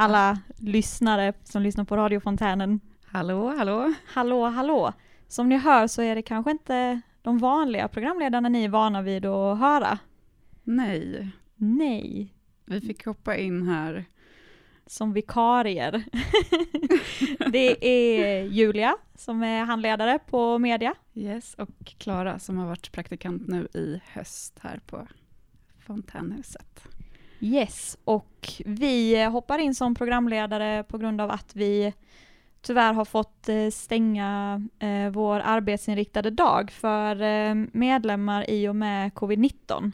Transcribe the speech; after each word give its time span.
Alla 0.00 0.38
lyssnare 0.56 1.32
som 1.44 1.62
lyssnar 1.62 1.84
på 1.84 1.96
radiofontänen. 1.96 2.80
Hallå, 3.04 3.54
hallå. 3.56 3.94
Hallå, 4.06 4.44
hallå. 4.46 4.92
Som 5.28 5.48
ni 5.48 5.56
hör 5.56 5.86
så 5.86 6.02
är 6.02 6.14
det 6.14 6.22
kanske 6.22 6.50
inte 6.50 7.00
de 7.22 7.38
vanliga 7.38 7.88
programledarna 7.88 8.48
ni 8.48 8.64
är 8.64 8.68
vana 8.68 9.02
vid 9.02 9.26
att 9.26 9.58
höra. 9.58 9.98
Nej, 10.64 11.30
Nej, 11.56 12.34
vi 12.64 12.80
fick 12.80 13.04
hoppa 13.04 13.36
in 13.36 13.68
här. 13.68 14.04
som 14.86 15.12
vikarier. 15.12 16.04
det 17.50 17.86
är 17.88 18.44
Julia 18.44 18.96
som 19.14 19.42
är 19.42 19.64
handledare 19.64 20.18
på 20.18 20.58
media. 20.58 20.94
Yes, 21.14 21.54
och 21.54 21.84
Klara 21.84 22.38
som 22.38 22.58
har 22.58 22.66
varit 22.66 22.92
praktikant 22.92 23.48
nu 23.48 23.68
i 23.74 24.00
höst 24.12 24.58
här 24.62 24.80
på 24.86 25.08
Fontänhuset. 25.78 26.86
Yes, 27.40 27.98
och 28.04 28.48
vi 28.64 29.24
hoppar 29.24 29.58
in 29.58 29.74
som 29.74 29.94
programledare 29.94 30.82
på 30.82 30.98
grund 30.98 31.20
av 31.20 31.30
att 31.30 31.56
vi 31.56 31.92
tyvärr 32.62 32.92
har 32.92 33.04
fått 33.04 33.48
eh, 33.48 33.70
stänga 33.70 34.62
eh, 34.78 35.10
vår 35.10 35.40
arbetsinriktade 35.40 36.30
dag 36.30 36.70
för 36.70 37.22
eh, 37.22 37.54
medlemmar 37.72 38.50
i 38.50 38.68
och 38.68 38.76
med 38.76 39.12
covid-19. 39.12 39.92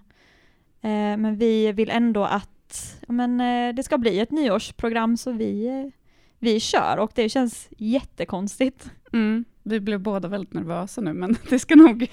Men 1.18 1.36
vi 1.36 1.72
vill 1.72 1.90
ändå 1.90 2.24
att 2.24 2.98
men, 3.08 3.38
det 3.76 3.82
ska 3.82 3.98
bli 3.98 4.20
ett 4.20 4.30
nyårsprogram 4.30 5.16
så 5.16 5.32
vi, 5.32 5.90
vi 6.38 6.60
kör 6.60 6.96
och 6.98 7.12
det 7.14 7.28
känns 7.28 7.68
jättekonstigt. 7.78 8.90
Mm, 9.12 9.44
vi 9.68 9.80
blev 9.80 10.00
båda 10.00 10.28
väldigt 10.28 10.54
nervösa 10.54 11.00
nu, 11.00 11.12
men 11.12 11.36
det 11.48 11.58
ska 11.58 11.76
nog, 11.76 12.06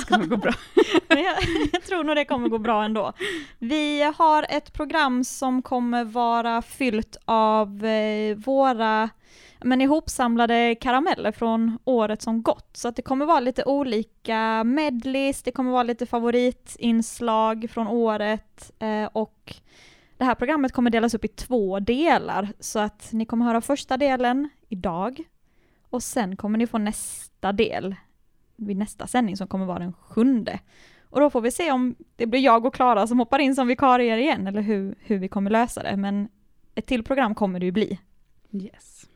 ska 0.00 0.16
nog 0.16 0.28
gå 0.28 0.36
bra. 0.36 0.52
Jag, 1.08 1.36
jag 1.72 1.82
tror 1.82 2.04
nog 2.04 2.16
det 2.16 2.24
kommer 2.24 2.48
gå 2.48 2.58
bra 2.58 2.84
ändå. 2.84 3.12
Vi 3.58 4.12
har 4.16 4.46
ett 4.48 4.72
program 4.72 5.24
som 5.24 5.62
kommer 5.62 6.04
vara 6.04 6.62
fyllt 6.62 7.16
av 7.24 7.84
eh, 7.84 8.36
våra 8.36 9.10
men 9.64 9.80
ihopsamlade 9.80 10.74
karameller 10.74 11.32
från 11.32 11.78
året 11.84 12.22
som 12.22 12.42
gått. 12.42 12.76
Så 12.76 12.88
att 12.88 12.96
det 12.96 13.02
kommer 13.02 13.26
vara 13.26 13.40
lite 13.40 13.64
olika 13.64 14.64
medleys, 14.64 15.42
det 15.42 15.52
kommer 15.52 15.72
vara 15.72 15.82
lite 15.82 16.06
favoritinslag 16.06 17.66
från 17.70 17.86
året 17.86 18.72
eh, 18.78 19.04
och 19.12 19.54
det 20.16 20.24
här 20.24 20.34
programmet 20.34 20.72
kommer 20.72 20.90
delas 20.90 21.14
upp 21.14 21.24
i 21.24 21.28
två 21.28 21.80
delar. 21.80 22.48
Så 22.60 22.78
att 22.78 23.12
ni 23.12 23.26
kommer 23.26 23.46
höra 23.46 23.60
första 23.60 23.96
delen 23.96 24.48
idag 24.68 25.24
och 25.92 26.02
sen 26.02 26.36
kommer 26.36 26.58
ni 26.58 26.66
få 26.66 26.78
nästa 26.78 27.52
del 27.52 27.94
vid 28.56 28.76
nästa 28.76 29.06
sändning 29.06 29.36
som 29.36 29.46
kommer 29.46 29.66
vara 29.66 29.78
den 29.78 29.92
sjunde. 29.92 30.60
Och 31.10 31.20
då 31.20 31.30
får 31.30 31.40
vi 31.40 31.50
se 31.50 31.72
om 31.72 31.94
det 32.16 32.26
blir 32.26 32.40
jag 32.40 32.66
och 32.66 32.74
Klara 32.74 33.06
som 33.06 33.18
hoppar 33.18 33.38
in 33.38 33.54
som 33.54 33.66
vikarier 33.66 34.16
igen 34.16 34.46
eller 34.46 34.62
hur, 34.62 34.94
hur 34.98 35.18
vi 35.18 35.28
kommer 35.28 35.50
lösa 35.50 35.82
det. 35.82 35.96
Men 35.96 36.28
ett 36.74 36.86
till 36.86 37.04
program 37.04 37.34
kommer 37.34 37.60
det 37.60 37.66
ju 37.66 37.72
bli. 37.72 37.98
Yes, 38.50 39.06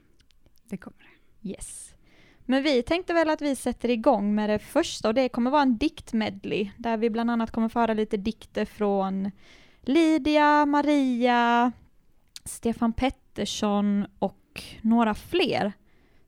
det 0.64 0.76
kommer 0.76 0.98
det. 0.98 1.48
Yes. 1.48 1.94
Men 2.44 2.62
vi 2.62 2.82
tänkte 2.82 3.14
väl 3.14 3.30
att 3.30 3.42
vi 3.42 3.56
sätter 3.56 3.90
igång 3.90 4.34
med 4.34 4.50
det 4.50 4.58
första 4.58 5.08
och 5.08 5.14
det 5.14 5.28
kommer 5.28 5.50
vara 5.50 5.62
en 5.62 5.76
diktmedley 5.76 6.70
där 6.76 6.96
vi 6.96 7.10
bland 7.10 7.30
annat 7.30 7.50
kommer 7.50 7.68
föra 7.68 7.94
lite 7.94 8.16
dikter 8.16 8.64
från 8.64 9.30
Lydia, 9.80 10.66
Maria, 10.66 11.72
Stefan 12.44 12.92
Pettersson 12.92 14.06
och 14.18 14.62
några 14.80 15.14
fler. 15.14 15.72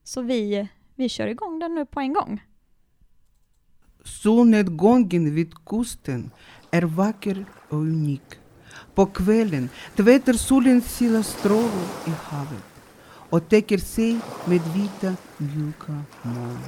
Så 0.08 0.22
vi, 0.22 0.68
vi 0.94 1.08
kör 1.08 1.26
igång 1.26 1.58
den 1.58 1.74
nu 1.74 1.86
på 1.86 2.00
en 2.00 2.12
gång. 2.12 2.42
Solnedgången 4.04 5.34
vid 5.34 5.64
kusten 5.64 6.30
är 6.70 6.82
vacker 6.82 7.44
och 7.68 7.78
unik. 7.78 8.22
På 8.94 9.06
kvällen 9.06 9.68
tvättar 9.96 10.32
solen 10.32 10.82
sina 10.82 11.22
strålar 11.22 11.88
i 12.06 12.10
havet 12.10 12.64
och 13.30 13.48
täcker 13.48 13.78
sig 13.78 14.20
med 14.44 14.60
vita, 14.74 15.16
mjuka 15.36 16.02
moln. 16.22 16.58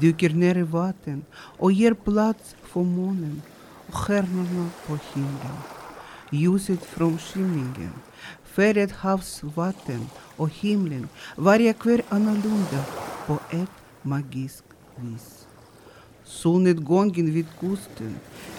Dyker 0.00 0.30
ner 0.30 0.56
i 0.58 0.62
vatten 0.62 1.24
och 1.34 1.72
ger 1.72 1.94
plats 1.94 2.56
för 2.62 2.82
månen 2.82 3.42
och 3.86 3.94
stjärnorna 3.94 4.70
på 4.86 4.98
himlen. 5.14 5.58
Ljuset 6.30 6.84
från 6.84 7.18
skymningen, 7.18 7.92
färgat 8.52 8.92
havsvatten 8.92 10.06
och 10.36 10.48
himlen 10.48 11.08
varje 11.36 11.72
kväll 11.72 12.02
annorlunda 12.08 12.84
på 13.26 13.38
ett 13.50 13.70
magiskt 14.02 14.64
vis. 14.96 15.46
Solnedgången 16.24 17.34
vid 17.34 17.46
kusten, 17.60 18.14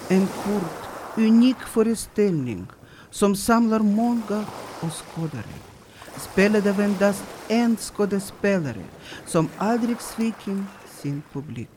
en 0.09 0.27
kort, 0.27 1.17
unik 1.17 1.59
föreställning 1.59 2.67
som 3.09 3.35
samlar 3.35 3.79
många 3.79 4.45
åskådare. 4.81 5.53
Spelad 6.17 6.67
av 6.67 6.81
endast 6.81 7.23
en 7.47 7.77
skådespelare 7.77 8.83
som 9.25 9.49
aldrig 9.57 10.01
sviker 10.01 10.63
sin 11.01 11.21
publik. 11.33 11.69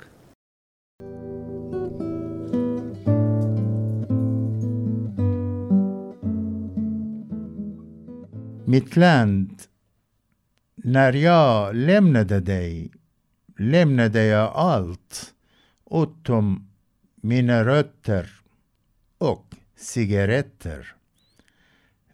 Mitt 8.69 8.97
land, 8.97 9.62
när 10.75 11.12
jag 11.12 11.75
lämnade 11.75 12.41
dig 12.41 12.91
lämnade 13.59 14.25
jag 14.25 14.53
allt 14.54 15.34
utom 15.91 16.69
mina 17.15 17.65
rötter 17.65 18.31
och 19.19 19.54
cigaretter. 19.77 20.94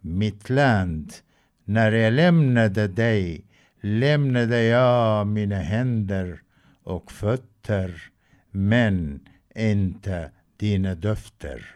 Mitt 0.00 0.50
land, 0.50 1.12
när 1.64 1.92
jag 1.92 2.12
lämnade 2.12 2.88
dig 2.88 3.44
lämnade 3.80 4.62
jag 4.62 5.26
mina 5.26 5.58
händer 5.58 6.42
och 6.82 7.12
fötter 7.12 8.02
men 8.50 9.20
inte 9.54 10.30
dina 10.56 10.94
döfter. 10.94 11.74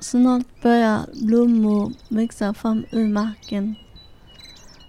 Snart 0.00 0.62
börjar 0.62 1.06
blommor 1.26 1.92
växa 2.08 2.54
fram 2.54 2.84
ur 2.90 3.08
marken. 3.08 3.74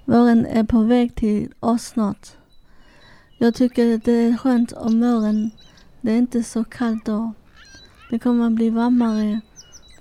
Våren 0.06 0.46
är 0.46 0.64
på 0.64 0.84
väg 0.84 1.16
till 1.16 1.53
oss 1.59 1.84
snart. 1.84 2.28
Jag 3.38 3.56
tycker 3.56 4.02
det 4.06 4.12
är 4.12 4.38
skönt 4.38 4.72
om 4.72 5.02
våren. 5.02 5.52
Det 6.02 6.12
är 6.12 6.18
inte 6.18 6.44
så 6.44 6.64
kallt 6.64 7.06
då. 7.06 7.34
Det 8.09 8.20
kommer 8.20 8.47
att 8.47 8.53
bli 8.53 8.70
varmare. 8.70 9.42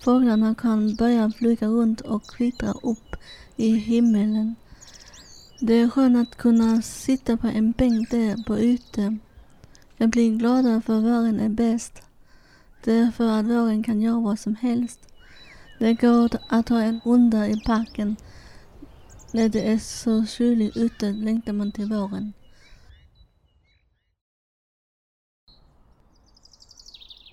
Fåglarna 0.00 0.54
kan 0.54 0.94
börja 0.94 1.30
flyga 1.30 1.66
runt 1.66 2.00
och 2.00 2.26
kvittra 2.26 2.72
upp 2.82 3.16
i 3.56 3.68
himmelen. 3.68 4.54
Det 5.60 5.74
är 5.74 5.88
skönt 5.90 6.28
att 6.28 6.38
kunna 6.38 6.82
sitta 6.82 7.36
på 7.36 7.46
en 7.46 7.72
bänk 7.72 8.10
där 8.10 8.44
på 8.44 8.58
ute. 8.58 9.16
Jag 9.96 10.10
blir 10.10 10.38
gladare 10.38 10.80
för 10.80 11.00
våren 11.00 11.40
är 11.40 11.48
bäst. 11.48 12.02
Det 12.88 12.94
är 12.94 13.10
för 13.10 13.28
att 13.28 13.46
våren 13.46 13.82
kan 13.82 14.00
göra 14.00 14.20
vad 14.20 14.38
som 14.38 14.56
helst. 14.56 15.00
Det 15.78 15.94
går 15.94 16.30
att 16.48 16.68
ha 16.68 16.80
en 16.80 17.00
runda 17.04 17.48
i 17.48 17.60
parken. 17.60 18.16
När 19.32 19.48
det 19.48 19.68
är 19.72 19.78
så 19.78 20.26
kyligt 20.26 20.76
ute 20.76 21.12
längtar 21.12 21.52
man 21.52 21.72
till 21.72 21.84
våren. 21.84 22.32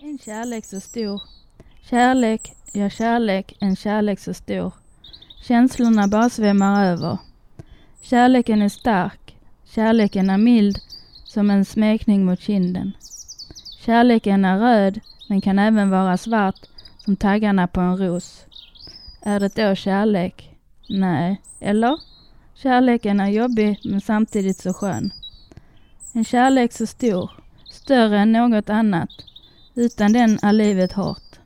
En 0.02 0.20
kärlek 0.20 0.66
så 0.66 0.80
stor. 0.80 1.22
Kärlek, 1.90 2.54
ja 2.74 2.90
kärlek, 2.90 3.58
en 3.60 3.76
kärlek 3.76 4.20
så 4.20 4.34
stor. 4.34 4.74
Känslorna 5.44 6.08
bara 6.08 6.30
svämmar 6.30 6.86
över. 6.86 7.18
Kärleken 8.02 8.62
är 8.62 8.70
stark. 8.70 9.38
Kärleken 9.64 10.30
är 10.30 10.38
mild 10.38 10.78
som 11.26 11.50
en 11.50 11.66
smekning 11.66 12.26
mot 12.26 12.40
kinden. 12.40 12.92
Kärleken 13.86 14.46
är 14.46 14.60
röd 14.60 15.00
men 15.28 15.42
kan 15.42 15.60
även 15.60 15.90
vara 15.90 16.18
svart 16.18 16.60
som 16.98 17.16
taggarna 17.16 17.68
på 17.68 17.82
en 17.82 17.98
ros. 17.98 18.46
Är 19.22 19.40
det 19.40 19.56
då 19.56 19.76
kärlek? 19.76 20.58
Nej, 20.90 21.42
eller? 21.60 22.00
Kärleken 22.54 23.20
är 23.20 23.30
jobbig 23.30 23.80
men 23.84 24.02
samtidigt 24.02 24.58
så 24.58 24.74
skön. 24.74 25.12
En 26.14 26.26
kärlek 26.26 26.74
så 26.74 26.88
stor, 26.88 27.32
större 27.72 28.20
än 28.20 28.32
något 28.32 28.70
annat. 28.70 29.10
Utan 29.76 30.14
den 30.14 30.40
är 30.42 30.54
livet 30.54 30.94
hårt. 30.94 31.40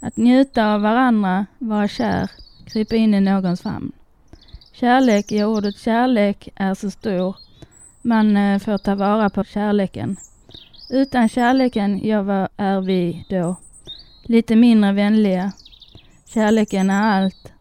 Att 0.00 0.16
njuta 0.16 0.74
av 0.74 0.80
varandra, 0.80 1.46
vara 1.58 1.88
kär, 1.88 2.30
krypa 2.66 2.96
in 2.96 3.14
i 3.14 3.20
någons 3.20 3.62
famn. 3.62 3.92
Kärlek, 4.72 5.32
ja 5.32 5.46
ordet 5.46 5.78
kärlek 5.78 6.48
är 6.54 6.74
så 6.74 6.90
stor. 6.90 7.36
Man 8.02 8.36
eh, 8.36 8.58
får 8.58 8.78
ta 8.78 8.94
vara 8.94 9.30
på 9.30 9.44
kärleken. 9.44 10.16
Utan 10.90 11.28
kärleken, 11.28 12.06
ja 12.06 12.22
vad 12.22 12.48
är 12.56 12.80
vi 12.80 13.26
då? 13.28 13.56
Lite 14.22 14.56
mindre 14.56 14.92
vänliga. 14.92 15.52
Kärleken 16.26 16.90
är 16.90 17.16
allt. 17.16 17.52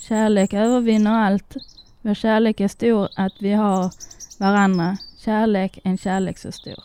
Kärlek 0.00 0.52
övervinner 0.52 1.26
allt. 1.26 1.56
Vår 2.00 2.14
kärlek 2.14 2.60
är 2.60 2.68
stor 2.68 3.08
att 3.16 3.32
vi 3.40 3.52
har 3.52 3.90
varandra. 4.38 4.96
Kärlek, 5.24 5.78
en 5.84 5.98
kärlek 5.98 6.38
så 6.38 6.52
stor. 6.52 6.84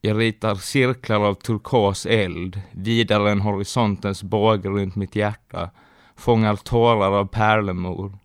Jag 0.00 0.18
ritar 0.18 0.54
cirklar 0.54 1.20
av 1.20 1.34
turkos 1.34 2.06
eld, 2.06 2.60
vidare 2.72 3.30
än 3.30 3.40
horisontens 3.40 4.22
båge 4.22 4.68
runt 4.68 4.96
mitt 4.96 5.16
hjärta, 5.16 5.70
fångar 6.16 6.56
tårar 6.56 7.12
av 7.12 7.26
pärlemor. 7.26 8.18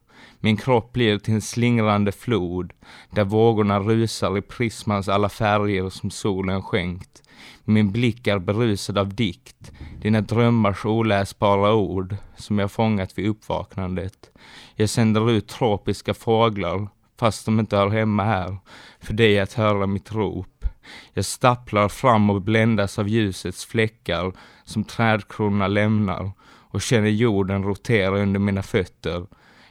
Min 0.46 0.58
kropp 0.58 0.94
blir 0.94 1.20
till 1.20 1.34
en 1.34 1.42
slingrande 1.42 2.12
flod, 2.12 2.74
där 3.10 3.24
vågorna 3.24 3.80
rusar 3.80 4.38
i 4.38 4.42
prismans 4.42 5.10
alla 5.10 5.30
färger 5.30 5.90
som 5.90 6.12
solen 6.12 6.62
skänkt. 6.62 7.24
Min 7.64 7.92
blick 7.92 8.28
är 8.28 8.40
berusad 8.40 8.98
av 8.98 9.14
dikt, 9.14 9.72
dina 10.02 10.22
drömmars 10.22 10.86
oläsbara 10.86 11.74
ord, 11.74 12.16
som 12.36 12.60
jag 12.60 12.72
fångat 12.72 13.18
vid 13.18 13.28
uppvaknandet. 13.28 14.32
Jag 14.76 14.90
sänder 14.90 15.32
ut 15.32 15.48
tropiska 15.48 16.14
fåglar, 16.14 16.88
fast 17.20 17.46
de 17.46 17.60
inte 17.60 17.78
hör 17.78 17.90
hemma 17.90 18.24
här, 18.24 18.58
för 19.00 19.14
dig 19.14 19.40
att 19.40 19.54
höra 19.54 19.88
mitt 19.88 20.12
rop. 20.12 20.66
Jag 21.14 21.26
stapplar 21.26 21.90
fram 21.90 22.30
och 22.30 22.42
bländas 22.42 23.00
av 23.00 23.08
ljusets 23.08 23.66
fläckar 23.66 24.34
som 24.64 24.84
trädkronorna 24.84 25.68
lämnar 25.68 26.32
och 26.46 26.82
känner 26.82 27.10
jorden 27.10 27.64
rotera 27.64 28.20
under 28.20 28.40
mina 28.40 28.64
fötter. 28.64 29.26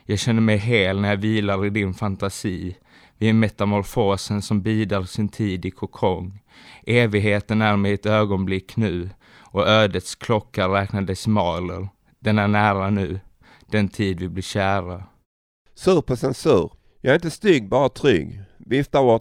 Jag 0.06 0.19
känner 0.19 0.40
mig 0.40 0.56
hel 0.56 1.00
när 1.00 1.08
jag 1.08 1.16
vilar 1.16 1.66
i 1.66 1.70
din 1.70 1.94
fantasi. 1.94 2.76
Vi 3.19 3.28
är 3.28 3.32
metamorfosen 3.32 4.43
som 4.43 4.62
bidar 4.62 5.02
sin 5.02 5.28
tid 5.28 5.64
i 5.64 5.70
kokong. 5.70 6.38
Evigheten 6.87 7.62
är 7.62 7.76
mig 7.76 7.93
ett 7.93 8.06
ögonblick 8.06 8.76
nu 8.76 9.10
och 9.52 9.69
ödets 9.69 10.14
klocka 10.14 10.69
räknar 10.69 11.02
decimaler. 11.02 11.88
Den 12.20 12.38
är 12.38 12.49
nära 12.49 12.90
nu, 12.90 13.20
den 13.66 13.88
tid 13.88 14.20
vi 14.20 14.28
blir 14.28 14.43
kära. 14.43 15.04
Sur 15.75 16.00
på 16.00 16.16
censur. 16.16 16.70
Jag 17.00 17.10
är 17.10 17.14
inte 17.14 17.31
stygg, 17.31 17.69
bara 17.69 17.88
trygg. 17.88 18.43
Viftar 18.58 19.02
bort 19.02 19.20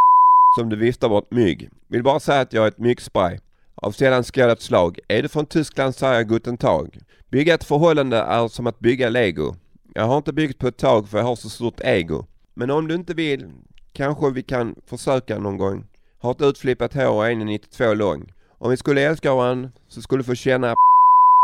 som 0.58 0.68
du 0.68 0.76
viftar 0.76 1.08
bort 1.08 1.30
mygg. 1.30 1.70
Vill 1.88 2.02
bara 2.02 2.20
säga 2.20 2.40
att 2.40 2.52
jag 2.52 2.64
är 2.64 2.68
ett 2.68 2.78
myggspray. 2.78 3.38
Av 3.74 3.92
sällan 3.92 4.24
skådat 4.24 4.60
slag. 4.60 4.98
Är 5.08 5.22
du 5.22 5.28
från 5.28 5.46
Tyskland 5.46 5.94
säger 5.94 6.14
jag 6.14 6.28
guten 6.28 6.56
tag. 6.56 6.98
Bygga 7.30 7.54
ett 7.54 7.64
förhållande 7.64 8.16
är 8.16 8.48
som 8.48 8.66
att 8.66 8.78
bygga 8.78 9.08
lego. 9.08 9.56
Jag 9.94 10.04
har 10.04 10.16
inte 10.16 10.32
byggt 10.32 10.58
på 10.58 10.68
ett 10.68 10.76
tag 10.76 11.08
för 11.08 11.18
jag 11.18 11.24
har 11.24 11.36
så 11.36 11.48
stort 11.48 11.80
ego. 11.80 12.26
Men 12.54 12.70
om 12.70 12.88
du 12.88 12.94
inte 12.94 13.14
vill 13.14 13.50
kanske 13.92 14.30
vi 14.30 14.42
kan 14.42 14.74
försöka 14.86 15.38
någon 15.38 15.56
gång. 15.56 15.86
Har 16.18 16.30
ett 16.30 16.42
utflippat 16.42 16.94
hår 16.94 17.08
och 17.08 17.26
är 17.26 17.30
1,92 17.30 17.94
lång. 17.94 18.32
Om 18.58 18.70
vi 18.70 18.76
skulle 18.76 19.02
älska 19.02 19.34
varandra 19.34 19.70
så 19.88 20.02
skulle 20.02 20.20
du 20.20 20.24
få 20.24 20.34
känna 20.34 20.74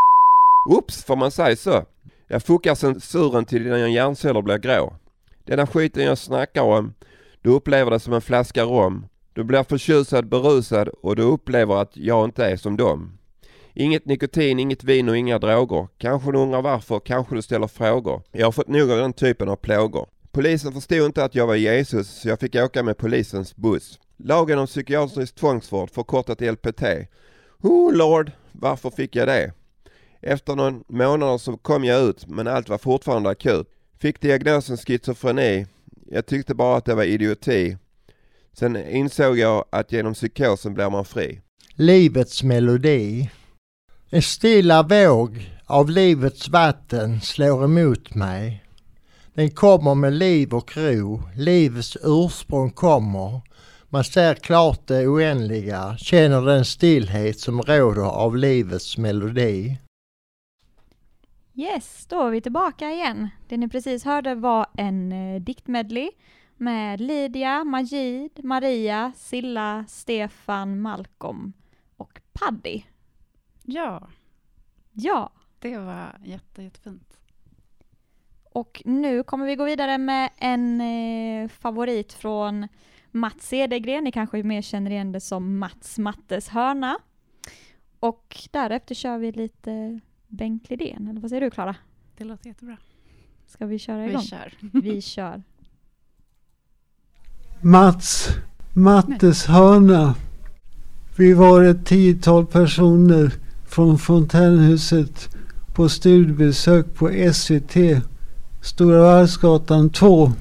Oops, 0.68 1.04
får 1.04 1.16
man 1.16 1.30
säga 1.30 1.56
så? 1.56 1.84
Jag 2.26 2.42
fuckar 2.42 2.74
censuren 2.74 3.44
till 3.44 3.64
dina 3.64 3.88
hjärnceller 3.88 4.42
blir 4.42 4.58
grå. 4.58 4.96
Denna 5.44 5.66
skiten 5.66 6.04
jag 6.04 6.18
snackar 6.18 6.62
om, 6.62 6.94
du 7.42 7.50
upplever 7.50 7.90
det 7.90 8.00
som 8.00 8.12
en 8.12 8.20
flaska 8.20 8.62
rom. 8.62 9.06
Du 9.34 9.44
blir 9.44 9.62
förtjusad, 9.62 10.28
berusad 10.28 10.88
och 10.88 11.16
du 11.16 11.22
upplever 11.22 11.76
att 11.76 11.96
jag 11.96 12.24
inte 12.24 12.46
är 12.46 12.56
som 12.56 12.76
dem. 12.76 13.15
Inget 13.78 14.06
nikotin, 14.06 14.58
inget 14.58 14.84
vin 14.84 15.08
och 15.08 15.16
inga 15.16 15.38
droger. 15.38 15.88
Kanske 15.98 16.32
du 16.32 16.38
undrar 16.38 16.62
varför, 16.62 17.00
kanske 17.00 17.34
du 17.34 17.42
ställer 17.42 17.66
frågor. 17.66 18.22
Jag 18.32 18.46
har 18.46 18.52
fått 18.52 18.68
nog 18.68 18.90
av 18.90 18.98
den 18.98 19.12
typen 19.12 19.48
av 19.48 19.56
plågor. 19.56 20.08
Polisen 20.32 20.72
förstod 20.72 21.06
inte 21.06 21.24
att 21.24 21.34
jag 21.34 21.46
var 21.46 21.54
Jesus 21.54 22.08
så 22.08 22.28
jag 22.28 22.40
fick 22.40 22.54
åka 22.54 22.82
med 22.82 22.96
polisens 22.96 23.56
buss. 23.56 23.98
Lagen 24.16 24.58
om 24.58 24.66
psykiatrisk 24.66 25.34
tvångsvård, 25.34 25.90
förkortat 25.90 26.40
LPT. 26.40 26.82
Oh 27.62 27.92
lord, 27.92 28.32
varför 28.52 28.90
fick 28.90 29.16
jag 29.16 29.28
det? 29.28 29.52
Efter 30.20 30.56
någon 30.56 30.84
månader 30.88 31.38
så 31.38 31.56
kom 31.56 31.84
jag 31.84 32.02
ut 32.08 32.26
men 32.26 32.46
allt 32.46 32.68
var 32.68 32.78
fortfarande 32.78 33.30
akut. 33.30 33.66
Fick 34.00 34.20
diagnosen 34.20 34.76
schizofreni. 34.76 35.66
Jag 36.06 36.26
tyckte 36.26 36.54
bara 36.54 36.76
att 36.76 36.84
det 36.84 36.94
var 36.94 37.04
idioti. 37.04 37.76
Sen 38.52 38.76
insåg 38.76 39.38
jag 39.38 39.64
att 39.70 39.92
genom 39.92 40.14
psykosen 40.14 40.74
blir 40.74 40.90
man 40.90 41.04
fri. 41.04 41.40
Livets 41.74 42.42
melodi. 42.42 43.30
En 44.10 44.22
stilla 44.22 44.82
våg 44.82 45.50
av 45.66 45.90
livets 45.90 46.48
vatten 46.48 47.20
slår 47.20 47.64
emot 47.64 48.14
mig. 48.14 48.64
Den 49.34 49.50
kommer 49.50 49.94
med 49.94 50.12
liv 50.12 50.54
och 50.54 50.76
ro. 50.76 51.22
Livets 51.36 51.96
ursprung 52.02 52.70
kommer. 52.70 53.40
Man 53.88 54.04
ser 54.04 54.34
klart 54.34 54.86
det 54.86 55.06
oändliga, 55.06 55.96
känner 55.98 56.40
den 56.40 56.64
stillhet 56.64 57.40
som 57.40 57.62
råder 57.62 58.02
av 58.02 58.36
livets 58.36 58.98
melodi. 58.98 59.78
Yes, 61.54 62.06
då 62.08 62.26
är 62.26 62.30
vi 62.30 62.40
tillbaka 62.40 62.90
igen. 62.90 63.28
Det 63.48 63.56
ni 63.56 63.68
precis 63.68 64.04
hörde 64.04 64.34
var 64.34 64.66
en 64.76 65.12
eh, 65.12 65.40
diktmedley 65.40 66.10
med 66.56 67.00
Lydia, 67.00 67.64
Majid, 67.64 68.44
Maria, 68.44 69.12
Silla, 69.16 69.84
Stefan, 69.88 70.80
Malcolm 70.80 71.52
och 71.96 72.20
Paddy. 72.32 72.82
Ja, 73.66 74.08
Ja, 74.92 75.30
det 75.58 75.78
var 75.78 76.18
jätte, 76.24 76.62
jättefint. 76.62 77.18
och 78.52 78.82
nu 78.84 79.22
kommer 79.22 79.46
vi 79.46 79.56
gå 79.56 79.64
vidare 79.64 79.98
med 79.98 80.30
en 80.36 80.80
eh, 80.80 81.48
favorit 81.48 82.12
från 82.12 82.68
Mats 83.10 83.48
Cedergren. 83.48 84.04
Ni 84.04 84.12
kanske 84.12 84.42
mer 84.42 84.62
känner 84.62 84.90
igen 84.90 85.12
det 85.12 85.20
som 85.20 85.58
Mats 85.58 85.98
Mattes 85.98 86.48
hörna. 86.48 86.98
Och 88.00 88.36
därefter 88.50 88.94
kör 88.94 89.18
vi 89.18 89.32
lite 89.32 90.00
Bengt 90.28 90.70
Lidén, 90.70 91.08
eller 91.08 91.20
vad 91.20 91.30
säger 91.30 91.40
du 91.40 91.50
Klara? 91.50 91.76
Det 92.16 92.24
låter 92.24 92.46
jättebra. 92.48 92.76
Ska 93.46 93.66
vi 93.66 93.78
köra 93.78 94.06
igång? 94.06 94.20
Vi 94.20 94.26
kör. 94.26 94.52
Vi 94.80 95.02
kör. 95.02 95.42
Mats, 97.62 98.28
Mattes 98.74 99.46
hörna. 99.46 100.14
Vi 101.18 101.32
var 101.32 101.62
ett 101.62 101.86
tiotal 101.86 102.46
personer 102.46 103.45
från 103.66 103.98
Fontänhuset 103.98 105.28
på 105.74 105.88
studiebesök 105.88 106.94
på 106.94 107.10
SVT, 107.32 108.02
Stora 108.62 109.00
Varvsgatan 109.02 109.90
2. 109.90 110.32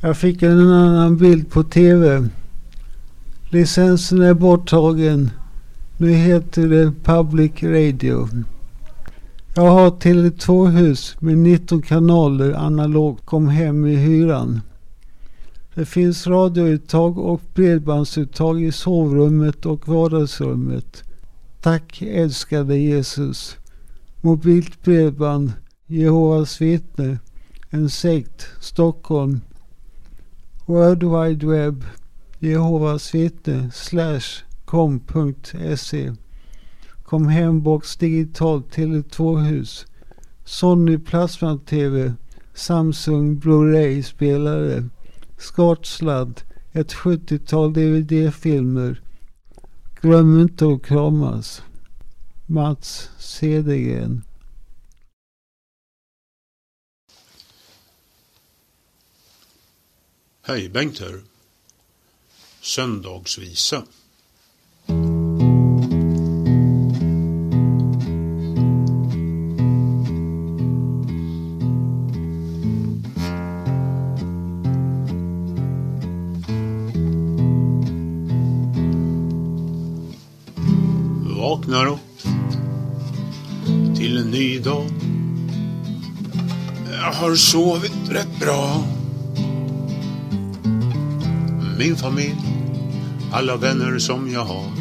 Jag 0.00 0.16
fick 0.16 0.42
en 0.42 0.72
annan 0.72 1.16
bild 1.16 1.50
på 1.50 1.62
TV. 1.62 2.28
Licensen 3.50 4.22
är 4.22 4.34
borttagen. 4.34 5.30
Nu 5.96 6.12
heter 6.12 6.68
det 6.68 6.92
Public 7.04 7.62
Radio. 7.62 8.28
Jag 9.54 9.70
har 9.70 9.90
Tele2-hus 9.90 11.16
med 11.20 11.38
19 11.38 11.82
kanaler 11.82 12.52
analogt. 12.52 13.26
Kom 13.26 13.48
hem 13.48 13.86
i 13.86 13.96
hyran. 13.96 14.60
Det 15.74 15.84
finns 15.84 16.26
radiouttag 16.26 17.18
och 17.18 17.40
bredbandsuttag 17.54 18.62
i 18.62 18.72
sovrummet 18.72 19.66
och 19.66 19.88
vardagsrummet. 19.88 21.04
Tack 21.60 22.02
älskade 22.02 22.76
Jesus. 22.76 23.58
Mobilt 24.20 24.82
bredband, 24.82 25.52
Jehovas 25.86 26.60
vittne, 26.60 27.18
en 27.70 27.90
sekt, 27.90 28.48
Stockholm. 28.60 29.40
World 30.66 31.02
Wide 31.02 31.46
Web, 31.46 31.84
Jehovas 32.38 33.14
vittne, 33.14 33.70
slash 33.72 34.44
com.se. 34.64 36.12
Kom 37.02 37.28
hem 37.28 37.62
box 37.62 37.96
digitalt 37.96 38.76
Tele2 38.76 39.38
hus. 39.48 39.86
Sony 40.44 40.98
Plasma 40.98 41.58
TV, 41.66 42.14
Samsung 42.54 43.40
Blu-ray 43.40 44.02
spelare, 44.02 44.88
Skartsladd, 45.38 46.42
ett 46.72 46.92
70-tal 46.92 47.72
DVD-filmer. 47.72 49.00
Glöm 50.02 50.40
inte 50.40 50.66
att 50.66 50.82
kramas. 50.82 51.62
Mats 52.46 53.10
Cedergren. 53.18 54.22
Hej, 60.42 60.68
Bengt 60.68 60.98
här. 61.00 61.22
Söndagsvisa. 62.60 63.84
Har 87.30 87.36
sovit 87.36 87.92
rätt 88.10 88.40
bra. 88.40 88.84
Min 91.78 91.96
familj, 91.96 92.36
alla 93.32 93.56
vänner 93.56 93.98
som 93.98 94.32
jag 94.32 94.44
har. 94.44 94.72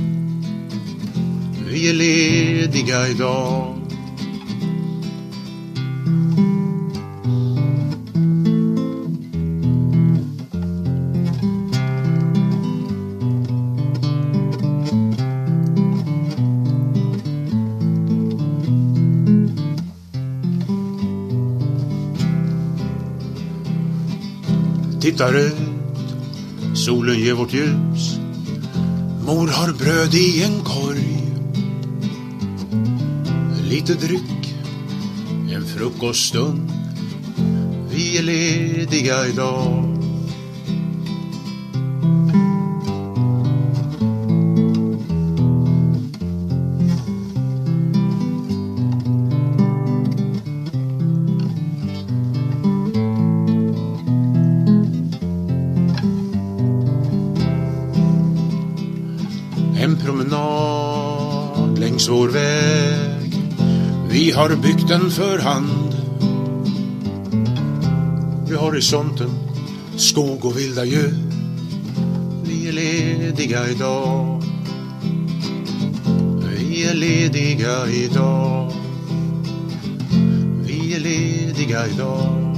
Vi 1.68 1.89
är 1.89 1.94
lediga 1.94 3.08
idag. 3.08 3.78
Tittar 25.19 25.33
röd. 25.33 26.75
solen 26.75 27.19
ger 27.19 27.33
vårt 27.33 27.53
ljus. 27.53 28.19
Mor 29.25 29.47
har 29.47 29.73
bröd 29.73 30.13
i 30.15 30.43
en 30.43 30.63
korg. 30.63 31.23
Lite 33.69 33.93
dryck, 33.93 34.55
en 35.51 35.65
frukoststund. 35.65 36.71
Vi 37.89 38.17
är 38.17 38.23
lediga 38.23 39.27
idag. 39.27 39.88
Har 64.50 64.56
byggt 64.56 64.88
den 64.88 65.12
för 65.12 65.39
hand. 65.39 65.94
Vid 68.48 68.58
horisonten 68.58 69.29
skog 69.98 70.46
och 70.46 70.58
vilda 70.58 70.86
djur. 70.86 71.13
Vi 72.44 72.68
är 72.68 72.72
lediga 72.72 73.70
idag. 73.70 74.44
Vi 76.58 76.84
är 76.84 76.94
lediga 76.94 77.88
idag. 77.88 78.74
Vi 80.63 80.96
är 80.96 81.00
lediga 81.00 81.88
idag. 81.88 82.49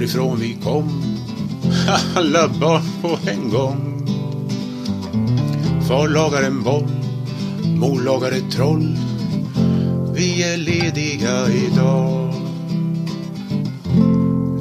Varifrån 0.00 0.40
vi 0.40 0.54
kom. 0.54 1.16
Alla 2.16 2.48
barn 2.48 2.82
på 3.02 3.18
en 3.30 3.50
gång. 3.50 4.06
Far 5.88 6.08
lagar 6.08 6.42
en 6.42 6.62
boll, 6.62 6.90
mor 7.76 8.00
lagar 8.00 8.32
ett 8.32 8.50
troll. 8.52 8.96
Vi 10.14 10.42
är 10.42 10.56
lediga 10.56 11.48
idag. 11.48 12.34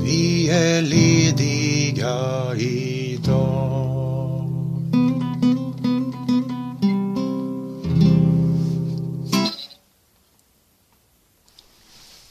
Vi 0.04 0.50
är 0.50 0.82
lediga 0.82 2.56
idag. 2.56 2.90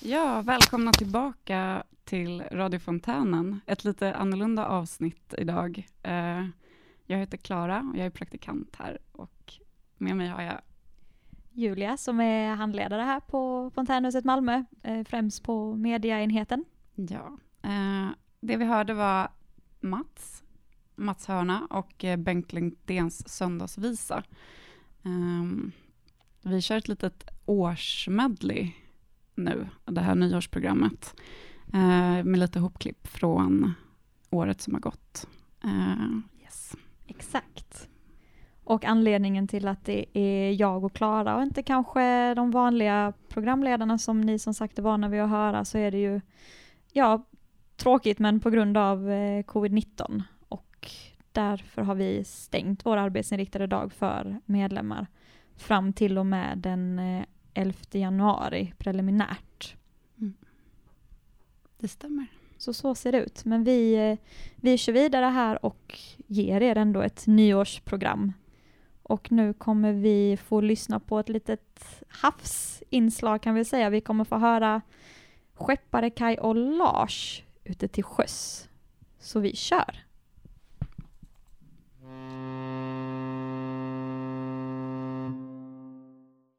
Ja, 0.00 0.42
välkomna 0.42 0.92
tillbaka 0.92 1.82
till 2.08 2.42
radiofontänen. 2.52 3.60
Ett 3.66 3.84
lite 3.84 4.14
annorlunda 4.14 4.66
avsnitt 4.66 5.34
idag. 5.38 5.86
Eh, 6.02 6.44
Jag 7.06 7.18
heter 7.18 7.36
Klara 7.36 7.90
och 7.92 7.98
jag 7.98 8.06
är 8.06 8.10
praktikant 8.10 8.76
här 8.78 8.98
och 9.12 9.54
med 9.98 10.16
mig 10.16 10.28
har 10.28 10.42
jag 10.42 10.60
Julia 11.52 11.96
som 11.96 12.20
är 12.20 12.54
handledare 12.54 13.02
här 13.02 13.20
på 13.20 13.70
Fontänhuset 13.74 14.24
Malmö, 14.24 14.64
eh, 14.82 15.04
främst 15.04 15.42
på 15.42 15.74
mediaenheten. 15.74 16.64
Ja, 16.94 17.38
eh, 17.62 18.08
det 18.40 18.56
vi 18.56 18.64
hörde 18.64 18.94
var 18.94 19.28
Mats, 19.80 20.44
Mats 20.96 21.26
Hörna 21.26 21.66
och 21.70 22.04
Bengt 22.18 22.52
Lindéns 22.52 23.28
söndagsvisa. 23.28 24.22
Ehm, 25.04 25.72
vi 26.42 26.62
kör 26.62 26.76
ett 26.76 26.88
litet 26.88 27.24
årsmedley 27.46 28.72
nu, 29.34 29.68
det 29.84 30.00
här 30.00 30.14
nyårsprogrammet, 30.14 31.14
eh, 31.74 32.24
med 32.24 32.38
lite 32.38 32.58
hopklipp 32.60 33.06
från 33.06 33.74
året 34.30 34.60
som 34.60 34.74
har 34.74 34.80
gått. 34.80 35.26
Eh, 35.64 36.42
yes. 36.42 36.76
Exakt. 37.06 37.88
Och 38.64 38.84
anledningen 38.84 39.48
till 39.48 39.68
att 39.68 39.84
det 39.84 40.18
är 40.18 40.52
jag 40.52 40.84
och 40.84 40.92
Klara 40.92 41.36
och 41.36 41.42
inte 41.42 41.62
kanske 41.62 42.34
de 42.34 42.50
vanliga 42.50 43.12
programledarna 43.28 43.98
som 43.98 44.20
ni 44.20 44.38
som 44.38 44.54
sagt 44.54 44.78
är 44.78 44.82
vana 44.82 45.08
vid 45.08 45.20
att 45.20 45.30
höra 45.30 45.64
så 45.64 45.78
är 45.78 45.90
det 45.90 45.98
ju, 45.98 46.20
ja, 46.92 47.24
tråkigt 47.76 48.18
men 48.18 48.40
på 48.40 48.50
grund 48.50 48.76
av 48.76 49.10
eh, 49.10 49.42
covid-19 49.42 50.22
och 50.48 50.90
därför 51.32 51.82
har 51.82 51.94
vi 51.94 52.24
stängt 52.24 52.86
vår 52.86 52.96
arbetsinriktade 52.96 53.66
dag 53.66 53.92
för 53.92 54.40
medlemmar 54.44 55.06
fram 55.56 55.92
till 55.92 56.18
och 56.18 56.26
med 56.26 56.58
den 56.58 56.98
eh, 56.98 57.24
11 57.54 57.74
januari 57.92 58.72
preliminärt. 58.78 59.76
Det 61.78 61.88
stämmer. 61.88 62.26
Så 62.58 62.72
så 62.72 62.94
ser 62.94 63.12
det 63.12 63.24
ut. 63.24 63.44
Men 63.44 63.64
vi, 63.64 63.94
eh, 63.94 64.18
vi 64.56 64.78
kör 64.78 64.92
vidare 64.92 65.24
här 65.24 65.64
och 65.64 65.98
ger 66.26 66.60
er 66.60 66.76
ändå 66.76 67.00
ett 67.02 67.26
nyårsprogram. 67.26 68.32
Och 69.02 69.32
nu 69.32 69.52
kommer 69.52 69.92
vi 69.92 70.38
få 70.44 70.60
lyssna 70.60 71.00
på 71.00 71.18
ett 71.18 71.28
litet 71.28 72.02
havsinslag 72.08 73.42
kan 73.42 73.54
vi 73.54 73.64
säga. 73.64 73.90
Vi 73.90 74.00
kommer 74.00 74.24
få 74.24 74.36
höra 74.36 74.80
skeppare 75.54 76.10
Kai 76.10 76.36
och 76.38 76.54
Lars 76.54 77.42
ute 77.64 77.88
till 77.88 78.04
sjöss. 78.04 78.68
Så 79.18 79.40
vi 79.40 79.56
kör. 79.56 79.96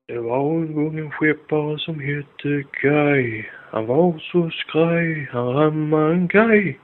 Det 0.07 0.19
var 0.19 0.53
en 0.53 0.73
gång 0.73 0.99
en 0.99 1.11
skeppare 1.11 1.79
som 1.79 1.99
hette 1.99 2.63
Kai. 2.81 3.45
Han 3.71 3.87
var 3.87 4.17
så 4.19 4.49
skraj, 4.49 5.27
han 5.31 5.49
rammade 5.55 6.13
en 6.13 6.27
kaj. 6.27 6.75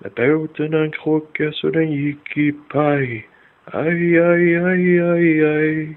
Med 0.00 0.10
båten 0.16 0.72
han 0.72 0.90
krockade 0.90 1.52
så 1.52 1.70
den 1.70 1.92
gick 1.92 2.36
i 2.36 2.52
paj. 2.72 3.24
Aj, 3.72 4.18
aj, 4.18 4.56
aj, 4.56 5.00
aj, 5.00 5.44
aj. 5.44 5.96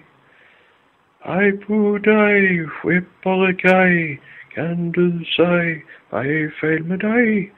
Aj 1.21 1.51
på 1.67 1.97
dig, 1.97 2.67
skeppare 2.79 3.53
Kaj. 3.53 4.19
Kan 4.55 4.91
du 4.91 5.25
säg, 5.25 5.85
vad 6.09 6.25
är 6.25 6.49
fel 6.49 6.83
med 6.83 6.99
dig? 6.99 7.51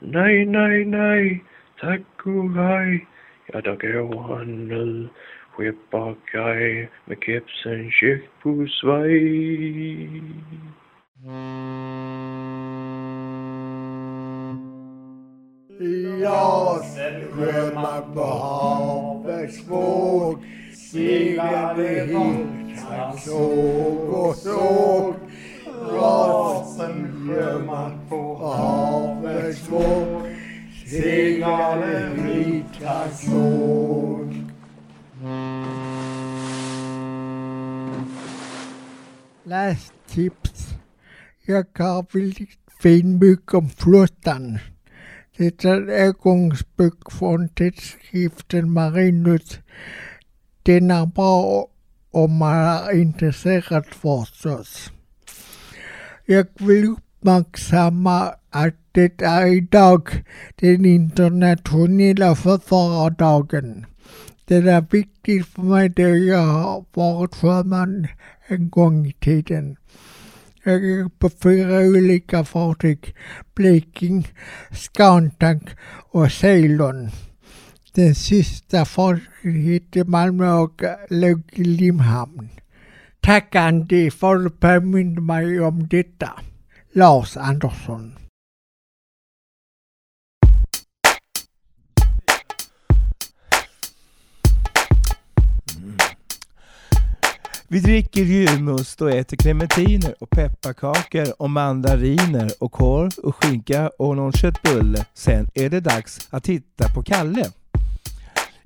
Nej, 0.00 0.46
nej, 0.46 0.84
nej, 0.84 1.44
tack 1.80 2.26
och 2.26 2.52
hej. 2.54 3.06
Ja, 3.46 3.60
där 3.60 3.76
går 3.76 4.22
han 4.22 4.68
nu, 4.68 5.08
skeppare 5.50 6.14
Kaj 6.32 6.88
med 7.04 7.18
kepsen 7.20 7.90
check 7.90 8.22
på 8.42 8.66
svaj. 8.66 9.16
Jag 16.20 16.82
sjöman 17.32 18.14
på 18.14 18.20
havets 18.20 19.68
våg 19.68 20.44
seglade 20.92 21.88
hit, 21.88 22.78
han 22.90 23.18
såg 23.18 24.08
och 24.08 24.36
såg. 24.36 25.14
rasen 25.90 27.26
sjöman 27.28 28.00
på 28.08 28.34
havets 28.34 29.68
våg 29.68 30.22
seglade 30.86 32.10
hit, 32.16 32.82
han 32.84 33.10
såg. 33.10 34.34
Lästips. 39.44 39.95
Väldigt 41.48 42.58
fin 42.82 43.18
bok 43.18 43.54
om 43.54 43.68
flottan. 43.68 44.58
Det 45.36 45.64
är 45.64 46.06
engångsbok 46.06 47.12
från 47.12 47.48
tidskriften 47.48 48.70
Marinus. 48.70 49.58
Den 50.62 50.90
är 50.90 51.06
bra 51.06 51.68
om 52.10 52.36
man 52.36 52.56
är 52.56 53.00
intresserad 53.00 53.86
förstås. 53.86 54.90
Jag 56.24 56.46
vill 56.58 56.84
uppmärksamma 56.84 58.34
att 58.50 58.74
det 58.92 59.22
är 59.22 59.46
idag 59.46 60.24
den 60.56 60.84
internationella 60.84 62.34
förfarardagen. 62.34 63.86
Det 64.44 64.56
är 64.56 64.86
viktigt 64.90 65.46
för 65.46 65.62
mig 65.62 65.88
då 65.88 66.02
jag 66.02 66.46
har 66.46 66.84
varit 66.94 67.34
sjöman 67.34 68.06
en 68.46 68.70
gång 68.70 69.06
i. 69.06 69.76
Jag 70.68 70.84
gick 70.84 71.18
på 71.18 71.30
fyra 71.30 71.78
olika 71.78 72.44
fartyg. 72.44 73.14
Bleking, 73.54 74.28
Scantank 74.70 75.62
och 76.10 76.32
Ceylon. 76.32 77.10
Den 77.94 78.14
sista 78.14 78.84
fartyget 78.84 79.84
hette 79.84 80.10
Malmö 80.10 80.52
och 80.52 80.82
låg 81.10 81.42
i 81.52 81.64
Limhamn. 81.64 82.48
Tack 83.20 83.54
Andy 83.54 84.10
för 84.10 84.36
att 84.36 84.42
du 84.42 84.50
påminde 84.50 85.20
mig 85.20 85.60
om 85.60 85.88
detta. 85.88 86.30
Lars 86.92 87.36
Andersson. 87.36 88.12
Vi 97.68 97.80
dricker 97.80 98.22
julmust 98.22 99.02
och 99.02 99.10
äter 99.10 99.36
clementiner 99.36 100.14
och 100.20 100.30
pepparkakor 100.30 101.26
och 101.38 101.50
mandariner 101.50 102.50
och 102.60 102.72
korv 102.72 103.10
och 103.22 103.36
skinka 103.36 103.90
och 103.98 104.16
någon 104.16 104.32
köttbulle. 104.32 105.04
Sen 105.14 105.50
är 105.54 105.70
det 105.70 105.80
dags 105.80 106.28
att 106.30 106.44
titta 106.44 106.88
på 106.88 107.02
Kalle. 107.02 107.50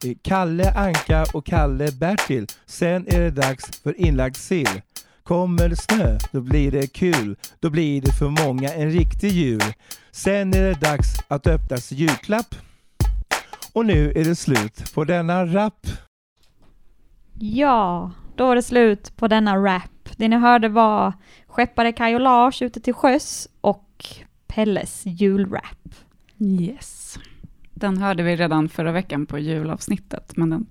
Eh, 0.05 0.13
Kalle 0.23 0.73
Anka 0.73 1.25
och 1.35 1.47
Kalle 1.47 1.93
Bertil. 1.93 2.47
Sen 2.67 3.07
är 3.09 3.21
det 3.21 3.31
dags 3.31 3.81
för 3.83 4.01
inlagd 4.01 4.37
sill. 4.37 4.83
Kommer 5.23 5.69
det 5.69 5.77
snö, 5.77 6.19
då 6.33 6.41
blir 6.41 6.71
det 6.71 6.87
kul. 6.87 7.37
Då 7.61 7.71
blir 7.71 8.03
det 8.03 8.13
för 8.13 8.29
många 8.45 8.73
en 8.75 8.91
riktig 8.91 9.33
jul. 9.33 9.63
Sen 10.11 10.55
är 10.55 10.63
det 10.63 10.81
dags 10.81 11.09
att 11.29 11.47
öppnas 11.47 11.93
julklapp. 11.93 12.55
Och 13.73 13.87
nu 13.87 14.13
är 14.13 14.25
det 14.25 14.37
slut 14.37 14.95
på 14.95 15.05
denna 15.05 15.47
rap. 15.47 15.87
Ja, 17.39 18.11
då 18.41 18.51
är 18.51 18.57
det 18.57 18.63
slut 18.63 19.17
på 19.17 19.29
denna 19.29 19.57
rap. 19.57 20.09
Det 20.17 20.29
ni 20.29 20.37
hörde 20.37 20.69
var 20.69 21.13
Skeppare 21.47 21.93
Kaj 21.93 22.15
och 22.15 22.21
Lars 22.21 22.63
ute 22.63 22.81
till 22.81 22.95
sjöss 22.95 23.49
och 23.61 24.07
Pelles 24.47 25.03
julrap. 25.07 25.95
Yes. 26.39 27.19
Den 27.75 27.99
hörde 27.99 28.23
vi 28.23 28.37
redan 28.37 28.69
förra 28.69 28.93
veckan 28.93 29.27
på 29.27 29.39
julavsnittet, 29.39 30.37
men 30.37 30.51
den 30.51 30.67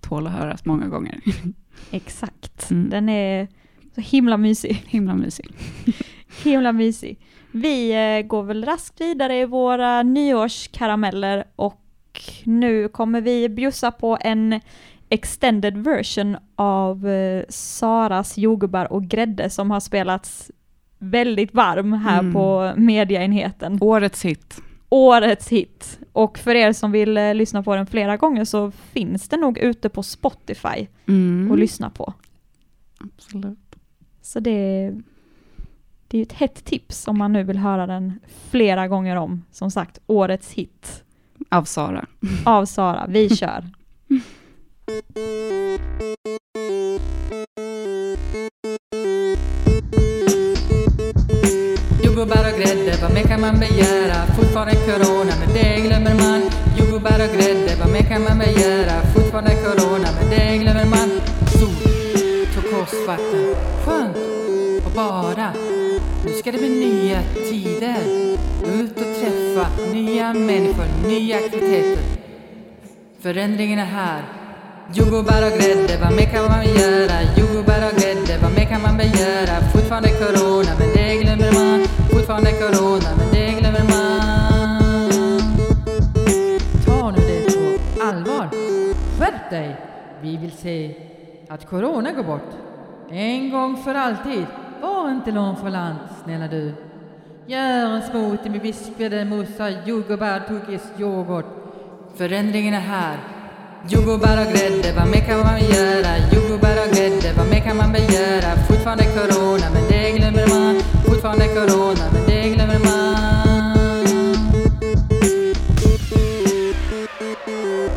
tål 0.00 0.26
att 0.26 0.32
höras 0.32 0.64
många 0.64 0.88
gånger. 0.88 1.20
Exakt. 1.90 2.70
Mm. 2.70 2.90
Den 2.90 3.08
är 3.08 3.48
så 3.94 4.00
himla 4.00 4.36
mysig. 4.36 4.84
Himla 4.86 5.14
mysig. 5.14 5.50
Himla 6.44 6.72
mysig. 6.72 7.18
Vi 7.50 7.92
eh, 7.92 8.26
går 8.26 8.42
väl 8.42 8.64
raskt 8.64 9.00
vidare 9.00 9.40
i 9.40 9.44
våra 9.44 10.02
nyårskarameller 10.02 11.44
och 11.56 11.80
nu 12.44 12.88
kommer 12.88 13.20
vi 13.20 13.48
bjussa 13.48 13.90
på 13.90 14.18
en 14.20 14.60
extended 15.14 15.76
version 15.78 16.36
av 16.56 17.08
eh, 17.08 17.44
Saras 17.48 18.38
jordgubbar 18.38 18.92
och 18.92 19.02
grädde 19.04 19.50
som 19.50 19.70
har 19.70 19.80
spelats 19.80 20.50
väldigt 20.98 21.54
varm 21.54 21.92
här 21.92 22.20
Mm. 22.20 22.32
på 22.32 22.72
mediaenheten. 22.76 23.78
Årets 23.80 24.24
hit. 24.24 24.60
Årets 24.88 25.48
hit. 25.48 25.98
Och 26.12 26.38
för 26.38 26.54
er 26.54 26.72
som 26.72 26.92
vill 26.92 27.16
eh, 27.16 27.34
lyssna 27.34 27.62
på 27.62 27.76
den 27.76 27.86
flera 27.86 28.16
gånger 28.16 28.44
så 28.44 28.70
finns 28.70 29.28
den 29.28 29.40
nog 29.40 29.58
ute 29.58 29.88
på 29.88 30.02
Spotify 30.02 30.86
Mm. 31.08 31.52
att 31.52 31.58
lyssna 31.58 31.90
på. 31.90 32.12
Absolut. 33.00 33.58
Så 34.22 34.40
det, 34.40 34.92
det 36.08 36.18
är 36.18 36.22
ett 36.22 36.32
hett 36.32 36.64
tips 36.64 37.08
om 37.08 37.18
man 37.18 37.32
nu 37.32 37.42
vill 37.44 37.58
höra 37.58 37.86
den 37.86 38.20
flera 38.50 38.88
gånger 38.88 39.16
om. 39.16 39.44
Som 39.50 39.70
sagt, 39.70 39.98
årets 40.06 40.52
hit 40.52 41.04
Av 41.50 41.64
Sara. 41.64 42.06
av 42.44 42.64
Sara. 42.64 43.06
Vi 43.08 43.36
kör. 43.36 43.64
Jordgubbar 44.86 45.00
och 52.52 52.58
grädde, 52.58 52.98
vad 53.02 53.14
mer 53.14 53.22
kan 53.22 53.40
man 53.40 53.58
begära? 53.58 54.26
Fortfarande 54.36 54.74
corona, 54.74 55.32
men 55.40 55.48
det 55.54 55.80
glömmer 55.80 56.14
man. 56.14 56.42
Jordgubbar 56.78 57.10
och 57.10 57.36
grädde, 57.36 57.76
vad 57.80 57.92
mer 57.92 58.02
kan 58.02 58.22
man 58.22 58.38
begära? 58.38 59.02
Fortfarande 59.14 59.54
corona, 59.54 60.08
men 60.20 60.30
det 60.30 60.58
glömmer 60.58 60.84
man. 60.84 61.20
Sol, 61.58 61.74
turkosvatten, 62.54 63.54
skönt 63.84 64.16
och 64.86 64.92
bara. 64.94 65.52
Nu 66.24 66.32
ska 66.32 66.52
det 66.52 66.58
bli 66.58 66.68
nya 66.68 67.22
tider. 67.50 68.00
Ut 68.74 68.96
och 68.96 69.14
träffa 69.20 69.66
nya 69.92 70.34
människor, 70.34 70.86
nya 71.06 71.36
aktiviteter. 71.36 72.02
Förändringen 73.20 73.78
är 73.78 73.84
här. 73.84 74.43
Jordgubbar 74.96 75.42
och 75.46 75.58
grädde, 75.58 75.98
vad 76.02 76.12
mer 76.12 76.24
kan 76.24 76.44
man 76.44 76.64
göra? 76.64 77.16
Jordgubbar 77.36 77.80
och 77.88 77.96
grädde, 78.00 78.38
vad 78.42 78.52
mer 78.52 78.64
kan 78.64 78.82
man 78.82 78.96
begära? 78.96 79.60
Fortfarande 79.72 80.08
corona, 80.08 80.70
men 80.78 80.88
det 80.94 81.16
glömmer 81.22 81.52
man. 81.52 81.84
Fortfarande 82.10 82.52
corona, 82.52 83.08
men 83.18 83.28
det 83.32 83.60
glömmer 83.60 83.84
man. 83.94 85.56
Ta 86.86 87.10
nu 87.10 87.16
det 87.16 87.44
på 87.54 88.02
allvar. 88.02 88.48
Skärp 89.18 89.50
dig! 89.50 89.76
Vi 90.22 90.36
vill 90.36 90.52
se 90.52 90.94
att 91.48 91.68
corona 91.68 92.12
går 92.12 92.24
bort. 92.24 92.52
En 93.10 93.50
gång 93.50 93.76
för 93.76 93.94
alltid. 93.94 94.46
Var 94.80 95.10
inte 95.10 95.32
nonchalant, 95.32 96.00
snälla 96.24 96.48
du. 96.48 96.72
Gör 97.46 97.90
en 97.90 98.02
smoothie 98.02 98.50
med 98.50 98.60
vispade 98.60 99.24
mossa, 99.24 99.70
jordgubbar, 99.70 100.40
turkisk 100.48 100.84
yoghurt. 100.98 101.46
Förändringen 102.16 102.74
är 102.74 102.80
här. 102.80 103.33
Jordgubbar 103.88 104.46
och 104.46 104.52
grädde, 104.52 104.92
vad 104.96 105.08
mer 105.08 105.20
kan 105.20 105.38
man 105.40 105.60
göra? 105.60 106.18
Jordgubbar 106.32 106.76
och 106.86 106.96
grädde, 106.96 107.32
vad 107.36 107.48
mer 107.50 107.60
kan 107.60 107.76
man 107.76 107.92
begära? 107.92 108.56
Fortfarande 108.68 109.04
corona, 109.04 109.66
men 109.74 109.82
det 109.88 110.12
glömmer 110.18 110.48
man. 110.48 110.80
Fortfarande 111.06 111.46
corona, 111.48 112.04
men 112.12 112.26
det 112.26 112.48
glömmer 112.48 112.78
man. 112.78 113.14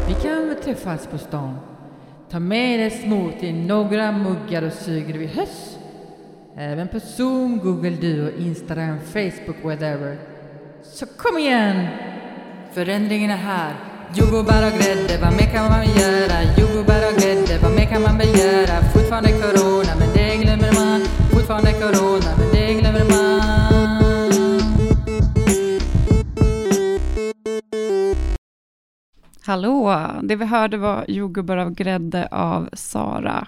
Vi 0.07 0.13
kan 0.13 0.47
väl 0.47 0.57
träffas 0.63 1.07
på 1.07 1.17
stan. 1.17 1.57
Ta 2.31 2.39
med 2.39 2.79
dig 2.79 2.89
smoothie, 2.89 3.53
några 3.53 4.11
muggar 4.11 4.61
och 4.63 4.73
suger 4.73 5.13
vi 5.13 5.27
höst. 5.27 5.79
Även 6.57 6.87
på 6.87 6.99
Zoom, 6.99 7.59
Google 7.59 7.89
Duo, 7.89 8.29
Instagram, 8.37 8.99
Facebook, 9.13 9.63
whatever. 9.63 10.17
Så 10.83 11.05
kom 11.05 11.37
igen! 11.37 11.87
Förändringen 12.73 13.31
är 13.31 13.37
här. 13.37 13.96
Jordgubbar 14.19 14.65
och 14.67 14.79
grädde, 14.79 15.17
vad 15.21 15.33
mer 15.33 15.51
kan 15.53 15.69
man 15.71 15.85
göra? 15.85 16.43
Jordgubbar 16.57 17.01
och 17.09 17.19
grädde, 17.21 17.59
vad 17.63 17.75
mer 17.75 17.85
kan 17.85 18.01
man 18.01 18.17
begära? 18.17 18.81
Fortfarande 18.93 19.31
corona, 19.31 19.95
men 19.99 20.09
det 20.13 20.37
glömmer 20.37 20.73
man. 20.73 21.01
Fortfarande 21.31 21.71
corona, 21.71 22.31
men 22.37 22.47
det 22.51 22.73
glömmer 22.73 23.05
man. 23.09 23.41
Hallå! 29.41 30.01
Det 30.23 30.35
vi 30.35 30.45
hörde 30.45 30.77
var 30.77 31.05
jordgubbar 31.07 31.57
av 31.57 31.73
grädde 31.73 32.27
av 32.31 32.69
Sara. 32.73 33.47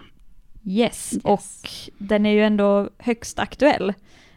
Yes, 0.65 1.13
och 1.23 1.69
den 1.97 2.25
är 2.25 2.31
ju 2.31 2.43
ändå 2.43 2.89
högst 2.97 3.39
aktuell. 3.39 3.93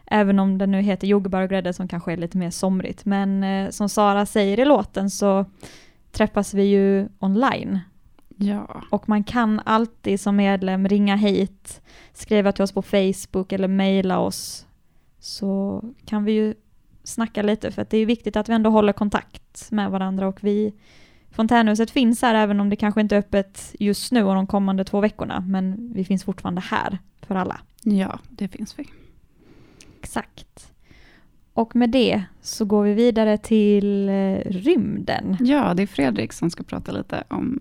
Även 0.07 0.38
om 0.38 0.59
den 0.59 0.71
nu 0.71 0.81
heter 0.81 1.07
jordgubbar 1.07 1.42
och 1.42 1.51
grädde 1.51 1.73
som 1.73 1.88
kanske 1.88 2.12
är 2.12 2.16
lite 2.16 2.38
mer 2.38 2.51
somrigt. 2.51 3.05
Men 3.05 3.45
eh, 3.45 3.71
som 3.71 3.88
Sara 3.88 4.27
säger 4.27 4.61
i 4.61 4.64
låten 4.64 5.11
så 5.11 5.45
träffas 6.12 6.55
vi 6.55 6.62
ju 6.62 7.09
online. 7.18 7.81
Ja. 8.37 8.83
Och 8.90 9.09
man 9.09 9.25
kan 9.25 9.61
alltid 9.64 10.20
som 10.20 10.37
medlem 10.37 10.88
ringa 10.88 11.16
hit, 11.16 11.83
skriva 12.12 12.53
till 12.53 12.62
oss 12.64 12.72
på 12.72 12.83
Facebook 12.83 13.53
eller 13.53 13.68
mejla 13.68 14.18
oss. 14.18 14.66
Så 15.18 15.83
kan 16.05 16.25
vi 16.25 16.33
ju 16.33 16.55
snacka 17.05 17.42
lite 17.42 17.70
för 17.70 17.83
att 17.83 17.90
det 17.90 17.98
är 17.98 18.07
viktigt 18.07 18.37
att 18.37 18.48
vi 18.48 18.53
ändå 18.53 18.70
håller 18.70 18.92
kontakt 18.92 19.70
med 19.70 19.90
varandra 19.90 20.29
och 20.29 20.44
vi 20.44 20.72
Fontänhuset 21.31 21.90
finns 21.90 22.22
här 22.22 22.35
även 22.35 22.61
om 22.61 22.70
det 22.70 22.77
kanske 22.77 23.01
inte 23.01 23.16
är 23.16 23.18
öppet 23.18 23.75
just 23.79 24.12
nu 24.12 24.25
och 24.25 24.35
de 24.35 24.46
kommande 24.46 24.85
två 24.85 25.01
veckorna 25.01 25.40
men 25.40 25.92
vi 25.94 26.05
finns 26.05 26.25
fortfarande 26.25 26.61
här 26.61 26.98
för 27.22 27.35
alla. 27.35 27.61
Ja, 27.83 28.18
det 28.31 28.48
finns 28.48 28.79
vi. 28.79 28.88
Exakt. 30.01 30.71
Och 31.54 31.76
med 31.76 31.90
det 31.90 32.24
så 32.40 32.64
går 32.64 32.84
vi 32.84 32.92
vidare 32.92 33.38
till 33.38 34.08
eh, 34.08 34.38
rymden. 34.44 35.36
Ja, 35.40 35.74
det 35.74 35.82
är 35.82 35.86
Fredrik 35.86 36.32
som 36.32 36.50
ska 36.50 36.62
prata 36.62 36.92
lite 36.92 37.24
om 37.28 37.60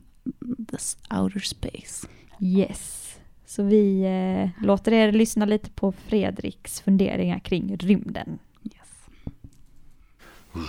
this 0.72 0.98
outer 1.20 1.40
space. 1.40 2.08
Yes. 2.40 3.16
Så 3.46 3.64
vi 3.64 4.02
eh, 4.04 4.66
låter 4.66 4.94
er 4.94 5.12
lyssna 5.12 5.46
lite 5.46 5.70
på 5.70 5.92
Fredriks 5.92 6.82
funderingar 6.82 7.40
kring 7.40 7.78
rymden. 7.78 8.40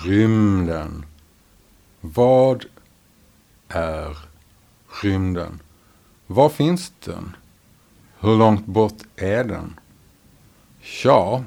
Rymden. 0.04 1.04
Vad 2.00 2.64
är 3.68 4.16
rymden? 5.02 5.61
Var 6.26 6.48
finns 6.48 6.92
den? 7.04 7.37
Hur 8.20 8.37
långt 8.37 8.66
bort 8.66 9.02
är 9.16 9.44
den? 9.44 9.80
Ja, 11.04 11.44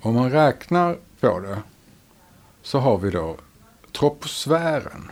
om 0.00 0.14
man 0.14 0.30
räknar 0.30 0.98
på 1.20 1.40
det 1.40 1.62
så 2.62 2.78
har 2.78 2.98
vi 2.98 3.10
då 3.10 3.36
troposfären 3.92 5.10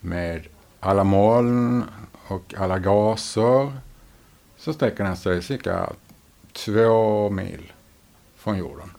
med 0.00 0.46
alla 0.80 1.04
moln 1.04 1.84
och 2.28 2.54
alla 2.56 2.78
gaser 2.78 3.72
så 4.56 4.72
sträcker 4.72 5.04
den 5.04 5.16
sig 5.16 5.42
cirka 5.42 5.92
två 6.52 7.30
mil 7.30 7.72
från 8.36 8.58
jorden. 8.58 8.90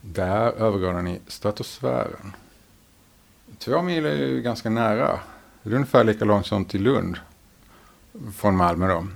Där 0.00 0.52
övergår 0.52 0.92
den 0.92 1.08
i 1.08 1.20
stratosfären. 1.26 2.32
Två 3.58 3.82
mil 3.82 4.06
är 4.06 4.14
ju 4.14 4.42
ganska 4.42 4.70
nära. 4.70 5.20
Det 5.62 5.70
är 5.70 5.74
ungefär 5.74 6.04
lika 6.04 6.24
långt 6.24 6.46
som 6.46 6.64
till 6.64 6.82
Lund. 6.82 7.16
Från 8.36 8.56
Malmö 8.56 8.88
då. 8.88 9.06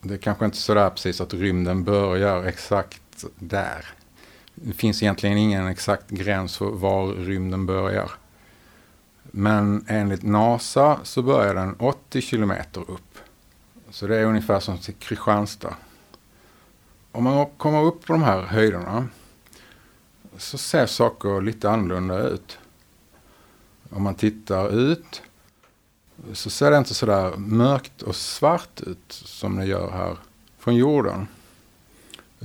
Det 0.00 0.14
är 0.14 0.18
kanske 0.18 0.44
inte 0.44 0.56
sådär 0.56 0.90
precis 0.90 1.20
att 1.20 1.34
rymden 1.34 1.84
börjar 1.84 2.44
exakt 2.44 3.02
exakt 3.16 3.34
där. 3.38 3.86
Det 4.54 4.72
finns 4.72 5.02
egentligen 5.02 5.38
ingen 5.38 5.66
exakt 5.66 6.10
gräns 6.10 6.56
för 6.56 6.70
var 6.70 7.14
rymden 7.14 7.66
börjar. 7.66 8.10
Men 9.22 9.84
enligt 9.88 10.22
NASA 10.22 11.00
så 11.02 11.22
börjar 11.22 11.54
den 11.54 11.74
80 11.78 12.20
kilometer 12.20 12.80
upp. 12.80 13.18
Så 13.90 14.06
det 14.06 14.16
är 14.16 14.24
ungefär 14.24 14.60
som 14.60 14.78
till 14.78 14.94
Kristianstad. 14.94 15.76
Om 17.12 17.24
man 17.24 17.46
kommer 17.56 17.82
upp 17.82 18.06
på 18.06 18.12
de 18.12 18.22
här 18.22 18.42
höjderna 18.42 19.08
så 20.36 20.58
ser 20.58 20.86
saker 20.86 21.40
lite 21.40 21.70
annorlunda 21.70 22.28
ut. 22.28 22.58
Om 23.90 24.02
man 24.02 24.14
tittar 24.14 24.74
ut 24.74 25.22
så 26.32 26.50
ser 26.50 26.70
det 26.70 26.78
inte 26.78 26.94
så 26.94 27.06
där 27.06 27.36
mörkt 27.36 28.02
och 28.02 28.16
svart 28.16 28.80
ut 28.80 29.12
som 29.12 29.56
det 29.56 29.66
gör 29.66 29.90
här 29.90 30.16
från 30.58 30.74
jorden. 30.74 31.26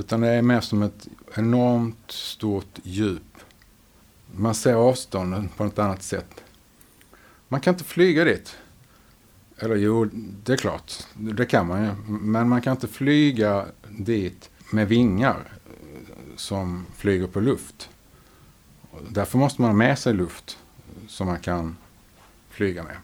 Utan 0.02 0.22
det 0.22 0.28
är 0.28 0.42
mer 0.42 0.62
som 0.62 0.84
ett 0.84 1.08
enormt 1.34 2.12
stort 2.12 2.80
djup. 2.84 3.38
Man 4.36 4.56
ser 4.56 4.74
avstånden 4.74 5.50
på 5.58 5.66
ett 5.66 5.80
annat 5.80 6.04
sätt. 6.04 6.44
Man 7.48 7.62
kan 7.62 7.74
inte 7.74 7.84
flyga 7.84 8.24
dit. 8.24 8.58
Eller 9.58 9.76
jo, 9.76 10.10
det 10.44 10.54
är 10.54 10.58
klart, 10.58 10.94
det 11.14 11.46
kan 11.46 11.68
man 11.68 11.84
ju. 11.84 11.92
Men 12.08 12.50
man 12.50 12.62
kan 12.62 12.72
inte 12.72 12.88
flyga 12.88 13.66
dit 13.90 14.50
med 14.72 14.88
vingar 14.88 15.38
som 16.36 16.86
flyger 16.96 17.28
på 17.28 17.40
luft. 17.40 17.90
Därför 19.10 19.38
måste 19.38 19.62
man 19.62 19.70
ha 19.70 19.78
med 19.78 20.00
sig 20.00 20.14
luft 20.14 20.58
som 21.08 21.28
man 21.28 21.40
kan 21.40 21.78
flyga 22.50 22.84
med. 22.84 22.98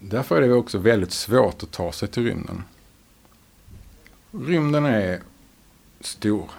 Därför 0.00 0.42
är 0.42 0.48
det 0.48 0.54
också 0.54 0.78
väldigt 0.78 1.12
svårt 1.12 1.62
att 1.62 1.70
ta 1.70 1.92
sig 1.92 2.08
till 2.08 2.24
rymden. 2.24 2.62
Rymden 4.32 4.84
är 4.84 5.20
stor. 6.06 6.50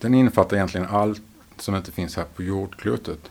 Den 0.00 0.14
innefattar 0.14 0.56
egentligen 0.56 0.86
allt 0.86 1.22
som 1.56 1.76
inte 1.76 1.92
finns 1.92 2.16
här 2.16 2.24
på 2.24 2.42
jordklotet. 2.42 3.30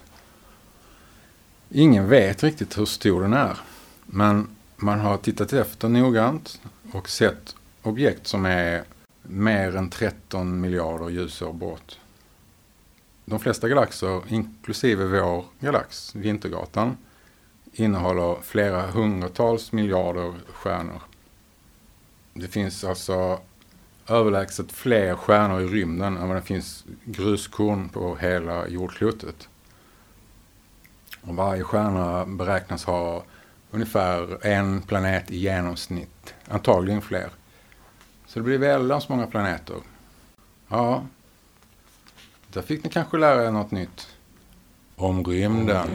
Ingen 1.70 2.10
vet 2.10 2.44
riktigt 2.44 2.78
hur 2.78 2.86
stor 2.86 3.22
den 3.22 3.34
är. 3.34 3.58
Men 4.06 4.48
man 4.76 5.00
har 5.00 5.18
tittat 5.18 5.54
efter 5.54 5.90
noggrant 5.90 6.62
och 6.92 7.10
sett 7.10 7.56
objekt 7.82 8.28
som 8.28 8.46
är 8.46 8.84
mer 9.22 9.76
än 9.76 9.90
13 9.90 10.62
miljarder 10.62 11.10
ljusår 11.10 11.54
bort. 11.54 12.00
De 13.26 13.40
flesta 13.40 13.70
galaxer, 13.70 14.22
inklusive 14.28 15.06
vår 15.06 15.46
galax, 15.60 16.16
Vintergatan, 16.16 16.98
innehåller 17.74 18.42
flera 18.42 18.92
hundratals 18.92 19.72
miljarder 19.72 20.34
stjärnor. 20.54 21.02
Det 22.34 22.48
finns 22.48 22.84
alltså 22.84 23.40
överlägset 24.08 24.72
fler 24.72 25.16
stjärnor 25.16 25.62
i 25.62 25.68
rymden 25.68 26.18
än 26.18 26.28
vad 26.28 26.38
det 26.38 26.42
finns 26.42 26.86
gruskorn 27.06 27.90
på 27.90 28.16
hela 28.16 28.68
jordklotet. 28.68 29.50
Och 31.22 31.36
varje 31.36 31.64
stjärna 31.64 32.26
beräknas 32.26 32.86
ha 32.86 33.24
ungefär 33.72 34.46
en 34.46 34.82
planet 34.82 35.32
i 35.32 35.38
genomsnitt. 35.38 36.34
Antagligen 36.48 37.02
fler. 37.02 37.30
Så 38.26 38.40
det 38.40 38.44
blir 38.44 38.58
väldans 38.58 39.10
många 39.10 39.28
planeter. 39.28 39.76
Ja, 40.68 41.06
där 42.48 42.62
fick 42.62 42.84
ni 42.84 42.90
kanske 42.90 43.18
lära 43.18 43.48
er 43.48 43.52
något 43.52 43.72
nytt. 43.72 44.08
Om 44.96 45.24
rymden. 45.24 45.90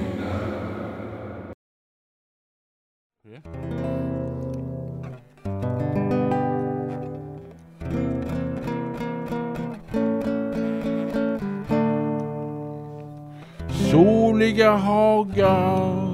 Soliga 13.91 14.71
hagar, 14.71 16.09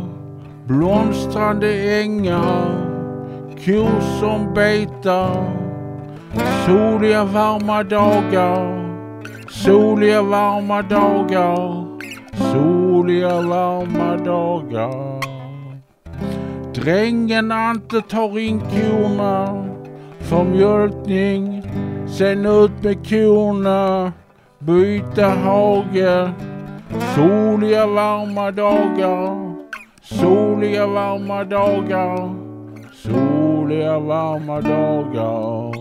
blomstrande 0.67 2.01
ängar, 2.01 2.69
kor 3.65 4.01
som 4.21 4.55
betar, 4.55 5.45
soliga 6.67 7.25
varma 7.25 7.83
dagar, 7.83 8.85
soliga 9.49 10.23
varma 10.23 10.83
dagar, 10.83 11.85
soliga 12.53 13.41
varma 13.41 14.17
dagar. 14.17 15.21
Drängen 16.75 17.53
Ante 17.53 18.01
tar 18.01 18.39
in 18.39 18.61
korna 18.61 19.67
för 20.21 20.45
mjölkning, 20.45 21.63
sen 22.07 22.47
ut 22.47 22.83
med 22.83 23.09
korna, 23.09 24.13
byta 24.59 25.29
hage, 25.29 26.33
Soliga 27.01 27.87
varma 27.87 28.51
dagar, 28.51 29.55
soliga 30.03 30.87
varma 30.87 31.45
dagar, 31.45 32.35
soliga 32.93 33.99
varma 33.99 34.61
dagar. 34.61 35.75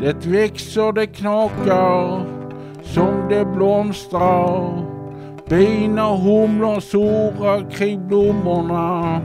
Det 0.00 0.26
växer, 0.26 0.92
det 0.92 1.06
knakar, 1.06 2.22
som 2.82 3.28
det 3.28 3.44
blomstrar. 3.44 4.84
Bina 5.48 6.10
och 6.10 6.18
humlor 6.18 6.80
surrar 6.80 7.70
kring 7.70 8.08
blommorna. 8.08 9.20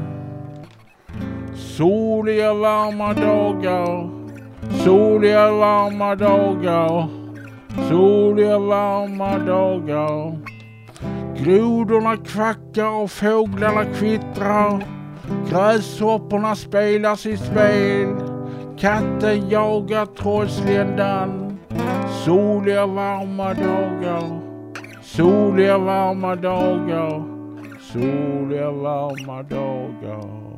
Soliga 1.55 2.53
varma 2.53 3.13
dagar, 3.13 4.09
soliga 4.83 5.51
varma 5.51 6.15
dagar, 6.15 7.07
soliga 7.89 8.59
varma 8.59 9.37
dagar. 9.37 10.49
Grodorna 11.43 12.17
kvackar 12.17 12.89
och 13.03 13.11
fåglarna 13.11 13.85
kvittrar. 13.85 14.83
Gräshopporna 15.49 16.55
spelar 16.55 17.15
sitt 17.15 17.39
spel. 17.39 18.15
Katten 18.77 19.49
jagar 19.49 20.05
trollsländan. 20.05 21.57
Soliga 22.25 22.85
varma 22.85 23.53
dagar. 23.53 24.41
Soliga 25.01 25.77
varma 25.77 26.35
dagar. 26.35 27.23
Soliga 27.79 28.71
varma 28.71 29.43
dagar. 29.43 30.48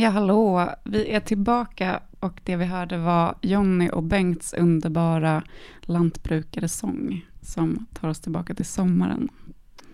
Ja, 0.00 0.08
hallå. 0.08 0.70
Vi 0.84 1.10
är 1.10 1.20
tillbaka 1.20 2.00
och 2.20 2.40
det 2.44 2.56
vi 2.56 2.64
hörde 2.64 2.98
var 2.98 3.34
Jonny 3.42 3.88
och 3.88 4.02
Bengts 4.02 4.52
underbara 4.54 5.42
lantbrukaresång 5.82 7.26
som 7.40 7.86
tar 7.94 8.08
oss 8.08 8.20
tillbaka 8.20 8.54
till 8.54 8.64
sommaren. 8.64 9.28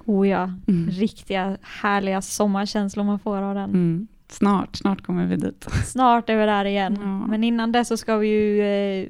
Oh 0.05 0.29
ja, 0.29 0.53
mm. 0.69 0.91
riktiga 0.91 1.59
härliga 1.63 2.23
sommarkänslor 2.23 3.05
man 3.05 3.19
får 3.19 3.37
av 3.37 3.55
den. 3.55 3.71
Mm. 3.71 4.09
Snart, 4.29 4.77
snart 4.77 5.03
kommer 5.03 5.27
vi 5.27 5.37
dit. 5.37 5.67
Snart 5.85 6.31
är 6.31 6.37
vi 6.37 6.47
där 6.47 6.65
igen. 6.65 6.99
Ja. 7.01 7.27
Men 7.27 7.45
innan 7.45 7.73
det 7.73 7.85
så 7.85 7.97
ska 7.97 8.17
vi 8.17 8.29
ju 8.29 8.63
eh, 8.63 9.09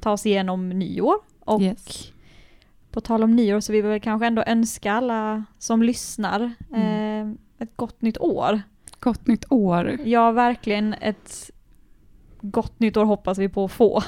ta 0.00 0.12
oss 0.12 0.26
igenom 0.26 0.68
nyår. 0.68 1.16
Och 1.40 1.62
yes. 1.62 2.12
på 2.90 3.00
tal 3.00 3.22
om 3.22 3.36
nyår 3.36 3.60
så 3.60 3.72
vill 3.72 3.82
vi 3.82 3.88
väl 3.88 4.00
kanske 4.00 4.26
ändå 4.26 4.42
önska 4.46 4.92
alla 4.92 5.44
som 5.58 5.82
lyssnar 5.82 6.52
mm. 6.74 7.28
eh, 7.28 7.34
ett 7.58 7.76
gott 7.76 8.02
nytt 8.02 8.18
år. 8.18 8.62
Gott 9.00 9.26
nytt 9.26 9.44
år. 9.52 9.98
Ja, 10.04 10.30
verkligen 10.30 10.94
ett 10.94 11.50
gott 12.40 12.80
nytt 12.80 12.96
år 12.96 13.04
hoppas 13.04 13.38
vi 13.38 13.48
på 13.48 13.64
att 13.64 13.72
få. 13.72 14.02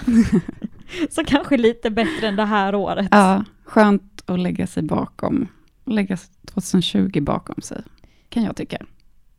Så 1.10 1.24
kanske 1.24 1.56
lite 1.56 1.90
bättre 1.90 2.28
än 2.28 2.36
det 2.36 2.44
här 2.44 2.74
året. 2.74 3.08
Ja, 3.10 3.44
skönt 3.64 4.22
att 4.26 4.38
lägga 4.38 4.66
sig 4.66 4.82
bakom. 4.82 5.48
Lägga 5.84 6.16
2020 6.44 7.20
bakom 7.20 7.62
sig, 7.62 7.82
kan 8.28 8.42
jag 8.42 8.56
tycka. 8.56 8.78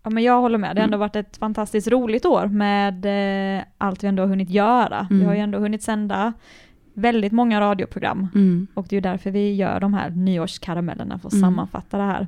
Ja, 0.04 0.10
men 0.10 0.24
jag 0.24 0.42
håller 0.42 0.58
med. 0.58 0.76
Det 0.76 0.80
har 0.80 0.84
ändå 0.84 0.96
mm. 0.96 1.00
varit 1.00 1.16
ett 1.16 1.38
fantastiskt 1.38 1.88
roligt 1.88 2.26
år 2.26 2.48
med 2.48 3.06
eh, 3.58 3.64
allt 3.78 4.04
vi 4.04 4.08
ändå 4.08 4.24
har 4.24 4.28
hunnit 4.28 4.50
göra. 4.50 5.08
Mm. 5.10 5.20
Vi 5.20 5.26
har 5.26 5.34
ju 5.34 5.40
ändå 5.40 5.60
hunnit 5.60 5.84
sända 5.84 6.34
väldigt 6.94 7.32
många 7.32 7.62
radioprogram 7.62 8.28
mm. 8.36 8.68
och 8.74 8.86
det 8.90 8.94
är 8.94 8.98
ju 8.98 9.02
därför 9.02 9.32
vi 9.32 9.56
gör 9.56 9.80
de 9.80 9.94
här 9.94 10.10
nyårskaramellerna 10.10 11.20
för 11.20 11.28
att 11.28 11.34
mm. 11.34 11.42
sammanfatta 11.42 11.98
det 11.98 12.04
här 12.04 12.28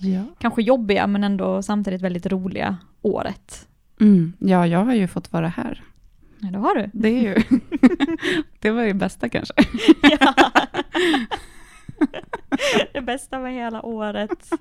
ja. 0.00 0.22
kanske 0.38 0.62
jobbiga 0.62 1.06
men 1.06 1.24
ändå 1.24 1.62
samtidigt 1.62 2.02
väldigt 2.02 2.26
roliga 2.26 2.76
året. 3.02 3.68
Mm. 4.00 4.32
Ja, 4.38 4.66
jag 4.66 4.84
har 4.84 4.94
ju 4.94 5.08
fått 5.08 5.32
vara 5.32 5.48
här. 5.48 5.82
Ja, 6.38 6.50
det 6.50 6.58
har 6.58 6.74
du. 6.74 6.90
Det 6.92 7.08
är 7.08 7.22
ju, 7.22 7.34
det 8.60 8.70
var 8.70 8.82
ju 8.82 8.94
bästa 8.94 9.28
kanske. 9.28 9.54
ja. 10.02 10.34
Det 12.92 13.00
bästa 13.00 13.38
med 13.38 13.54
hela 13.54 13.82
året 13.82 14.52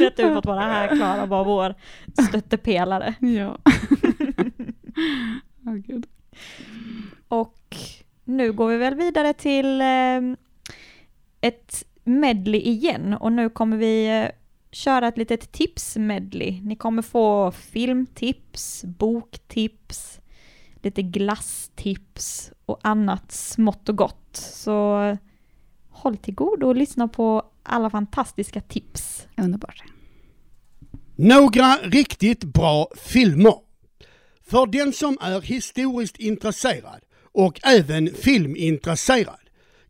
är 0.00 0.06
att 0.06 0.16
du 0.16 0.34
fått 0.34 0.46
vara 0.46 0.60
här 0.60 0.96
Klara 0.96 1.22
och 1.22 1.28
vara 1.28 1.44
vår 1.44 1.74
stöttepelare. 2.28 3.14
Ja. 3.20 3.58
oh, 5.66 5.74
Gud. 5.74 6.06
Och 7.28 7.76
nu 8.24 8.52
går 8.52 8.68
vi 8.68 8.76
väl 8.76 8.94
vidare 8.94 9.32
till 9.32 9.80
eh, 9.80 10.20
ett 11.40 11.84
medley 12.04 12.60
igen 12.60 13.14
och 13.14 13.32
nu 13.32 13.48
kommer 13.48 13.76
vi 13.76 14.22
eh, 14.22 14.30
köra 14.70 15.08
ett 15.08 15.18
litet 15.18 15.52
tips-medley. 15.52 16.60
Ni 16.62 16.76
kommer 16.76 17.02
få 17.02 17.50
filmtips, 17.50 18.84
boktips, 18.84 20.20
lite 20.82 21.02
glasstips 21.02 22.52
och 22.66 22.78
annat 22.82 23.32
smått 23.32 23.88
och 23.88 23.96
gott. 23.96 24.36
Så 24.36 25.16
håll 25.88 26.16
till 26.16 26.34
godo 26.34 26.66
och 26.66 26.76
lyssna 26.76 27.08
på 27.08 27.42
alla 27.62 27.90
fantastiska 27.90 28.60
tips. 28.60 29.26
Underbart. 29.36 29.82
Några 31.16 31.76
riktigt 31.82 32.44
bra 32.44 32.88
filmer. 32.96 33.54
För 34.42 34.66
den 34.66 34.92
som 34.92 35.18
är 35.20 35.40
historiskt 35.40 36.16
intresserad 36.16 37.00
och 37.32 37.60
även 37.64 38.14
filmintresserad 38.14 39.40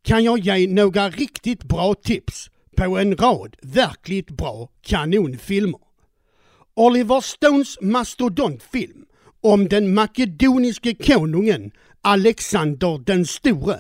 kan 0.03 0.25
jag 0.25 0.39
ge 0.39 0.69
några 0.69 1.11
riktigt 1.11 1.65
bra 1.65 1.95
tips 1.95 2.51
på 2.79 2.99
en 2.99 3.17
rad 3.17 3.57
verkligt 3.63 4.31
bra 4.31 4.69
kanonfilmer. 4.83 5.81
Oliver 6.77 7.21
Stones 7.21 7.79
mastodontfilm 7.81 9.05
om 9.43 9.69
den 9.69 9.95
makedoniske 9.95 10.95
konungen 10.95 11.71
Alexander 12.03 12.99
den 13.07 13.27
store 13.27 13.79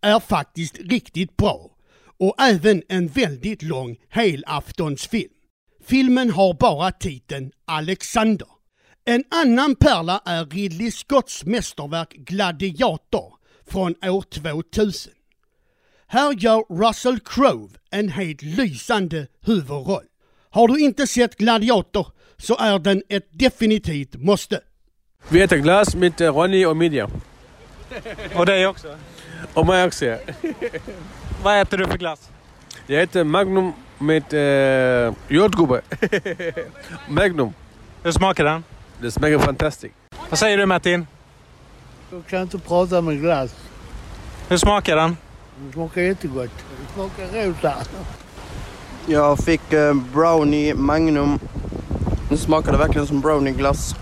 är 0.00 0.20
faktiskt 0.20 0.78
riktigt 0.78 1.36
bra 1.36 1.70
och 2.18 2.34
även 2.40 2.82
en 2.88 3.08
väldigt 3.08 3.62
lång 3.62 3.96
helaftonsfilm. 4.08 5.32
Filmen 5.84 6.30
har 6.30 6.54
bara 6.54 6.92
titeln 6.92 7.50
Alexander. 7.64 8.48
En 9.04 9.24
annan 9.30 9.74
pärla 9.74 10.22
är 10.24 10.46
Ridley 10.46 10.90
Scotts 10.90 11.44
mästerverk 11.44 12.12
Gladiator 12.12 13.34
från 13.66 13.94
år 14.02 14.22
2000. 14.22 15.12
Här 16.10 16.32
gör 16.32 16.86
Russell 16.86 17.20
Crowe 17.20 17.68
en 17.90 18.08
helt 18.08 18.42
lysande 18.42 19.26
huvudroll. 19.46 20.04
Har 20.50 20.68
du 20.68 20.80
inte 20.80 21.06
sett 21.06 21.36
Gladiator 21.36 22.06
så 22.36 22.56
är 22.58 22.78
den 22.78 23.02
ett 23.08 23.28
definitivt 23.30 24.14
måste. 24.14 24.60
Vi 25.28 25.42
äter 25.42 25.56
glass 25.56 25.94
med 25.94 26.20
eh, 26.20 26.34
Ronny 26.34 26.64
och 26.64 26.76
Midja. 26.76 27.10
Och 28.34 28.46
dig 28.46 28.66
också? 28.66 28.96
Och 29.54 29.66
mig 29.66 29.86
också 29.86 30.04
ja. 30.04 30.18
Vad 31.42 31.60
äter 31.60 31.78
du 31.78 31.86
för 31.86 31.98
glass? 31.98 32.30
Jag 32.86 33.02
äter 33.02 33.24
Magnum 33.24 33.72
med 33.98 34.34
uh, 34.34 35.14
jordgubbe. 35.28 35.80
Magnum. 37.08 37.52
Hur 38.02 38.12
smakar 38.12 38.44
den? 38.44 38.64
Det 39.00 39.10
smakar 39.10 39.38
fantastiskt. 39.38 39.94
Vad 40.30 40.38
säger 40.38 40.58
du 40.58 40.66
Martin? 40.66 41.06
Du 42.10 42.22
kan 42.22 42.42
inte 42.42 42.58
prata 42.58 43.00
med 43.00 43.20
glass. 43.20 43.54
Hur 44.48 44.56
smakar 44.56 44.96
den? 44.96 45.16
Det 45.66 45.72
smakar 45.72 46.00
jättegott. 46.02 46.50
Det 46.56 46.92
smakar 46.94 47.46
rosa. 47.46 47.74
Jag 49.06 49.38
fick 49.38 49.72
eh, 49.72 49.94
brownie 49.94 50.74
magnum. 50.74 51.38
Det 52.30 52.36
smakade 52.36 52.78
verkligen 52.78 53.06
som 53.06 53.20
brownieglass. 53.20 53.94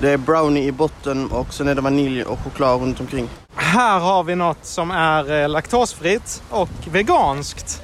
Det 0.00 0.10
är 0.10 0.16
brownie 0.16 0.62
i 0.66 0.72
botten 0.72 1.30
och 1.30 1.54
sen 1.54 1.68
är 1.68 1.74
det 1.74 1.80
vanilj 1.80 2.22
och 2.24 2.38
choklad 2.38 2.80
runt 2.80 3.00
omkring. 3.00 3.28
Här 3.54 3.98
har 3.98 4.24
vi 4.24 4.34
något 4.34 4.64
som 4.64 4.90
är 4.90 5.42
eh, 5.42 5.48
laktosfritt 5.48 6.42
och 6.50 6.68
veganskt. 6.90 7.82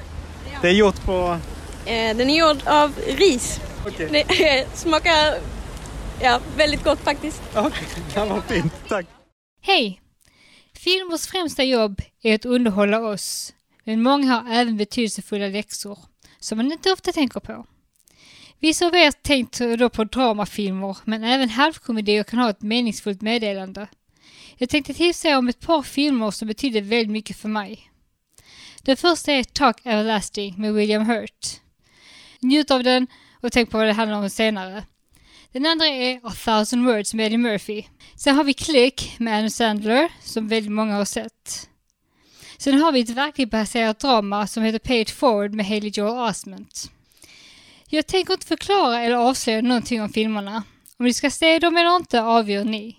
Det 0.62 0.68
är 0.68 0.72
gjort 0.72 1.04
på... 1.04 1.38
Eh, 1.84 2.16
Den 2.16 2.30
är 2.30 2.38
gjord 2.38 2.56
av 2.66 2.92
ris. 3.06 3.60
Det 3.96 4.20
eh, 4.58 4.66
smakar 4.74 5.34
ja, 6.20 6.40
väldigt 6.56 6.84
gott 6.84 6.98
faktiskt. 7.00 7.42
Okej, 7.54 7.86
det 8.14 8.24
var 8.24 8.40
fint. 8.40 8.72
Tack. 8.88 9.06
Hej! 9.62 10.00
Filmers 10.86 11.26
främsta 11.26 11.64
jobb 11.64 12.02
är 12.22 12.34
att 12.34 12.44
underhålla 12.44 13.00
oss, 13.00 13.54
men 13.84 14.02
många 14.02 14.34
har 14.34 14.52
även 14.52 14.76
betydelsefulla 14.76 15.46
läxor 15.46 15.98
som 16.38 16.58
man 16.58 16.72
inte 16.72 16.92
ofta 16.92 17.12
tänker 17.12 17.40
på. 17.40 17.66
Vissa 18.60 18.86
av 18.86 18.94
er 18.94 19.10
tänkte 19.10 19.76
då 19.76 19.88
på 19.88 20.04
dramafilmer, 20.04 20.96
men 21.04 21.24
även 21.24 21.48
halvkomedier 21.48 22.24
kan 22.24 22.38
ha 22.38 22.50
ett 22.50 22.62
meningsfullt 22.62 23.22
meddelande. 23.22 23.88
Jag 24.56 24.68
tänkte 24.68 24.94
tipsa 24.94 25.28
er 25.28 25.38
om 25.38 25.48
ett 25.48 25.60
par 25.60 25.82
filmer 25.82 26.30
som 26.30 26.48
betyder 26.48 26.80
väldigt 26.80 27.12
mycket 27.12 27.36
för 27.36 27.48
mig. 27.48 27.90
Den 28.82 28.96
första 28.96 29.32
är 29.32 29.44
Talk 29.44 29.80
Everlasting 29.84 30.54
med 30.58 30.74
William 30.74 31.06
Hurt. 31.06 31.46
Njut 32.40 32.70
av 32.70 32.82
den 32.82 33.06
och 33.40 33.52
tänk 33.52 33.70
på 33.70 33.78
vad 33.78 33.86
det 33.86 33.92
handlar 33.92 34.18
om 34.18 34.30
senare. 34.30 34.84
Den 35.56 35.66
andra 35.66 35.86
är 35.86 36.20
A 36.22 36.32
thousand 36.44 36.86
words 36.86 37.14
med 37.14 37.26
Eddie 37.26 37.38
Murphy. 37.38 37.84
Sen 38.16 38.34
har 38.34 38.44
vi 38.44 38.54
Click 38.54 39.16
med 39.18 39.38
Adam 39.38 39.50
Sandler, 39.50 40.08
som 40.20 40.48
väldigt 40.48 40.72
många 40.72 40.94
har 40.94 41.04
sett. 41.04 41.68
Sen 42.58 42.78
har 42.78 42.92
vi 42.92 43.00
ett 43.00 43.10
verkligt 43.10 43.50
baserat 43.50 43.98
drama 43.98 44.46
som 44.46 44.62
heter 44.62 44.78
Pay 44.78 45.00
It 45.00 45.10
Forward 45.10 45.54
med 45.54 45.66
Haley 45.66 45.90
Joel 45.94 46.30
Osment. 46.30 46.90
Jag 47.88 48.06
tänker 48.06 48.32
inte 48.32 48.46
förklara 48.46 49.00
eller 49.00 49.16
avslöja 49.16 49.62
någonting 49.62 50.02
om 50.02 50.08
filmerna. 50.08 50.62
Om 50.98 51.06
ni 51.06 51.12
ska 51.12 51.30
se 51.30 51.58
dem 51.58 51.76
eller 51.76 51.96
inte 51.96 52.22
avgör 52.22 52.64
ni. 52.64 52.96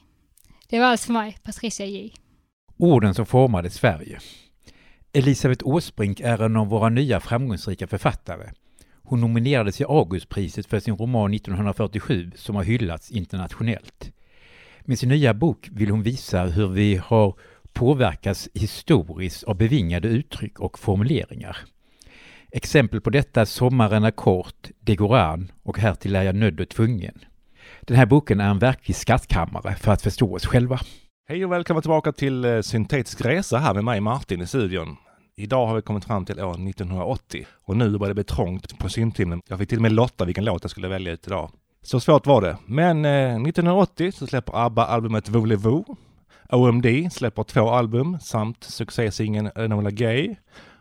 Det 0.69 0.79
var 0.79 0.85
allt 0.85 1.01
för 1.01 1.13
mig, 1.13 1.37
Patricia 1.43 1.85
J. 1.85 2.13
Orden 2.77 3.13
som 3.13 3.25
formade 3.25 3.69
Sverige. 3.69 4.19
Elisabeth 5.13 5.67
Åsbrink 5.67 6.19
är 6.19 6.41
en 6.41 6.55
av 6.55 6.67
våra 6.67 6.89
nya 6.89 7.19
framgångsrika 7.19 7.87
författare. 7.87 8.49
Hon 9.09 9.21
nominerades 9.21 9.77
till 9.77 9.85
Augustpriset 9.85 10.65
för 10.65 10.79
sin 10.79 10.95
roman 10.95 11.33
1947 11.33 12.31
som 12.35 12.55
har 12.55 12.63
hyllats 12.63 13.11
internationellt. 13.11 14.11
Med 14.81 14.99
sin 14.99 15.09
nya 15.09 15.33
bok 15.33 15.69
vill 15.71 15.89
hon 15.89 16.03
visa 16.03 16.43
hur 16.43 16.67
vi 16.67 16.95
har 16.95 17.35
påverkats 17.73 18.49
historiskt 18.53 19.43
av 19.43 19.57
bevingade 19.57 20.07
uttryck 20.07 20.59
och 20.59 20.79
formuleringar. 20.79 21.57
Exempel 22.51 23.01
på 23.01 23.09
detta 23.09 23.41
är 23.41 23.45
Sommaren 23.45 24.03
är 24.03 24.11
kort, 24.11 24.69
Det 24.79 24.95
går 24.95 25.17
an 25.17 25.51
och 25.63 25.77
Härtill 25.77 26.15
är 26.15 26.23
jag 26.23 26.35
nödd 26.35 26.59
och 26.59 26.69
tvungen. 26.69 27.19
Den 27.81 27.97
här 27.97 28.05
boken 28.05 28.39
är 28.39 28.49
en 28.49 28.59
verklig 28.59 28.95
skattkammare 28.95 29.75
för 29.75 29.91
att 29.91 30.01
förstå 30.01 30.35
oss 30.35 30.45
själva. 30.45 30.79
Hej 31.29 31.45
och 31.45 31.51
välkomna 31.51 31.81
tillbaka 31.81 32.11
till 32.11 32.45
eh, 32.45 32.61
Syntetisk 32.61 33.21
Resa 33.21 33.57
här 33.57 33.73
med 33.73 33.83
mig 33.83 34.01
Martin 34.01 34.41
i 34.41 34.47
studion. 34.47 34.97
Idag 35.39 35.67
har 35.67 35.75
vi 35.75 35.81
kommit 35.81 36.05
fram 36.05 36.25
till 36.25 36.39
år 36.39 36.51
1980 36.69 37.45
och 37.63 37.77
nu 37.77 37.97
börjar 37.97 38.09
det 38.09 38.13
bli 38.13 38.23
trångt 38.23 38.79
på 38.79 38.89
syntimmen. 38.89 39.41
Jag 39.47 39.59
fick 39.59 39.69
till 39.69 39.77
och 39.77 39.81
med 39.81 39.91
lotta 39.91 40.25
vilken 40.25 40.45
låt 40.45 40.63
jag 40.63 40.71
skulle 40.71 40.87
välja 40.87 41.11
ut 41.11 41.27
idag. 41.27 41.51
Så 41.81 41.99
svårt 41.99 42.27
var 42.27 42.41
det. 42.41 42.57
Men 42.65 43.05
eh, 43.05 43.11
1980 43.11 44.11
så 44.11 44.27
släpper 44.27 44.65
ABBA 44.65 44.85
albumet 44.85 45.29
Voulez-Vous. 45.29 45.95
OMD 46.49 46.85
släpper 47.11 47.43
två 47.43 47.69
album 47.69 48.17
samt 48.21 48.63
succésingeln 48.63 49.49
Enola 49.55 49.91
Gay. 49.91 50.35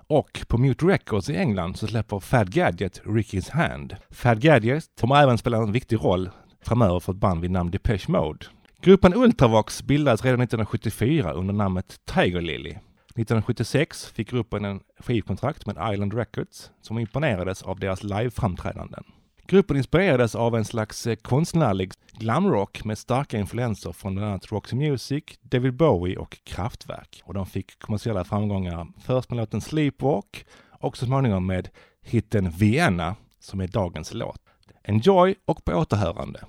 Och 0.06 0.44
på 0.48 0.58
Mute 0.58 0.86
Records 0.86 1.30
i 1.30 1.36
England 1.36 1.76
så 1.76 1.86
släpper 1.86 2.20
Fad 2.20 2.52
Gadget 2.52 3.02
Ricky's 3.04 3.52
Hand. 3.52 3.96
Fad 4.10 4.40
Gadget 4.40 4.84
kommer 5.00 5.22
även 5.22 5.38
spela 5.38 5.58
en 5.58 5.72
viktig 5.72 5.96
roll 5.96 6.30
framöver 6.64 7.00
för 7.00 7.12
ett 7.12 7.18
band 7.18 7.40
vid 7.40 7.50
namn 7.50 7.70
Depeche 7.70 8.08
Mode. 8.08 8.46
Gruppen 8.80 9.14
Ultravox 9.14 9.82
bildades 9.82 10.24
redan 10.24 10.40
1974 10.40 11.32
under 11.32 11.54
namnet 11.54 11.96
Tiger 12.04 12.40
Lily. 12.40 12.74
1976 13.16 14.06
fick 14.06 14.30
gruppen 14.30 14.64
en 14.64 14.80
skivkontrakt 14.98 15.66
med 15.66 15.92
Island 15.92 16.14
Records 16.14 16.70
som 16.80 16.98
imponerades 16.98 17.62
av 17.62 17.80
deras 17.80 18.02
liveframträdanden. 18.02 19.04
Gruppen 19.46 19.76
inspirerades 19.76 20.34
av 20.34 20.56
en 20.56 20.64
slags 20.64 21.06
eh, 21.06 21.16
konstnärlig 21.16 21.92
glamrock 22.12 22.84
med 22.84 22.98
starka 22.98 23.38
influenser 23.38 23.92
från 23.92 24.14
bland 24.14 24.30
annat 24.30 24.52
Roxy 24.52 24.76
Music, 24.76 25.24
David 25.40 25.74
Bowie 25.74 26.16
och 26.16 26.38
Kraftwerk. 26.44 27.22
Och 27.24 27.34
de 27.34 27.46
fick 27.46 27.78
kommersiella 27.78 28.24
framgångar 28.24 28.86
först 29.04 29.30
med 29.30 29.36
låten 29.36 29.60
Sleepwalk 29.60 30.46
och 30.70 30.96
så 30.96 31.06
småningom 31.06 31.46
med 31.46 31.68
hitten 32.02 32.50
Vienna 32.50 33.16
som 33.40 33.60
är 33.60 33.68
dagens 33.68 34.14
låt. 34.14 34.40
Enjoy 34.82 35.34
och 35.44 35.64
på 35.64 35.72
återhörande! 35.72 36.40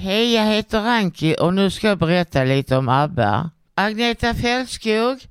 Hej, 0.00 0.34
jag 0.34 0.44
heter 0.44 0.78
Anki 0.78 1.36
och 1.40 1.54
nu 1.54 1.70
ska 1.70 1.88
jag 1.88 1.98
berätta 1.98 2.44
lite 2.44 2.76
om 2.76 2.88
ABBA. 2.88 3.50
Agneta 3.74 4.34
Fältskog, 4.34 5.26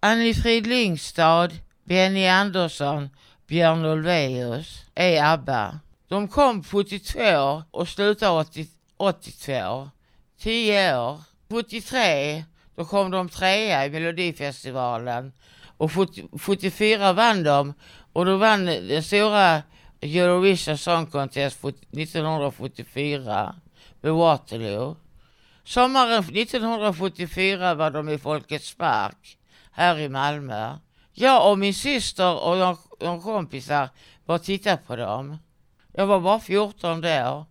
Annie-Frid 0.00 0.66
Lyngstad, 0.66 1.50
Benny 1.84 2.26
Andersson, 2.26 3.08
Björn 3.46 3.84
Ulvaeus 3.84 4.84
är 4.94 5.24
ABBA. 5.24 5.80
De 6.08 6.28
kom 6.28 6.64
72 6.64 7.62
och 7.70 7.88
slutade 7.88 8.32
80, 8.40 8.66
82. 8.96 9.90
10 10.38 10.98
år. 10.98 11.20
73 11.50 12.44
då 12.76 12.84
kom 12.84 13.10
de 13.10 13.28
trea 13.28 13.86
i 13.86 13.90
Melodifestivalen 13.90 15.32
och 15.76 15.92
74 16.40 17.12
vann 17.12 17.42
de 17.42 17.74
och 18.12 18.26
då 18.26 18.36
vann 18.36 18.64
den 18.64 19.02
stora 19.02 19.62
Eurovision 20.00 20.78
Song 20.78 21.06
Contest 21.06 21.64
1974 21.64 23.54
vid 24.00 24.12
Waterloo. 24.12 24.96
Sommaren 25.64 26.24
1974 26.24 27.74
var 27.74 27.90
de 27.90 28.08
i 28.08 28.18
Folkets 28.18 28.74
Park 28.74 29.38
här 29.72 29.98
i 29.98 30.08
Malmö. 30.08 30.76
Jag 31.12 31.50
och 31.50 31.58
min 31.58 31.74
syster 31.74 32.46
och 32.46 32.56
några 33.00 33.20
kompisar 33.20 33.88
var 34.24 34.34
och 34.34 34.42
tittade 34.42 34.76
på 34.86 34.96
dem. 34.96 35.38
Jag 35.92 36.06
var 36.06 36.20
bara 36.20 36.40
14 36.40 37.00
då. 37.00 37.46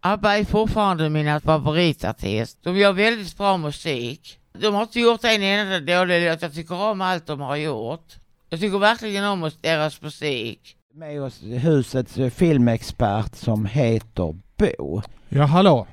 ABBA 0.00 0.38
är 0.38 0.44
fortfarande 0.44 1.10
mina 1.10 1.40
favoritartist. 1.40 2.58
De 2.62 2.76
gör 2.76 2.92
väldigt 2.92 3.36
bra 3.36 3.56
musik. 3.56 4.38
De 4.52 4.74
har 4.74 4.82
inte 4.82 5.00
gjort 5.00 5.24
en 5.24 5.42
enda 5.42 5.80
dålig 5.80 6.30
låt. 6.30 6.42
Jag 6.42 6.54
tycker 6.54 6.74
om 6.74 7.00
allt 7.00 7.26
de 7.26 7.40
har 7.40 7.56
gjort. 7.56 8.16
Jag 8.48 8.60
tycker 8.60 8.78
verkligen 8.78 9.24
om 9.24 9.50
deras 9.60 10.02
musik. 10.02 10.76
Med 10.94 11.22
oss 11.22 11.42
husets 11.42 12.18
filmexpert 12.34 13.36
som 13.36 13.66
heter 13.66 14.36
Bo. 14.56 15.02
Ja, 15.28 15.44
hallå. 15.44 15.86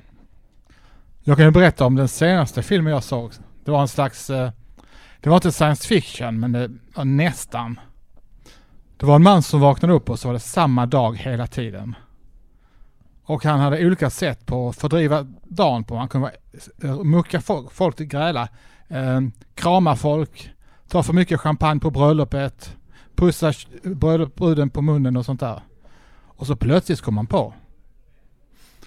Jag 1.24 1.36
kan 1.36 1.46
ju 1.46 1.50
berätta 1.50 1.86
om 1.86 1.94
den 1.96 2.08
senaste 2.08 2.62
filmen 2.62 2.92
jag 2.92 3.02
såg. 3.02 3.32
Det 3.64 3.70
var 3.70 3.80
en 3.80 3.88
slags, 3.88 4.30
eh, 4.30 4.50
det 5.20 5.28
var 5.28 5.36
inte 5.36 5.52
science 5.52 5.88
fiction, 5.88 6.40
men 6.40 6.52
det 6.52 6.70
var 6.94 7.04
nästan. 7.04 7.80
Det 8.96 9.06
var 9.06 9.14
en 9.16 9.22
man 9.22 9.42
som 9.42 9.60
vaknade 9.60 9.94
upp 9.94 10.10
och 10.10 10.18
så 10.18 10.28
var 10.28 10.32
det 10.32 10.40
samma 10.40 10.86
dag 10.86 11.16
hela 11.16 11.46
tiden. 11.46 11.94
Och 13.24 13.44
han 13.44 13.60
hade 13.60 13.86
olika 13.86 14.10
sätt 14.10 14.46
på 14.46 14.68
att 14.68 14.76
fördriva 14.76 15.26
dagen 15.44 15.84
på. 15.84 15.96
Han 15.96 16.08
kunde 16.08 16.30
vara- 16.82 16.92
eh, 16.92 17.04
mucka 17.04 17.40
folk, 17.40 17.72
folk 17.72 17.96
till 17.96 18.06
gräla, 18.06 18.48
eh, 18.88 19.20
krama 19.54 19.96
folk, 19.96 20.50
ta 20.88 21.02
för 21.02 21.12
mycket 21.12 21.40
champagne 21.40 21.80
på 21.80 21.90
bröllopet, 21.90 22.76
pussa 23.16 23.52
bröllop- 23.82 24.34
bruden 24.36 24.70
på 24.70 24.82
munnen 24.82 25.16
och 25.16 25.24
sånt 25.24 25.40
där. 25.40 25.60
Och 26.24 26.46
så 26.46 26.56
plötsligt 26.56 27.00
kom 27.00 27.16
han 27.16 27.26
på. 27.26 27.54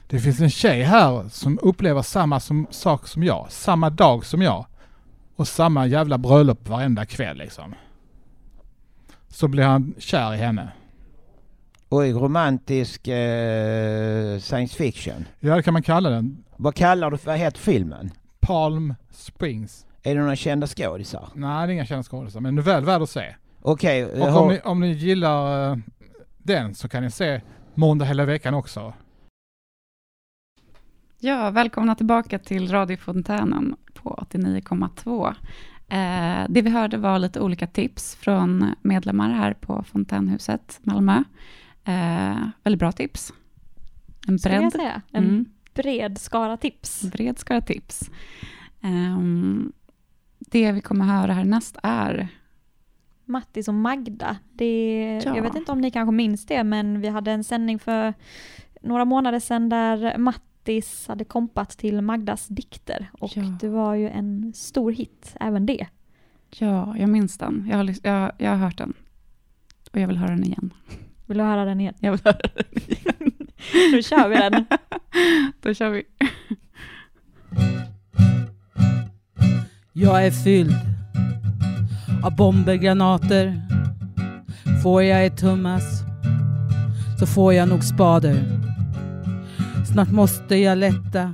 Det 0.09 0.19
finns 0.19 0.39
en 0.41 0.49
tjej 0.49 0.83
här 0.83 1.29
som 1.29 1.59
upplever 1.61 2.01
samma 2.01 2.39
som, 2.39 2.67
sak 2.69 3.07
som 3.07 3.23
jag, 3.23 3.45
samma 3.49 3.89
dag 3.89 4.25
som 4.25 4.41
jag. 4.41 4.65
Och 5.35 5.47
samma 5.47 5.85
jävla 5.87 6.17
bröllop 6.17 6.69
varenda 6.69 7.05
kväll 7.05 7.37
liksom. 7.37 7.75
Så 9.27 9.47
blir 9.47 9.63
han 9.63 9.93
kär 9.97 10.33
i 10.33 10.37
henne. 10.37 10.71
Och 11.89 12.05
i 12.07 12.13
romantisk 12.13 13.07
eh, 13.07 14.39
science 14.39 14.75
fiction. 14.75 15.25
Ja, 15.39 15.55
det 15.55 15.63
kan 15.63 15.73
man 15.73 15.83
kalla 15.83 16.09
den. 16.09 16.43
Vad 16.57 16.75
kallar 16.75 17.11
du 17.11 17.17
för, 17.17 17.25
vad 17.31 17.37
heter 17.39 17.59
filmen? 17.59 18.11
Palm 18.39 18.95
Springs. 19.11 19.85
Är 20.03 20.15
det 20.15 20.21
några 20.21 20.35
kända 20.35 20.67
skådisar? 20.67 21.29
Nej, 21.35 21.67
det 21.67 21.71
är 21.71 21.73
inga 21.73 21.85
kända 21.85 22.03
skådisar, 22.03 22.39
men 22.39 22.61
väl 22.61 22.85
värd 22.85 23.01
att 23.01 23.09
se. 23.09 23.35
Okej, 23.61 24.05
Och 24.05 24.27
har- 24.27 24.41
om 24.41 24.47
ni, 24.49 24.59
om 24.63 24.79
ni 24.79 24.91
gillar 24.91 25.71
eh, 25.71 25.77
den 26.37 26.75
så 26.75 26.89
kan 26.89 27.03
ni 27.03 27.11
se 27.11 27.41
Måndag 27.75 28.05
hela 28.05 28.25
veckan 28.25 28.53
också. 28.53 28.93
Ja, 31.19 31.49
välkomna 31.51 31.95
tillbaka 31.95 32.39
till 32.39 32.71
radiofontänen 32.71 33.75
på 33.93 34.25
89,2. 34.32 35.27
Eh, 35.89 36.45
det 36.49 36.62
vi 36.62 36.69
hörde 36.69 36.97
var 36.97 37.19
lite 37.19 37.39
olika 37.39 37.67
tips 37.67 38.15
från 38.15 38.75
medlemmar 38.82 39.29
här 39.29 39.53
på 39.53 39.84
Fontänhuset 39.84 40.79
Malmö. 40.84 41.23
Eh, 41.84 42.38
väldigt 42.63 42.79
bra 42.79 42.91
tips. 42.91 43.34
En 44.27 44.38
bredd. 44.38 44.71
säga. 44.71 45.01
En 45.12 45.23
Mm. 45.23 45.45
bred 45.73 46.17
skara 46.17 46.58
tips. 46.58 47.01
Bred 47.01 47.39
skara 47.39 47.62
tips. 47.62 48.10
Ehm, 48.82 49.71
det 50.39 50.71
vi 50.71 50.82
kommer 50.82 51.05
höra 51.05 51.34
härnäst 51.34 51.77
är 51.84 52.27
Mattis 53.25 53.67
och 53.67 53.73
Magda. 53.73 54.38
Det, 54.53 55.21
Ja. 55.25 55.36
Jag 55.36 55.43
vet 55.43 55.55
inte 55.55 55.71
om 55.71 55.82
ni 55.82 55.91
kanske 55.91 56.12
minns 56.12 56.45
det, 56.45 56.63
men 56.63 57.01
vi 57.01 57.08
hade 57.08 57.32
en 57.32 57.43
sändning 57.43 57.79
för 57.79 58.13
några 58.82 59.05
månader 59.05 59.39
sedan 59.39 59.69
där 59.69 60.17
Mattis 60.17 60.43
hade 61.07 61.23
kompat 61.23 61.69
till 61.69 62.01
Magdas 62.01 62.47
dikter 62.47 63.09
och 63.19 63.31
det 63.59 63.69
var 63.69 63.95
ju 63.95 64.09
en 64.09 64.53
stor 64.55 64.91
hit, 64.91 65.35
även 65.39 65.65
det. 65.65 65.87
Ja, 66.49 66.97
jag 66.97 67.09
minns 67.09 67.37
den. 67.37 67.67
Jag 67.69 67.77
har, 67.77 67.95
jag, 68.03 68.31
jag 68.37 68.49
har 68.49 68.57
hört 68.57 68.77
den. 68.77 68.93
Och 69.91 69.99
jag 69.99 70.07
vill 70.07 70.17
höra 70.17 70.29
den 70.29 70.43
igen. 70.43 70.73
Vill 71.25 71.37
du 71.37 71.43
höra 71.43 71.65
den 71.65 71.81
igen? 71.81 71.93
Jag 71.99 72.11
vill 72.11 72.21
höra 72.23 72.39
den 72.53 72.83
igen. 72.87 73.31
Då 73.93 74.01
kör 74.01 74.29
vi 74.29 74.35
den. 74.35 74.65
Då 75.61 75.73
kör 75.73 75.89
vi. 75.89 76.03
Jag 79.93 80.25
är 80.25 80.31
fylld 80.31 80.75
av 82.23 82.35
bomber, 82.35 82.75
granater. 82.75 83.61
Får 84.83 85.03
jag 85.03 85.25
ett 85.25 85.37
tummas 85.37 85.83
så 87.19 87.27
får 87.27 87.53
jag 87.53 87.69
nog 87.69 87.83
spader. 87.83 88.68
Snart 89.91 90.12
måste 90.12 90.56
jag 90.56 90.78
lätta 90.78 91.34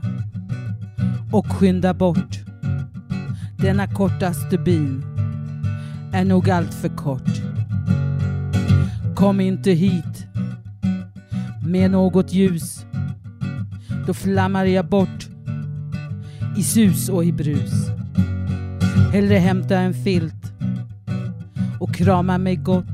och 1.31 1.47
skynda 1.47 1.93
bort. 1.93 2.39
Denna 3.57 3.87
korta 3.87 4.33
stubin 4.33 5.03
är 6.13 6.25
nog 6.25 6.49
allt 6.49 6.73
för 6.73 6.89
kort. 6.89 7.41
Kom 9.15 9.39
inte 9.39 9.71
hit 9.71 10.27
med 11.65 11.91
något 11.91 12.33
ljus. 12.33 12.85
Då 14.07 14.13
flammar 14.13 14.65
jag 14.65 14.85
bort 14.85 15.27
i 16.57 16.63
sus 16.63 17.09
och 17.09 17.25
i 17.25 17.31
brus. 17.31 17.87
Hellre 19.13 19.37
hämta 19.37 19.79
en 19.79 19.93
filt 19.93 20.53
och 21.79 21.95
krama 21.95 22.37
mig 22.37 22.55
gott. 22.55 22.85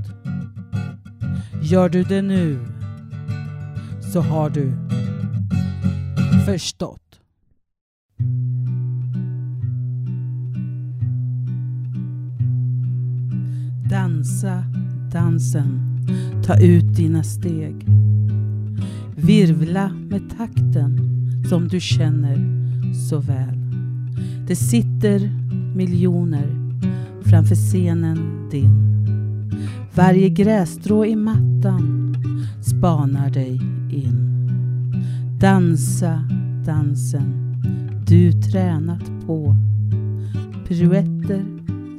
Gör 1.61 1.89
du 1.89 2.03
det 2.03 2.21
nu 2.21 2.59
så 4.13 4.21
har 4.21 4.49
du 4.49 4.73
Mm. 6.41 6.53
förstått. 6.53 7.19
Dansa 13.89 14.63
dansen, 15.11 15.79
ta 16.45 16.57
ut 16.59 16.95
dina 16.95 17.23
steg. 17.23 17.85
Virvla 19.15 19.91
med 20.09 20.37
takten 20.37 20.99
som 21.49 21.67
du 21.67 21.79
känner 21.79 22.37
så 23.09 23.19
väl. 23.19 23.57
Det 24.47 24.55
sitter 24.55 25.19
miljoner 25.75 26.47
framför 27.21 27.55
scenen 27.55 28.49
din. 28.51 28.91
Varje 29.95 30.29
grässtrå 30.29 31.05
i 31.05 31.15
mattan 31.15 32.15
spanar 32.61 33.29
dig 33.29 33.61
in. 33.91 34.30
Dansa 35.41 36.23
dansen 36.65 37.33
du 38.07 38.31
tränat 38.31 39.11
på. 39.25 39.55
Piruetter, 40.67 41.45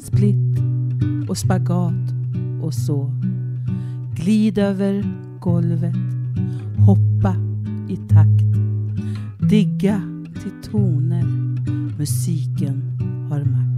split 0.00 0.58
och 1.28 1.38
spagat 1.38 2.14
och 2.62 2.74
så. 2.74 3.10
Glid 4.14 4.58
över 4.58 5.04
golvet, 5.40 5.96
hoppa 6.78 7.36
i 7.88 7.96
takt. 7.96 8.54
Digga 9.50 10.02
till 10.42 10.70
toner 10.70 11.24
musiken 11.98 12.82
har 13.30 13.44
makt. 13.44 13.71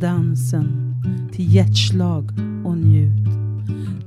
Dansen 0.00 0.94
till 1.32 1.54
hjärtslag 1.54 2.30
och 2.64 2.76
njut. 2.76 3.28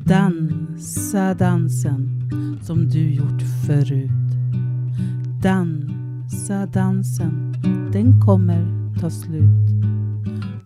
Dansa 0.06 1.34
dansen 1.34 2.30
som 2.62 2.90
du 2.90 3.14
gjort 3.14 3.42
förut. 3.68 4.12
Dansa 5.42 6.66
dansen, 6.66 7.56
den 7.92 8.22
kommer 8.22 8.66
ta 9.00 9.10
slut. 9.10 9.70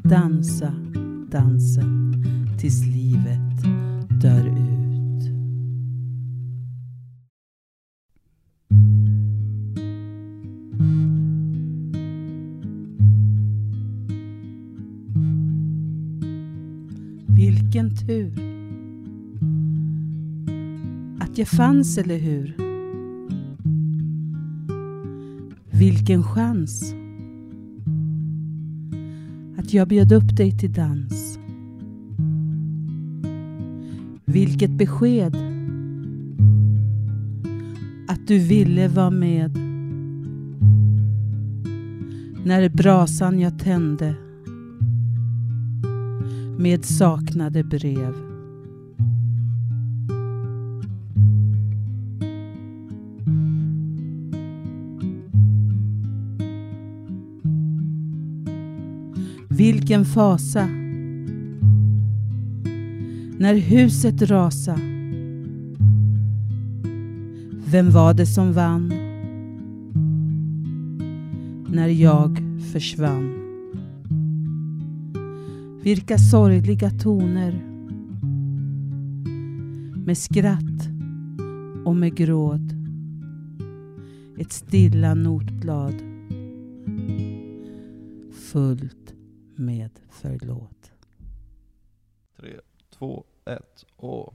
Dansa 0.04 0.74
dansen 1.32 2.24
tills 2.60 2.86
livet 2.86 3.64
dör 4.22 4.48
ut. 4.48 4.57
Fanns, 21.48 21.98
eller 21.98 22.18
hur? 22.18 22.56
Vilken 25.72 26.24
chans 26.24 26.94
att 29.58 29.74
jag 29.74 29.88
bjöd 29.88 30.12
upp 30.12 30.36
dig 30.38 30.58
till 30.58 30.74
dans. 30.74 31.40
Vilket 34.26 34.72
besked 34.72 35.36
att 38.08 38.28
du 38.28 38.40
ville 38.40 38.88
vara 38.88 39.10
med. 39.10 39.58
När 42.46 42.70
brasan 42.70 43.40
jag 43.40 43.60
tände 43.60 44.16
med 46.58 46.86
saknade 46.86 47.64
brev. 47.64 48.27
Vilken 59.58 60.06
fasa. 60.06 60.66
När 63.38 63.56
huset 63.56 64.22
rasa. 64.22 64.80
Vem 67.66 67.92
var 67.92 68.14
det 68.14 68.26
som 68.26 68.54
vann? 68.54 68.94
När 71.68 71.88
jag 71.88 72.40
försvann. 72.72 73.34
Vilka 75.84 76.18
sorgliga 76.18 76.90
toner. 76.90 77.64
Med 80.06 80.18
skratt 80.18 80.90
och 81.86 81.96
med 81.96 82.16
gråd. 82.16 82.74
Ett 84.38 84.52
stilla 84.52 85.14
notblad. 85.14 85.96
Fullt 88.52 88.97
med 89.58 89.90
förlåt. 90.10 90.92
Tre, 92.38 92.60
två, 92.90 93.24
ett 93.46 93.86
och... 93.96 94.34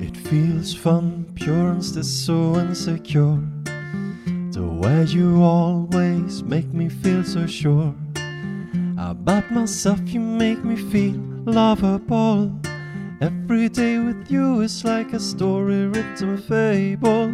It 0.00 0.16
feels 0.16 0.76
fun, 0.76 1.24
pure 1.34 1.70
and 1.70 1.84
still 1.84 2.04
so 2.04 2.60
insecure. 2.60 3.38
The 4.52 4.60
way 4.60 5.04
you 5.04 5.42
always 5.42 6.42
make 6.42 6.72
me 6.72 6.90
feel 6.90 7.24
so 7.24 7.46
sure 7.46 7.92
about 8.98 9.50
myself, 9.50 10.00
you 10.14 10.20
make 10.20 10.64
me 10.64 10.76
feel 10.76 11.20
lovable. 11.44 12.50
Every 13.18 13.70
day 13.70 13.98
with 13.98 14.30
you 14.30 14.60
is 14.60 14.84
like 14.84 15.14
a 15.14 15.20
story 15.20 15.86
written 15.86 16.36
fable. 16.36 17.32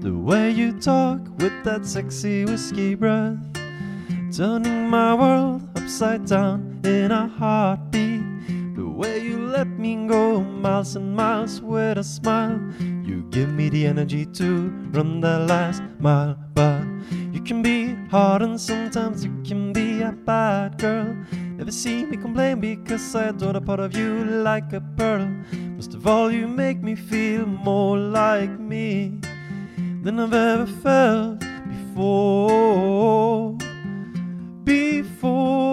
The 0.00 0.12
way 0.12 0.50
you 0.50 0.72
talk 0.72 1.20
with 1.38 1.52
that 1.62 1.86
sexy 1.86 2.44
whiskey 2.44 2.96
breath, 2.96 3.38
turning 4.36 4.88
my 4.88 5.14
world 5.14 5.62
upside 5.76 6.26
down 6.26 6.80
in 6.84 7.12
a 7.12 7.28
heartbeat. 7.28 8.22
The 8.74 8.84
way 8.84 9.20
you 9.20 9.38
let 9.46 9.68
me 9.68 10.08
go 10.08 10.40
miles 10.40 10.96
and 10.96 11.14
miles 11.14 11.60
with 11.60 11.98
a 11.98 12.02
smile. 12.02 12.60
You 12.80 13.22
give 13.30 13.50
me 13.50 13.68
the 13.68 13.86
energy 13.86 14.26
to 14.26 14.70
run 14.90 15.20
the 15.20 15.38
last 15.38 15.82
mile. 16.00 16.36
But 16.54 16.82
you 17.32 17.40
can 17.40 17.62
be 17.62 17.94
hard 18.10 18.42
and 18.42 18.60
sometimes 18.60 19.24
you 19.24 19.32
can 19.44 19.72
be 19.72 20.02
a 20.02 20.10
bad 20.10 20.76
girl. 20.78 21.14
Never 21.60 21.72
see 21.72 22.06
me 22.06 22.16
complain 22.16 22.58
because 22.58 23.14
I 23.14 23.24
adore 23.24 23.54
a 23.54 23.60
part 23.60 23.80
of 23.80 23.94
you 23.94 24.24
like 24.24 24.72
a 24.72 24.80
pearl. 24.96 25.28
Most 25.76 25.92
of 25.92 26.06
all, 26.06 26.32
you 26.32 26.48
make 26.48 26.82
me 26.82 26.94
feel 26.94 27.44
more 27.44 27.98
like 27.98 28.58
me 28.58 29.20
than 30.02 30.18
I've 30.20 30.32
ever 30.32 30.64
felt 30.64 31.40
before. 31.68 33.58
Before. 34.64 35.69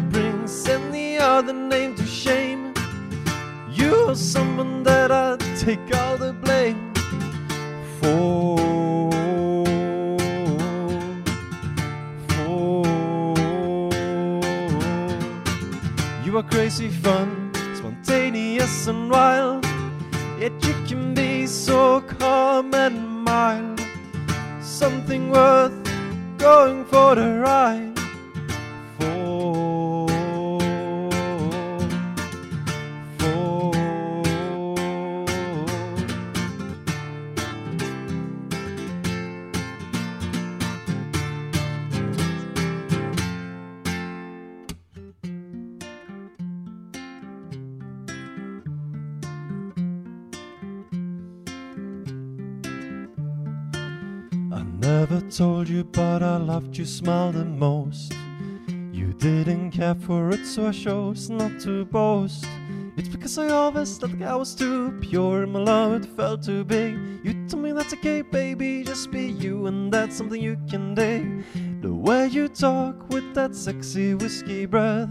That 0.00 0.12
brings 0.12 0.66
any 0.66 1.18
other 1.18 1.52
name 1.52 1.94
to 1.94 2.06
shame. 2.06 2.72
You're 3.70 4.14
someone 4.14 4.82
that 4.84 5.10
I 5.12 5.36
take 5.58 5.94
all 5.94 6.09
loved 56.60 56.76
you, 56.76 56.84
smile 56.84 57.32
the 57.32 57.44
most. 57.44 58.12
You 58.92 59.14
didn't 59.14 59.70
care 59.70 59.94
for 59.94 60.30
it, 60.30 60.44
so 60.44 60.66
I 60.66 60.72
chose 60.72 61.30
not 61.30 61.58
to 61.60 61.86
boast. 61.86 62.44
It's 62.98 63.08
because 63.08 63.38
I 63.38 63.48
always 63.48 64.02
like 64.02 64.20
I 64.20 64.36
was 64.36 64.54
too 64.54 64.92
pure, 65.00 65.46
my 65.46 65.60
love 65.60 65.92
it 65.94 66.04
felt 66.04 66.42
too 66.42 66.64
big. 66.64 66.98
You 67.24 67.32
told 67.48 67.62
me 67.62 67.72
that's 67.72 67.94
okay, 67.94 68.20
baby, 68.20 68.84
just 68.84 69.10
be 69.10 69.24
you, 69.24 69.68
and 69.68 69.90
that's 69.90 70.16
something 70.16 70.40
you 70.40 70.58
can 70.68 70.94
dig. 70.94 71.44
The 71.80 71.94
way 71.94 72.26
you 72.26 72.46
talk 72.48 73.08
with 73.08 73.32
that 73.34 73.54
sexy 73.54 74.14
whiskey 74.14 74.66
breath, 74.66 75.08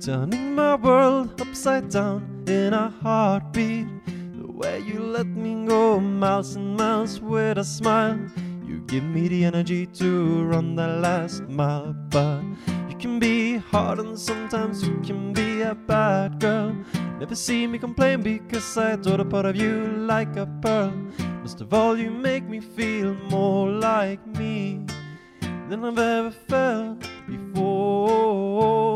turning 0.00 0.54
my 0.54 0.76
world 0.76 1.38
upside 1.38 1.90
down 1.90 2.44
in 2.48 2.72
a 2.72 2.88
heartbeat. 3.02 3.88
The 4.06 4.50
way 4.50 4.80
you 4.80 5.00
let 5.00 5.26
me 5.26 5.66
go 5.66 6.00
miles 6.00 6.56
and 6.56 6.78
miles 6.78 7.20
with 7.20 7.58
a 7.58 7.64
smile. 7.64 8.18
Give 8.86 9.02
me 9.02 9.26
the 9.26 9.44
energy 9.44 9.86
to 9.98 10.44
run 10.44 10.76
the 10.76 10.86
last 10.86 11.42
mile, 11.48 11.92
but 12.08 12.42
you 12.88 12.96
can 12.96 13.18
be 13.18 13.56
hard 13.56 13.98
and 13.98 14.18
sometimes 14.18 14.86
you 14.86 15.00
can 15.00 15.32
be 15.32 15.62
a 15.62 15.74
bad 15.74 16.38
girl. 16.38 16.76
Never 17.18 17.34
see 17.34 17.66
me 17.66 17.78
complain 17.78 18.22
because 18.22 18.76
I 18.76 18.92
adore 18.92 19.16
the 19.16 19.24
part 19.24 19.44
of 19.44 19.56
you 19.56 19.86
like 20.06 20.36
a 20.36 20.46
pearl. 20.62 20.92
Most 21.42 21.60
of 21.60 21.74
all, 21.74 21.98
you 21.98 22.10
make 22.10 22.44
me 22.44 22.60
feel 22.60 23.14
more 23.28 23.68
like 23.70 24.24
me 24.26 24.86
than 25.68 25.84
I've 25.84 25.98
ever 25.98 26.30
felt. 26.30 27.00
Before. 27.26 28.95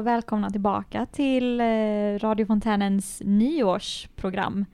Välkomna 0.00 0.50
tillbaka 0.50 1.06
till 1.06 1.60
eh, 1.60 1.64
Radio 2.18 2.46
Fontänens 2.46 3.22
nyårsprogram. 3.24 4.64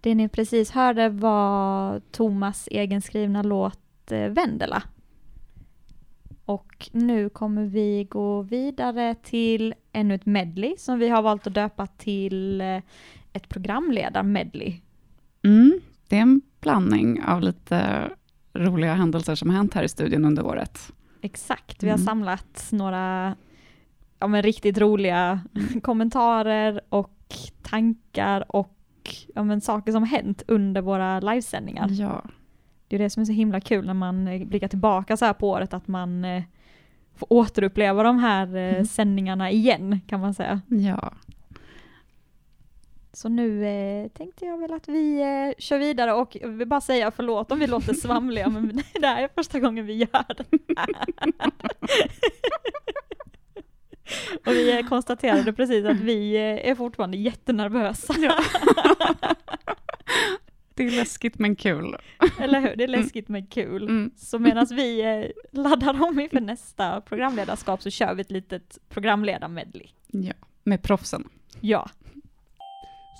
Det 0.00 0.14
ni 0.14 0.28
precis 0.28 0.70
hörde 0.70 1.08
var 1.08 2.00
Thomas 2.10 2.68
egenskrivna 2.70 3.42
låt 3.42 4.12
eh, 4.12 4.28
Vendela. 4.28 4.82
Och 6.44 6.88
nu 6.92 7.28
kommer 7.28 7.64
vi 7.64 8.04
gå 8.10 8.42
vidare 8.42 9.14
till 9.22 9.74
ännu 9.92 10.14
ett 10.14 10.26
medley 10.26 10.74
som 10.78 10.98
vi 10.98 11.08
har 11.08 11.22
valt 11.22 11.46
att 11.46 11.54
döpa 11.54 11.86
till 11.86 12.60
eh, 12.60 12.76
ett 13.32 13.48
programledar-medley. 13.48 14.74
Mm, 15.44 15.80
det 16.08 16.16
är 16.16 16.20
en 16.20 16.40
blandning 16.60 17.22
av 17.24 17.40
lite 17.42 18.08
roliga 18.54 18.94
händelser 18.94 19.34
som 19.34 19.50
hänt 19.50 19.74
här 19.74 19.82
i 19.82 19.88
studion 19.88 20.24
under 20.24 20.46
året. 20.46 20.92
Exakt, 21.20 21.82
vi 21.82 21.88
har 21.88 21.96
Mm. 21.96 22.06
samlat 22.06 22.68
några 22.72 23.36
ja, 24.18 24.26
men 24.26 24.42
riktigt 24.42 24.78
roliga 24.78 25.40
kommentarer 25.82 26.80
och 26.88 27.34
tankar 27.62 28.56
och 28.56 28.74
ja, 29.34 29.44
men 29.44 29.60
saker 29.60 29.92
som 29.92 30.04
hänt 30.04 30.42
under 30.46 30.80
våra 30.80 31.20
livesändningar. 31.20 31.88
Ja. 31.90 32.24
Det 32.88 32.96
är 32.96 33.00
det 33.00 33.10
som 33.10 33.20
är 33.20 33.24
så 33.24 33.32
himla 33.32 33.60
kul 33.60 33.86
när 33.86 33.94
man 33.94 34.28
eh, 34.28 34.46
blickar 34.46 34.68
tillbaka 34.68 35.16
så 35.16 35.24
här 35.24 35.32
på 35.32 35.50
året, 35.50 35.74
att 35.74 35.88
man 35.88 36.24
eh, 36.24 36.42
får 37.14 37.32
återuppleva 37.32 38.02
de 38.02 38.18
här 38.18 38.56
eh, 38.56 38.84
sändningarna 38.84 39.50
igen, 39.50 40.00
kan 40.06 40.20
man 40.20 40.34
säga. 40.34 40.60
Ja. 40.66 41.12
Så 43.12 43.28
nu 43.28 43.66
eh, 43.66 44.08
tänkte 44.08 44.44
jag 44.44 44.58
väl 44.58 44.72
att 44.72 44.88
vi 44.88 45.20
eh, 45.20 45.54
kör 45.58 45.78
vidare 45.78 46.12
och 46.12 46.36
jag 46.40 46.48
vill 46.48 46.68
bara 46.68 46.80
säga 46.80 47.10
förlåt 47.10 47.52
om 47.52 47.58
vi 47.58 47.66
låter 47.66 47.94
svamliga, 47.94 48.48
men 48.48 48.82
det 49.00 49.06
här 49.06 49.22
är 49.22 49.28
första 49.34 49.60
gången 49.60 49.86
vi 49.86 49.94
gör 49.94 50.34
det 50.36 50.44
här. 50.76 50.88
och 54.46 54.52
vi 54.52 54.84
konstaterade 54.88 55.52
precis 55.52 55.84
att 55.84 56.00
vi 56.00 56.36
eh, 56.36 56.70
är 56.70 56.74
fortfarande 56.74 57.16
jättenervösa. 57.16 58.14
Det 60.74 60.86
är 60.86 60.90
läskigt 60.90 61.38
men 61.38 61.56
kul. 61.56 61.96
Eller 62.40 62.60
hur? 62.60 62.76
Det 62.76 62.84
är 62.84 62.88
läskigt 62.88 63.28
men 63.28 63.46
kul. 63.46 64.10
Så 64.16 64.38
medan 64.38 64.66
vi 64.70 65.00
eh, 65.00 65.58
laddar 65.60 66.02
om 66.02 66.20
inför 66.20 66.40
nästa 66.40 67.00
programledarskap 67.00 67.82
så 67.82 67.90
kör 67.90 68.14
vi 68.14 68.20
ett 68.20 68.30
litet 68.30 68.78
programledarmedley. 68.88 69.86
Ja, 70.06 70.32
med 70.64 70.82
proffsen. 70.82 71.28
Ja. 71.60 71.90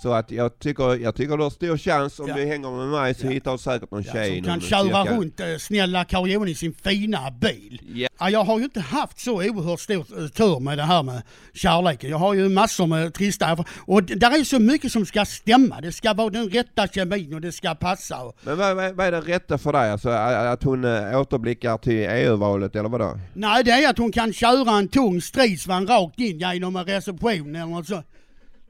Så 0.03 0.13
att 0.13 0.31
jag 0.31 0.59
tycker, 0.59 0.95
jag 1.03 1.15
tycker 1.15 1.37
du 1.37 1.43
har 1.43 1.51
stor 1.51 1.77
chans 1.79 2.21
om 2.21 2.29
Ja. 2.29 2.35
du 2.35 2.45
hänger 2.47 2.71
med 2.77 2.89
mig 2.89 3.15
så 3.15 3.27
hittar 3.27 3.53
du 3.53 3.59
säkert 3.59 3.91
någon 3.91 4.05
tjej 4.05 4.37
Som 4.37 4.45
kan 4.45 4.61
köra 4.61 5.05
cirka- 5.05 5.17
runt 5.17 5.41
eh, 5.41 5.47
snälla 5.59 6.05
Karl 6.05 6.49
i 6.49 6.55
sin 6.55 6.75
fina 6.75 7.31
bil. 7.31 7.81
Ja. 7.95 8.09
Ja, 8.21 8.31
jag 8.31 8.45
har 8.45 8.59
ju 8.59 8.65
inte 8.65 8.81
haft 8.81 9.21
så 9.21 9.33
oerhört 9.35 9.81
stor 9.81 10.23
eh, 10.23 10.29
tur 10.29 10.61
med 10.61 10.79
det 10.79 10.85
här 10.85 11.03
med 11.03 11.23
kärleken. 11.55 12.11
Jag 12.11 12.19
har 12.19 12.35
ju 12.35 12.49
massor 12.49 12.87
med 12.87 13.15
trista 13.15 13.57
och 13.87 14.03
där 14.03 14.41
är 14.41 14.45
så 14.45 14.59
mycket 14.59 14.93
som 14.93 15.07
ska 15.07 15.25
stämma. 15.25 15.81
Det 15.81 15.93
ska 15.93 16.15
vara 16.15 16.31
den 16.31 16.51
rätta 16.51 16.87
kemin 16.89 17.35
och 17.35 17.41
det 17.41 17.53
ska 17.53 17.75
passa. 17.75 18.33
Men 18.43 18.59
vad, 18.59 18.77
vad, 18.77 18.95
vad 18.95 19.07
är 19.07 19.13
det 19.13 19.21
rätta 19.21 19.59
för 19.59 19.73
dig? 19.73 19.91
Alltså, 19.91 20.09
att 20.09 20.63
hon 20.63 20.85
äh, 20.85 21.21
återblickar 21.21 21.79
till 21.79 22.07
EU-valet 22.11 22.77
eller 22.77 22.89
vadå? 22.89 23.19
nej, 23.35 23.65
det 23.65 23.71
är 23.71 23.91
att 23.91 23.99
hon 23.99 24.13
kan 24.13 24.33
köra 24.33 24.79
en 24.79 24.89
tung 24.89 25.21
stridsvagn 25.21 25.87
rakt 25.87 26.21
in 26.21 26.39
genom 26.39 26.77
en 26.77 26.85
reception 26.85 27.57
eller 27.57 27.67
något 27.67 27.87
så. 27.87 28.03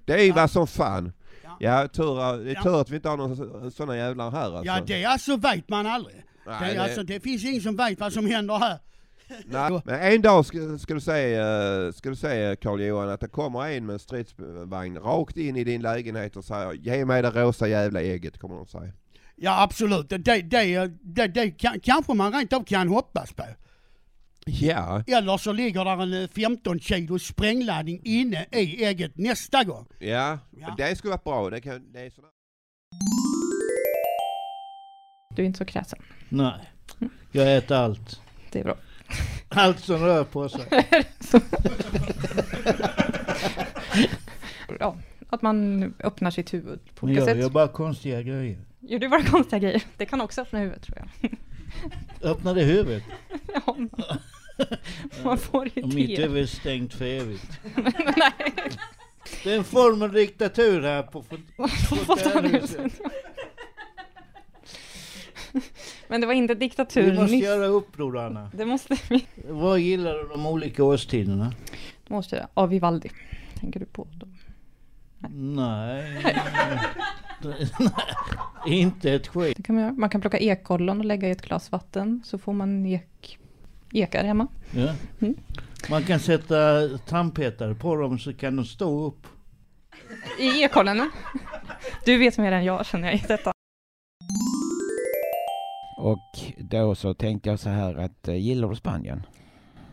Det 0.05 0.15
är 0.15 0.23
ju 0.25 0.33
vad 0.33 0.51
som 0.51 0.67
fan. 0.67 1.13
Ja, 1.61 1.89
tur, 1.89 2.45
det 2.45 2.51
är 2.51 2.63
tur 2.63 2.81
att 2.81 2.91
vi 2.91 2.97
inte 2.97 3.09
har 3.09 3.17
några 3.17 3.71
sådana 3.71 3.97
jävlar 3.97 4.31
här 4.31 4.43
alltså. 4.57 4.65
Ja, 4.65 4.81
det 4.87 5.05
alltså 5.05 5.37
vet 5.37 5.69
man 5.69 5.87
aldrig. 5.87 6.17
Nej, 6.47 6.57
det, 6.61 6.67
är 6.67 6.75
det- 6.75 6.83
alltså, 6.83 7.03
det 7.03 7.21
finns 7.21 7.45
ingen 7.45 7.61
som 7.61 7.77
vet 7.77 8.01
vad 8.01 8.13
som 8.13 8.27
händer 8.27 8.59
här. 8.59 8.79
Nej, 9.45 9.81
men 9.85 10.01
en 10.13 10.23
dag 10.23 10.47
ska, 10.47 10.79
ska 10.79 10.95
du 10.95 11.01
säga, 11.01 11.45
ska 11.93 12.09
du 12.09 12.17
säga 12.17 12.57
Carl 12.57 12.81
Johan 12.81 13.09
att 13.09 13.21
det 13.21 13.29
kommer 13.29 13.67
en 13.69 13.87
med 13.87 13.93
en 13.93 13.99
stridsvagn 13.99 14.99
rakt 14.99 15.37
in 15.37 15.57
i 15.57 15.65
din 15.65 15.83
lägenhet 15.83 16.37
och 16.37 16.45
säger 16.45 16.73
ge 16.73 17.05
mig 17.05 17.23
det 17.23 17.31
rosa 17.31 17.69
jävla 17.69 18.03
ägget, 18.03 18.39
kommer 18.39 18.57
de 18.57 18.67
säga. 18.67 18.93
Ja, 19.37 19.63
absolut. 19.63 20.09
Det, 20.09 20.19
det, 20.19 20.43
det, 20.43 20.91
det, 21.03 21.27
det 21.27 21.51
kan, 21.51 21.81
kanske 21.81 22.15
man 22.15 22.33
rent 22.33 22.53
av 22.53 22.65
kan 22.65 22.89
hoppas 22.89 23.33
på. 23.33 23.45
Ja, 24.51 25.03
Eller 25.07 25.37
så 25.37 25.53
ligger 25.53 25.85
där 25.85 26.03
en 26.03 26.23
eh, 26.23 26.29
15 26.29 26.81
kilo 26.81 27.19
sprängladdning 27.19 28.01
inne 28.05 28.47
i 28.53 28.85
ägget 28.85 29.13
nästa 29.17 29.65
gång. 29.65 29.87
ja, 29.99 30.39
det 30.77 30.97
skulle 30.99 31.11
vara 31.11 31.21
bra. 31.25 31.51
Det 31.51 31.61
kan, 31.61 31.93
det 31.93 32.01
är 32.01 32.11
sådär. 32.11 32.31
Du 35.37 35.43
är 35.43 35.47
inte 35.47 35.59
så 35.59 35.65
kräsen. 35.65 35.99
Nej, 36.29 36.71
jag 37.33 37.57
äter 37.57 37.77
allt. 37.77 38.21
Det 38.53 38.61
är 38.61 38.65
bra. 38.65 38.77
Allt 39.49 39.81
som 39.81 39.97
rör 39.97 40.25
på 40.25 40.49
sig. 40.49 40.65
ja, 44.81 44.97
att 45.29 45.43
man 45.43 45.83
öppnar 46.01 46.31
sitt 46.31 46.55
huvud 46.55 46.81
på 46.95 47.05
olika 47.07 47.21
jag 47.21 47.29
sätt. 47.29 47.39
gör 47.39 47.51
bara 47.51 47.69
konstiga 47.69 48.23
grejer. 48.23 48.59
Gör 48.81 48.99
du 48.99 49.09
bara 49.09 49.23
konstiga 49.23 49.59
grejer? 49.59 49.83
Det 49.97 50.07
kan 50.07 50.21
också 50.21 50.41
öppna 50.41 50.59
huvudet 50.59 50.83
tror 50.83 50.99
jag. 50.99 51.31
Öppna 52.31 52.55
det 52.55 52.63
huvudet. 52.63 53.03
ja, 53.55 53.77
man 55.25 55.39
får 55.39 55.67
irritera. 55.67 55.87
mitt 55.95 56.19
huvud 56.19 56.43
är 56.43 56.47
stängt 56.47 56.95
för 56.95 57.05
evigt. 57.05 57.61
Det 59.45 59.53
är 59.53 59.57
en 59.59 59.65
form 59.65 60.03
av 60.03 60.13
diktatur 60.13 60.83
här 60.83 61.03
på 61.03 61.23
fontänhuset. 62.07 63.01
Men 66.09 66.21
det 66.21 66.27
var 66.27 66.35
inte 66.35 66.55
diktatur 66.55 67.03
Vi 67.03 67.13
måste 67.19 67.33
nyss. 67.35 67.45
göra 67.45 67.67
uppror 67.67 68.19
Anna. 68.19 68.51
Det 68.55 68.65
måste 68.65 68.97
vi. 69.11 69.27
Vad 69.49 69.81
gillar 69.81 70.15
du 70.15 70.29
de 70.29 70.47
olika 70.47 70.85
årstiderna? 70.85 71.53
Det 72.09 72.15
måste 72.15 72.37
jag. 72.37 72.47
Ja, 72.55 72.67
Vivaldi. 72.67 73.11
Tänker 73.61 73.81
du 73.81 73.87
på 73.87 74.09
då? 74.15 74.27
Nej. 75.31 76.25
Inte 78.67 79.13
ett 79.13 79.29
skit. 79.29 79.65
Kan 79.67 79.75
man, 79.77 80.01
man 80.01 80.11
kan 80.11 80.21
plocka 80.21 80.39
ekollon 80.39 80.99
och 80.99 81.05
lägga 81.05 81.29
i 81.29 81.31
ett 81.31 81.43
glas 81.43 81.73
vatten 81.73 82.23
så 82.25 82.39
får 82.39 82.53
man 82.53 82.87
ek, 82.87 83.39
ekar 83.93 84.25
hemma. 84.25 84.47
Ja. 84.71 84.95
Mm. 85.21 85.35
Man 85.91 86.03
kan 86.03 86.21
sätta 86.21 86.89
tandpetare 86.99 87.75
på 87.75 87.97
dem 87.97 88.19
så 88.19 88.33
kan 88.35 88.57
de 88.57 88.65
stå 88.65 89.07
upp. 89.07 89.27
I 90.39 90.63
ekollen? 90.63 91.11
Du 92.05 92.19
vet 92.19 92.39
mer 92.39 92.53
än 92.53 92.65
jag 92.65 92.87
känner 92.87 93.09
jag 93.09 93.15
i 93.15 93.25
detta. 93.29 93.53
Och 95.99 96.19
då 96.59 96.95
så 96.95 97.15
tänkte 97.15 97.49
jag 97.51 97.59
så 97.61 97.69
här 97.69 97.95
att, 97.95 98.29
eh, 98.29 98.35
gillar 98.37 98.69
du 98.69 98.77
Spanien? 98.77 99.23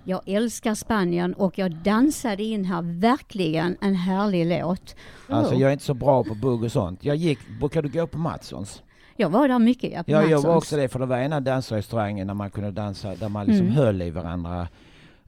Jag 0.04 0.22
älskar 0.26 0.76
Spanien 0.76 1.34
och 1.34 1.58
jag 1.58 1.76
dansade 1.76 2.44
in 2.44 2.66
här 2.66 3.00
verkligen 3.00 3.78
en 3.82 3.96
härlig 3.96 4.46
låt. 4.46 4.96
Alltså 5.30 5.54
Oh. 5.56 5.62
jag 5.62 5.70
är 5.70 5.74
inte 5.74 5.86
så 5.86 5.94
bra 5.94 6.24
på 6.24 6.36
bugg 6.36 6.64
och 6.64 6.72
sånt. 6.72 7.04
Jag 7.06 7.16
gick, 7.16 7.40
brukade 7.60 7.88
du 7.88 8.00
gå 8.00 8.08
på 8.08 8.18
Matssons? 8.18 8.84
Jag 9.18 9.30
var 9.30 9.48
där 9.48 9.60
mycket 9.60 9.92
ja, 9.94 10.04
Ja, 10.08 10.24
jag 10.24 10.42
var 10.42 10.56
också 10.56 10.78
det, 10.78 10.88
för 10.88 11.00
det 11.00 11.06
var 11.06 11.18
ena 11.18 11.40
dansrestaurangen 11.40 12.28
där 12.28 12.34
man 12.34 12.52
kunde 12.52 12.72
dansa, 12.72 13.16
där 13.16 13.30
man 13.30 13.46
liksom 13.46 13.66
Mm. 13.66 13.78
höll 13.78 14.02
i 14.02 14.10
varandra. 14.10 14.68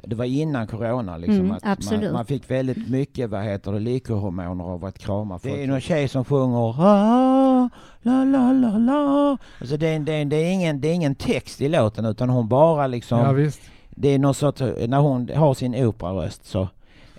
Det 0.04 0.16
var 0.16 0.26
innan 0.26 0.68
corona 0.68 1.18
liksom. 1.18 1.36
Mm, 1.40 1.52
att 1.52 1.64
man, 1.64 1.72
absolut. 1.72 2.14
man 2.14 2.26
fick 2.26 2.52
väldigt 2.52 2.90
mycket, 2.90 3.30
vad 3.30 3.44
heter 3.44 3.72
det, 3.72 3.80
lyckohormoner 3.80 4.64
av 4.64 4.86
att 4.86 4.98
krama 5.00 5.40
folk. 5.40 5.54
Det 5.56 5.64
är 5.64 5.68
någon 5.68 5.82
tjej 5.82 6.08
som 6.08 6.26
sjunger 6.26 6.76
ah, 6.82 7.70
la 8.02 8.24
la 8.24 8.52
la 8.54 8.78
la. 8.78 9.38
Alltså 9.62 9.78
det, 9.78 9.88
är, 9.88 10.00
det, 10.00 10.14
är, 10.14 10.26
det, 10.26 10.36
är 10.36 10.52
ingen, 10.52 10.82
det 10.82 10.88
är 10.88 10.94
ingen 10.94 11.16
text 11.16 11.62
i 11.62 11.70
låten 11.70 12.06
utan 12.06 12.30
hon 12.30 12.48
bara 12.48 12.88
liksom. 12.88 13.20
Ja, 13.20 13.32
visst. 13.32 13.62
Det 13.90 14.10
är 14.10 14.20
någon 14.20 14.34
sorts, 14.34 14.62
när 14.88 15.00
hon 15.00 15.30
har 15.36 15.54
sin 15.54 15.76
operaröst 15.86 16.46
så 16.46 16.68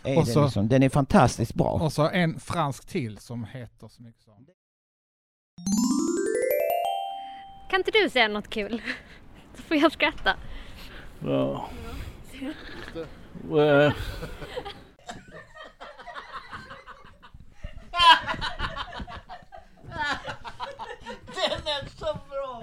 är 0.04 0.18
Och 0.18 0.28
så- 0.28 0.42
liksom, 0.44 0.68
den 0.68 0.82
är 0.82 0.88
fantastiskt 0.88 1.54
bra. 1.54 1.70
Och 1.72 1.92
så 1.92 2.08
en 2.08 2.40
fransk 2.40 2.86
till 2.88 3.18
som 3.18 3.44
heter 3.44 3.88
så 3.88 4.02
mycket 4.02 4.22
som... 4.24 4.32
Kan 7.68 7.80
inte 7.80 7.90
du 7.90 8.10
säga 8.10 8.28
något 8.28 8.50
kul? 8.50 8.82
Så 9.54 9.62
får 9.62 9.76
jag 9.76 9.92
skratta. 9.92 10.36
Ja. 11.24 11.68
Eh, 13.42 13.92
Den 21.34 21.66
är 21.66 21.98
så 21.98 22.04
bra! 22.04 22.62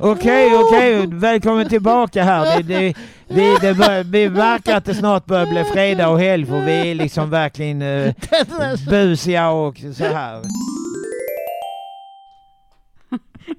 Okej, 0.00 0.56
okej, 0.56 1.06
välkommen 1.06 1.68
tillbaka 1.68 2.22
här. 2.24 2.56
Det, 2.56 2.62
det, 2.62 2.94
vi, 3.28 3.56
det, 3.60 3.74
bör, 3.74 4.04
vi 4.04 4.28
verkar 4.28 4.76
att 4.76 4.84
det 4.84 4.94
snart 4.94 5.26
börjar 5.26 5.46
bli 5.46 5.64
fredag 5.64 6.08
och 6.08 6.20
helg 6.20 6.46
för 6.46 6.60
vi 6.60 6.90
är 6.90 6.94
liksom 6.94 7.30
verkligen 7.30 7.82
uh, 7.82 8.14
busiga 8.88 9.50
och 9.50 9.76
så 9.96 10.04
här. 10.04 10.42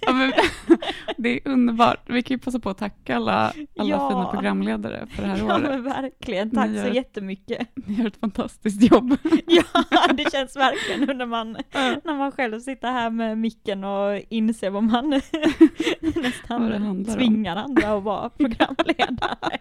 Ja, 0.00 0.12
men, 0.12 0.32
det 1.16 1.28
är 1.28 1.40
underbart. 1.48 2.00
Vi 2.06 2.22
kan 2.22 2.34
ju 2.34 2.38
passa 2.38 2.58
på 2.58 2.70
att 2.70 2.78
tacka 2.78 3.16
alla, 3.16 3.32
alla 3.78 3.90
Ja. 3.90 4.10
fina 4.10 4.24
programledare 4.32 5.06
för 5.06 5.22
det 5.22 5.28
här 5.28 5.38
Ja 5.38 5.44
året. 5.54 5.62
men 5.70 5.82
verkligen, 5.84 6.50
tack 6.50 6.68
Ni 6.70 6.78
så 6.78 6.86
gör- 6.86 6.94
jättemycket. 6.94 7.68
Ni 7.74 7.94
gör 7.94 8.06
ett 8.06 8.16
fantastiskt 8.20 8.92
jobb. 8.92 9.16
Ja, 9.46 9.62
det 10.14 10.30
känns 10.32 10.56
verkligen 10.56 11.18
när 11.18 11.26
man, 11.26 11.52
när 12.04 12.14
man 12.18 12.32
själv 12.32 12.60
sitter 12.60 12.92
här 12.92 13.10
med 13.10 13.38
micken 13.38 13.84
och 13.84 14.20
inser 14.28 14.70
vad 14.70 14.82
man 14.82 15.10
Vad 16.00 16.16
nästan 16.16 16.72
om. 16.82 17.04
tvingar 17.04 17.56
andra 17.56 17.92
att 17.96 18.02
vara 18.02 18.30
programledare. 18.30 19.58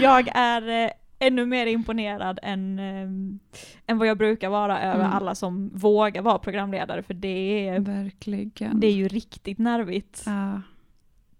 Jag 0.00 0.28
är 0.34 0.84
eh, 0.84 0.90
ännu 1.18 1.46
mer 1.46 1.66
imponerad 1.66 2.38
än, 2.42 2.78
eh, 2.78 3.02
än 3.86 3.98
vad 3.98 4.08
jag 4.08 4.18
brukar 4.18 4.48
vara 4.48 4.80
över 4.82 5.04
Mm. 5.04 5.12
alla 5.16 5.34
som 5.34 5.68
vågar 5.74 6.22
vara 6.22 6.38
programledare 6.38 7.02
för 7.02 7.14
det 7.14 7.68
är, 7.68 7.80
Verkligen. 7.80 8.80
det 8.80 8.86
är 8.86 8.92
ju 8.92 9.08
riktigt 9.08 9.58
nervigt. 9.58 10.22
Ja. 10.26 10.62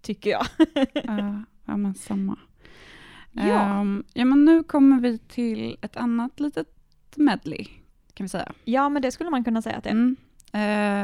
Tycker 0.01 0.29
jag. 0.29 0.45
Ja, 0.93 1.43
ja 1.65 1.77
men 1.77 1.93
samma. 1.95 2.37
Ja. 3.31 3.43
Ehm, 3.79 4.03
ja 4.13 4.25
men 4.25 4.45
nu 4.45 4.63
kommer 4.63 4.99
vi 5.01 5.17
till 5.17 5.77
ett 5.81 5.97
annat 5.97 6.39
litet 6.39 6.67
medley, 7.15 7.67
kan 8.13 8.23
vi 8.23 8.29
säga. 8.29 8.51
Ja 8.65 8.89
men 8.89 9.01
det 9.01 9.11
skulle 9.11 9.29
man 9.29 9.43
kunna 9.43 9.61
säga 9.61 9.77
att 9.77 9.83
det 9.83 9.89
är. 9.89 9.93
Mm. 9.93 10.15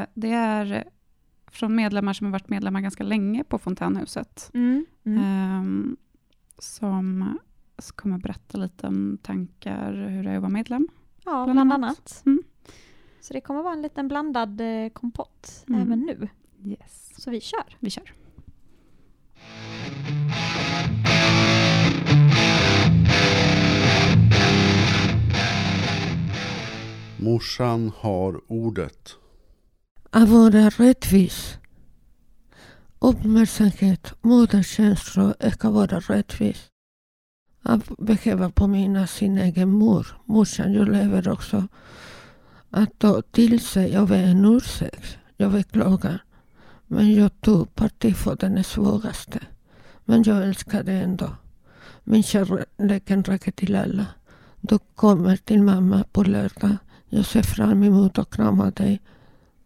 Eh, 0.02 0.06
det 0.14 0.30
är 0.32 0.84
från 1.50 1.74
medlemmar 1.74 2.12
som 2.12 2.24
har 2.24 2.32
varit 2.32 2.48
medlemmar 2.48 2.80
ganska 2.80 3.04
länge 3.04 3.44
på 3.44 3.58
Fontänhuset. 3.58 4.50
Mm. 4.54 4.86
Mm. 5.04 5.22
Ehm, 5.24 5.96
som 7.78 7.96
kommer 7.96 8.18
berätta 8.18 8.58
lite 8.58 8.86
om 8.86 9.18
tankar 9.22 9.92
hur 9.92 10.22
det 10.24 10.30
är 10.30 10.36
att 10.36 10.42
vara 10.42 10.50
medlem. 10.50 10.88
Ja, 11.24 11.44
bland 11.44 11.52
bland, 11.52 11.72
annat. 11.72 11.82
annat. 11.82 12.22
Mm. 12.26 12.42
Så 13.20 13.32
det 13.32 13.40
kommer 13.40 13.62
vara 13.62 13.72
en 13.74 13.82
liten 13.82 14.08
blandad 14.08 14.60
eh, 14.60 14.88
kompott 14.88 15.64
Mm. 15.68 15.80
även 15.82 16.00
nu. 16.00 16.28
Yes. 16.64 17.12
Så 17.18 17.30
vi 17.30 17.40
kör. 17.40 17.76
Vi 17.80 17.90
kör. 17.90 18.12
Morsan 27.20 27.92
har 27.96 28.40
ordet. 28.52 29.16
Att 30.10 30.28
vara 30.28 30.68
rättvis 30.70 31.58
Uppmärksamhet, 32.98 34.14
moderskänslor 34.22 35.50
ska 35.50 35.70
vara 35.70 36.00
rättvis. 36.00 36.68
Jag 37.68 37.82
behöver 37.98 38.48
påminna 38.48 39.06
sin 39.06 39.38
egen 39.38 39.68
mor, 39.68 40.06
morsan, 40.24 40.72
jag 40.72 40.88
lever 40.88 41.28
också, 41.28 41.68
att 42.70 42.98
ta 42.98 43.22
till 43.22 43.60
sig, 43.60 43.92
jag 43.92 44.08
vet 44.08 44.26
en 44.26 44.44
ursäkt, 44.44 45.18
jag 45.36 45.52
beklagar. 45.52 46.22
Men 46.86 47.14
jag 47.14 47.40
tog 47.40 47.74
parti 47.74 48.16
för 48.16 48.36
den 48.36 48.64
svagaste. 48.64 49.40
Men 50.04 50.22
jag 50.22 50.42
älskar 50.42 50.82
det 50.82 50.92
ändå. 50.92 51.30
Min 52.04 52.22
kärleken 52.22 53.24
räcker 53.24 53.52
till 53.52 53.76
alla. 53.76 54.06
Du 54.60 54.78
kommer 54.94 55.36
till 55.36 55.62
mamma 55.62 56.04
på 56.12 56.22
lördag. 56.22 56.76
Jag 57.08 57.26
ser 57.26 57.42
fram 57.42 57.82
emot 57.82 58.18
att 58.18 58.30
krama 58.30 58.70
dig 58.70 59.00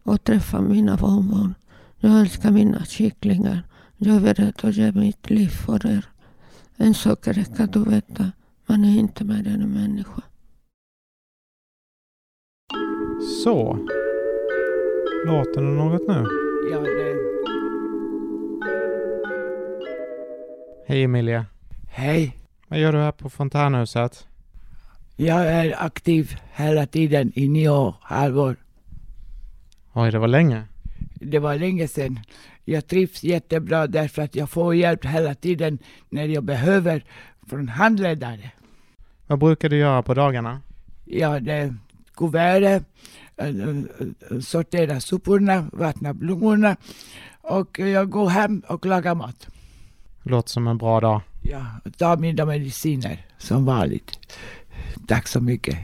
och 0.02 0.24
träffa 0.24 0.60
mina 0.60 0.96
barnbarn. 0.96 1.54
Jag 1.98 2.20
älskar 2.20 2.50
mina 2.50 2.84
kycklingar. 2.84 3.62
Jag 3.96 4.16
är 4.16 4.20
beredd 4.20 4.54
att 4.62 4.76
ge 4.76 4.92
mitt 4.92 5.30
liv 5.30 5.48
för 5.48 5.86
er. 5.86 6.09
En 6.82 6.94
sak 6.94 7.18
ska 7.54 7.66
du 7.66 7.84
veta. 7.84 8.32
Man 8.66 8.84
är 8.84 8.98
inte 8.98 9.24
mer 9.24 9.46
än 9.48 9.62
en 9.62 9.72
människa. 9.72 10.22
Så. 13.44 13.78
Låter 15.26 15.62
det 15.62 15.70
något 15.70 16.08
nu? 16.08 16.26
Ja, 16.72 16.80
det... 16.80 17.16
Hej 20.86 21.02
Emilia. 21.02 21.46
Hej. 21.90 22.36
Vad 22.68 22.78
gör 22.78 22.92
du 22.92 22.98
här 22.98 23.12
på 23.12 23.30
fontänhuset? 23.30 24.26
Jag 25.16 25.46
är 25.46 25.84
aktiv 25.84 26.36
hela 26.52 26.86
tiden 26.86 27.32
i 27.34 27.48
nio 27.48 27.68
år, 27.68 27.94
halvår. 28.00 28.56
Oj, 29.92 30.10
det 30.10 30.18
var 30.18 30.28
länge. 30.28 30.64
Det 31.14 31.38
var 31.38 31.54
länge 31.56 31.88
sedan. 31.88 32.20
Jag 32.64 32.86
trivs 32.86 33.22
jättebra 33.22 33.86
därför 33.86 34.22
att 34.22 34.34
jag 34.34 34.50
får 34.50 34.74
hjälp 34.74 35.04
hela 35.04 35.34
tiden 35.34 35.78
när 36.08 36.28
jag 36.28 36.44
behöver 36.44 37.04
från 37.46 37.68
handledare. 37.68 38.50
Vad 39.26 39.38
brukar 39.38 39.68
du 39.68 39.76
göra 39.76 40.02
på 40.02 40.14
dagarna? 40.14 40.60
Ja, 41.04 41.40
det 41.40 41.52
är 41.52 41.74
kuvertet, 42.16 42.84
äh, 43.36 43.48
äh, 43.48 44.40
sortera 44.40 45.00
soporna, 45.00 45.66
vattna 45.72 46.14
blommorna 46.14 46.76
och 47.42 47.78
jag 47.78 48.10
går 48.10 48.28
hem 48.28 48.62
och 48.68 48.86
lagar 48.86 49.14
mat. 49.14 49.48
Låter 50.22 50.50
som 50.50 50.66
en 50.66 50.78
bra 50.78 51.00
dag. 51.00 51.20
Ja, 51.42 51.66
ta 51.98 52.16
mina 52.16 52.44
mediciner 52.44 53.26
som 53.38 53.64
vanligt. 53.64 54.18
Tack 55.06 55.28
så 55.28 55.40
mycket. 55.40 55.78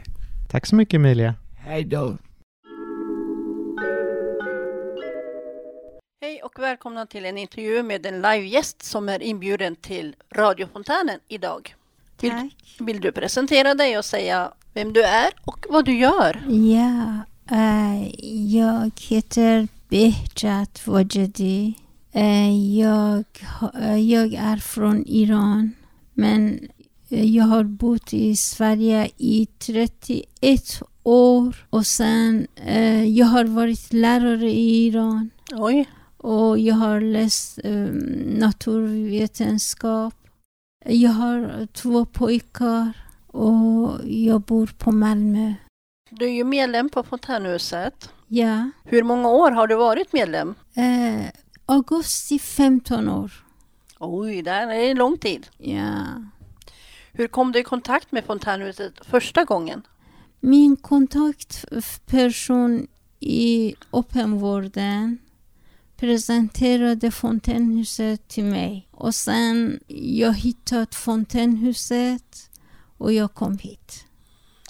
Tack 0.49 0.65
så 0.65 0.75
mycket 0.75 0.93
Emilia. 0.93 1.35
Hej 1.55 1.83
då. 1.83 2.17
Och 6.57 6.63
välkomna 6.63 7.05
till 7.05 7.25
en 7.25 7.37
intervju 7.37 7.83
med 7.83 8.05
en 8.05 8.21
livegäst 8.21 8.83
som 8.83 9.09
är 9.09 9.23
inbjuden 9.23 9.75
till 9.75 10.15
radiofontänen 10.35 11.19
idag. 11.27 11.75
Vill, 12.21 12.49
vill 12.79 13.01
du 13.01 13.11
presentera 13.11 13.75
dig 13.75 13.97
och 13.97 14.05
säga 14.05 14.51
vem 14.73 14.93
du 14.93 15.03
är 15.03 15.33
och 15.45 15.65
vad 15.69 15.85
du 15.85 15.97
gör? 15.97 16.43
Ja, 16.47 17.23
eh, 17.55 18.07
jag 18.55 18.91
heter 19.01 19.67
Behjat 19.89 20.87
Wajadi. 20.87 21.73
Eh, 22.11 22.77
jag, 22.79 23.25
eh, 23.81 23.97
jag 23.97 24.33
är 24.33 24.57
från 24.57 25.05
Iran, 25.07 25.71
men 26.13 26.59
jag 27.09 27.43
har 27.43 27.63
bott 27.63 28.13
i 28.13 28.35
Sverige 28.35 29.09
i 29.17 29.47
31 29.59 30.81
år 31.03 31.65
och 31.69 31.85
sen 31.85 32.47
eh, 32.55 33.03
jag 33.03 33.25
har 33.25 33.45
varit 33.45 33.93
lärare 33.93 34.51
i 34.51 34.87
Iran. 34.87 35.29
Oj. 35.51 35.85
Och 36.17 36.59
jag 36.59 36.75
har 36.75 37.01
läst 37.01 37.59
eh, 37.63 37.89
naturvetenskap. 38.39 40.13
Jag 40.85 41.11
har 41.11 41.67
två 41.73 42.05
pojkar 42.05 42.93
och 43.27 43.91
jag 44.03 44.41
bor 44.41 44.69
på 44.77 44.91
Malmö. 44.91 45.53
Du 46.09 46.25
är 46.25 46.29
ju 46.29 46.43
medlem 46.43 46.89
på 46.89 47.03
Fontänhuset. 47.03 48.09
Ja. 48.27 48.69
Hur 48.83 49.03
många 49.03 49.29
år 49.29 49.51
har 49.51 49.67
du 49.67 49.75
varit 49.75 50.13
medlem? 50.13 50.55
Eh, 50.75 51.25
augusti 51.65 52.39
15 52.39 53.09
år. 53.09 53.31
Oj, 53.99 54.41
det 54.41 54.51
är 54.51 54.95
lång 54.95 55.17
tid. 55.17 55.47
Ja. 55.57 56.03
Hur 57.11 57.27
kom 57.27 57.51
du 57.51 57.59
i 57.59 57.63
kontakt 57.63 58.11
med 58.11 58.25
Fontänhuset 58.25 59.05
första 59.05 59.43
gången? 59.43 59.81
Min 60.39 60.75
kontaktperson 60.75 62.87
i 63.19 63.75
öppenvården 63.93 65.17
presenterade 65.97 67.11
fontänhuset 67.11 68.27
till 68.27 68.43
mig. 68.43 68.87
Och 68.91 69.15
sen 69.15 69.79
jag 69.87 70.33
hittade 70.33 70.87
fontänhuset 70.91 72.49
och 72.97 73.13
jag 73.13 73.33
kom 73.33 73.57
hit. 73.57 74.05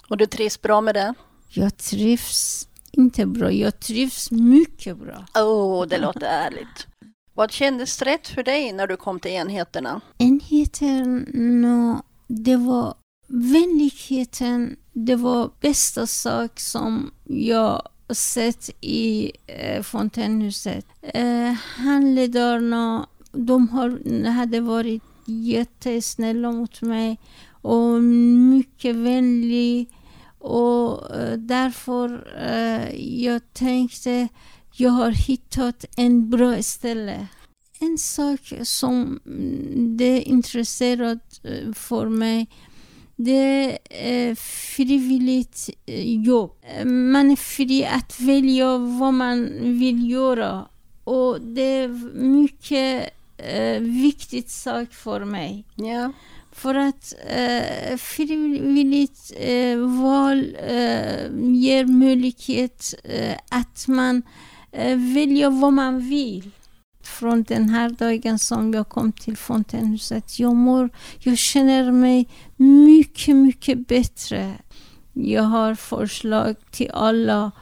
Och 0.08 0.16
du 0.16 0.26
trivs 0.26 0.62
bra 0.62 0.80
med 0.80 0.94
det? 0.94 1.14
Jag 1.48 1.76
trivs 1.76 2.68
inte 2.92 3.26
bra, 3.26 3.52
jag 3.52 3.80
trivs 3.80 4.30
mycket 4.30 4.96
bra. 4.96 5.26
Åh, 5.34 5.42
oh, 5.82 5.86
det 5.86 5.98
låter 5.98 6.26
ärligt. 6.26 6.86
Vad 7.34 7.52
kändes 7.52 8.02
rätt 8.02 8.28
för 8.28 8.42
dig 8.42 8.72
när 8.72 8.86
du 8.86 8.96
kom 8.96 9.20
till 9.20 9.30
enheterna? 9.30 10.00
Enheterna, 10.18 12.02
det 12.26 12.56
var 12.56 12.94
vänligheten, 13.26 14.76
det 14.92 15.16
var 15.16 15.50
bästa 15.60 16.06
sak 16.06 16.60
som 16.60 17.10
jag 17.24 17.88
sett 18.10 18.70
i 18.80 19.32
eh, 19.46 19.82
fontänhuset. 19.82 20.86
Eh, 21.02 21.52
handledarna, 21.76 23.06
de 23.32 23.68
har, 23.68 24.28
hade 24.30 24.60
varit 24.60 25.02
jättesnälla 25.24 26.52
mot 26.52 26.82
mig 26.82 27.18
och 27.62 28.02
mycket 28.02 28.96
vänlig 28.96 29.88
och 30.38 31.16
eh, 31.16 31.38
därför 31.38 32.26
eh, 32.38 32.94
jag 33.24 33.52
tänkte 33.52 34.28
jag 34.80 34.90
har 34.90 35.10
hittat 35.10 35.84
en 35.96 36.30
bra 36.30 36.62
ställe. 36.62 37.26
En 37.80 37.98
sak 37.98 38.52
som 38.62 39.20
mm, 39.26 39.96
det 39.96 40.04
är 40.04 40.28
intresserat 40.28 41.40
eh, 41.42 41.72
för 41.72 42.08
mig 42.08 42.48
det 43.20 43.78
är 43.90 44.34
frivilligt 44.34 45.70
eh, 45.86 46.22
jobb. 46.22 46.52
Man 46.84 47.30
är 47.30 47.36
fri 47.36 47.84
att 47.84 48.20
välja 48.20 48.78
vad 48.78 49.14
man 49.14 49.48
vill 49.78 50.10
göra. 50.10 50.66
Och 51.04 51.40
det 51.40 51.62
är 51.62 51.88
mycket 52.18 53.10
eh, 53.36 53.80
viktigt 53.80 54.50
sak 54.50 54.92
för 54.92 55.24
mig. 55.24 55.64
Ja. 55.74 56.12
För 56.52 56.74
att 56.74 57.14
eh, 57.28 57.96
frivilligt 57.96 59.32
eh, 59.36 59.76
val 59.78 60.56
eh, 60.68 61.30
ger 61.40 61.84
möjlighet 61.84 62.94
eh, 63.04 63.36
att 63.48 63.88
man 63.88 64.22
eh, 64.72 64.96
väljer 64.96 65.50
vad 65.50 65.72
man 65.72 66.00
vill. 66.08 66.50
Från 67.18 67.42
den 67.42 67.68
här 67.68 67.90
dagen 67.90 68.38
som 68.38 68.74
jag 68.74 68.88
kom 68.88 69.12
till 69.12 69.36
fontänhuset, 69.36 70.38
jag 70.38 70.54
mår, 70.54 70.90
jag 71.18 71.38
känner 71.38 71.92
mig 71.92 72.28
mycket, 72.56 73.36
mycket 73.36 73.88
bättre. 73.88 74.54
Jag 75.12 75.42
har 75.42 75.74
förslag 75.74 76.56
till 76.70 76.90
alla. 76.94 77.52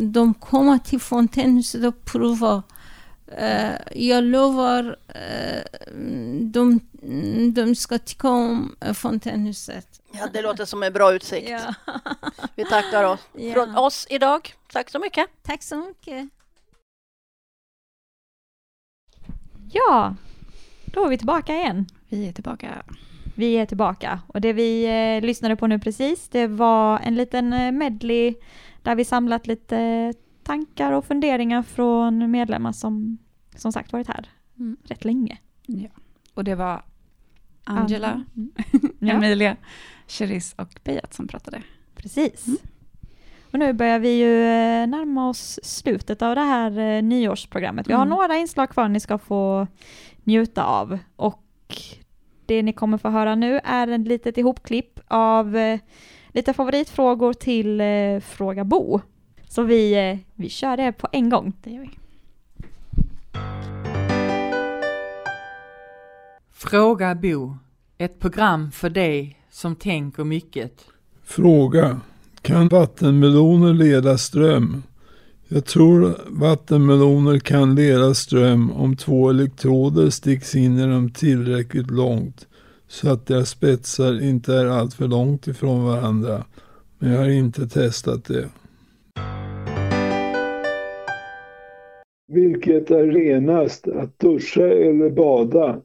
De 0.00 0.34
kommer 0.34 0.78
till 0.78 1.00
fontänhuset 1.00 1.84
och 1.84 2.04
provar. 2.04 2.62
Eh, 3.26 3.74
jag 3.92 4.24
lovar, 4.24 4.98
uh, 5.08 5.62
de, 6.40 6.80
de 7.52 7.74
ska 7.74 7.98
tycka 7.98 8.28
om 8.28 8.76
eh, 8.80 8.92
fontänhuset. 8.92 10.00
Ja, 10.12 10.28
det 10.32 10.42
låter 10.42 10.64
som 10.64 10.82
en 10.82 10.92
bra 10.92 11.12
utsikt. 11.12 11.50
Ja. 11.50 11.74
Vi 12.54 12.64
tackar 12.64 13.04
oss 13.04 13.20
från 13.54 13.76
oss 13.76 14.06
idag. 14.10 14.54
Tack 14.72 14.90
så 14.90 14.98
mycket. 14.98 15.26
Tack 15.42 15.62
så 15.62 15.76
mycket. 15.76 16.28
Ja, 19.74 20.14
då 20.86 21.04
är 21.04 21.08
vi 21.08 21.18
tillbaka 21.18 21.54
igen. 21.56 21.86
Vi 22.08 22.28
är 22.28 22.32
tillbaka. 22.32 22.82
Vi 23.34 23.54
är 23.54 23.66
tillbaka 23.66 24.20
och 24.26 24.40
det 24.40 24.52
vi 24.52 24.84
eh, 25.16 25.26
lyssnade 25.26 25.56
på 25.56 25.66
nu 25.66 25.78
precis 25.78 26.28
det 26.28 26.46
var 26.46 26.98
en 26.98 27.14
liten 27.14 27.52
eh, 27.52 27.72
medley 27.72 28.34
där 28.82 28.94
vi 28.94 29.04
samlat 29.04 29.46
lite 29.46 30.12
tankar 30.42 30.92
och 30.92 31.04
funderingar 31.04 31.62
från 31.62 32.30
medlemmar 32.30 32.72
som 32.72 33.18
som 33.56 33.72
sagt 33.72 33.92
varit 33.92 34.06
här 34.08 34.28
Mm. 34.58 34.76
rätt 34.84 35.04
länge. 35.04 35.38
Ja. 35.66 35.88
Och 36.34 36.44
det 36.44 36.54
var 36.54 36.82
Angela, 37.64 38.24
Mm. 38.36 38.52
Emilia, 39.16 39.56
Cherise 40.06 40.54
och 40.58 40.80
Bejat 40.84 41.14
som 41.14 41.28
pratade. 41.28 41.62
Precis. 41.94 42.46
Och 43.54 43.60
nu 43.60 43.72
börjar 43.72 43.98
vi 43.98 44.18
ju 44.18 44.42
eh, 44.42 44.86
närma 44.86 45.28
oss 45.28 45.60
slutet 45.62 46.22
av 46.22 46.34
det 46.34 46.40
här 46.40 46.78
eh, 46.78 47.02
nyårsprogrammet. 47.02 47.88
Vi 47.88 47.92
har 47.92 48.02
Mm. 48.06 48.10
några 48.18 48.36
inslag 48.36 48.70
kvar 48.70 48.88
ni 48.88 49.00
ska 49.00 49.18
få 49.18 49.66
njuta 50.24 50.64
av 50.64 50.98
och 51.16 51.42
det 52.46 52.62
ni 52.62 52.72
kommer 52.72 52.98
få 52.98 53.08
höra 53.08 53.34
nu 53.34 53.60
är 53.64 53.88
en 53.88 54.04
litet 54.04 54.38
ihopklipp 54.38 55.00
av 55.08 55.56
eh, 55.56 55.80
lite 56.28 56.52
favoritfrågor 56.52 57.32
till 57.32 57.82
Fråga 58.20 58.64
Bo. 58.64 59.00
Så 59.48 59.62
vi, 59.62 60.18
vi 60.34 60.48
kör 60.48 60.76
det 60.76 60.92
på 60.92 61.08
en 61.12 61.30
gång. 61.30 61.52
Det 61.62 61.70
gör 61.70 61.80
vi. 61.80 61.90
Fråga 66.52 67.14
Bo. 67.14 67.56
Ett 67.98 68.18
program 68.20 68.70
för 68.70 68.90
dig 68.90 69.38
som 69.50 69.76
tänker 69.76 70.24
mycket. 70.24 70.84
Fråga. 71.24 72.00
Kan 72.44 72.68
vattenmeloner 72.68 73.74
leda 73.74 74.18
ström? 74.18 74.82
Jag 75.48 75.64
tror 75.64 76.14
vattenmeloner 76.26 77.38
kan 77.38 77.74
leda 77.74 78.14
ström 78.14 78.70
om 78.70 78.96
två 78.96 79.30
elektroder 79.30 80.10
sticks 80.10 80.54
in 80.54 80.78
i 80.78 80.82
dem 80.82 81.10
tillräckligt 81.10 81.90
långt 81.90 82.48
så 82.88 83.12
att 83.12 83.26
deras 83.26 83.50
spetsar 83.50 84.22
inte 84.22 84.54
är 84.54 84.66
alltför 84.66 85.08
långt 85.08 85.46
ifrån 85.46 85.84
varandra. 85.84 86.44
Men 86.98 87.12
jag 87.12 87.18
har 87.18 87.28
inte 87.28 87.68
testat 87.68 88.24
det. 88.24 88.48
Vilket 92.28 92.90
är 92.90 93.06
renast, 93.06 93.88
att 93.88 94.18
duscha 94.18 94.66
eller 94.68 95.10
bada? 95.10 95.80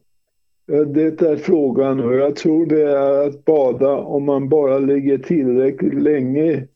Det 0.70 1.22
är 1.22 1.38
frågan 1.38 2.00
och 2.00 2.16
jag 2.16 2.36
tror 2.36 2.66
det 2.66 2.84
är 2.84 3.28
att 3.28 3.46
bada 3.46 3.96
om 3.96 4.24
man 4.24 4.50
bara 4.50 4.80
ligger 4.80 5.18
tillräckligt 5.18 6.02
länge 6.02 6.68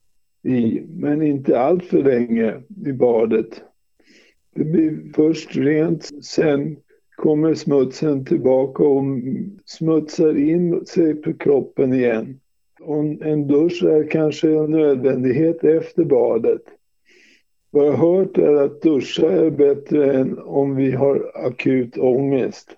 i, 0.44 0.82
men 0.90 1.22
inte 1.22 1.60
allt 1.60 1.86
för 1.86 2.04
länge 2.04 2.54
i 2.86 2.92
badet. 2.92 3.62
Det 4.56 4.64
blir 4.64 5.14
först 5.16 5.56
rent, 5.56 6.26
sen 6.26 6.78
kommer 7.16 7.54
smutsen 7.54 8.26
tillbaka 8.26 8.84
och 8.84 9.04
smutsar 9.66 10.38
in 10.38 10.86
sig 10.86 11.16
på 11.16 11.34
kroppen 11.34 11.94
igen. 11.94 12.40
Och 12.82 13.04
en 13.04 13.48
dusch 13.48 13.84
är 13.84 14.08
kanske 14.08 14.50
en 14.50 14.72
nödvändighet 14.72 15.64
efter 15.64 16.04
badet. 16.04 16.62
Vad 17.72 17.88
jag 17.88 17.94
har 17.94 18.18
hört 18.18 18.38
är 18.38 18.54
att 18.56 18.82
duscha 18.82 19.32
är 19.32 19.50
bättre 19.50 20.14
än 20.14 20.40
om 20.40 20.76
vi 20.76 20.92
har 20.92 21.32
akut 21.36 21.98
ångest. 21.98 22.78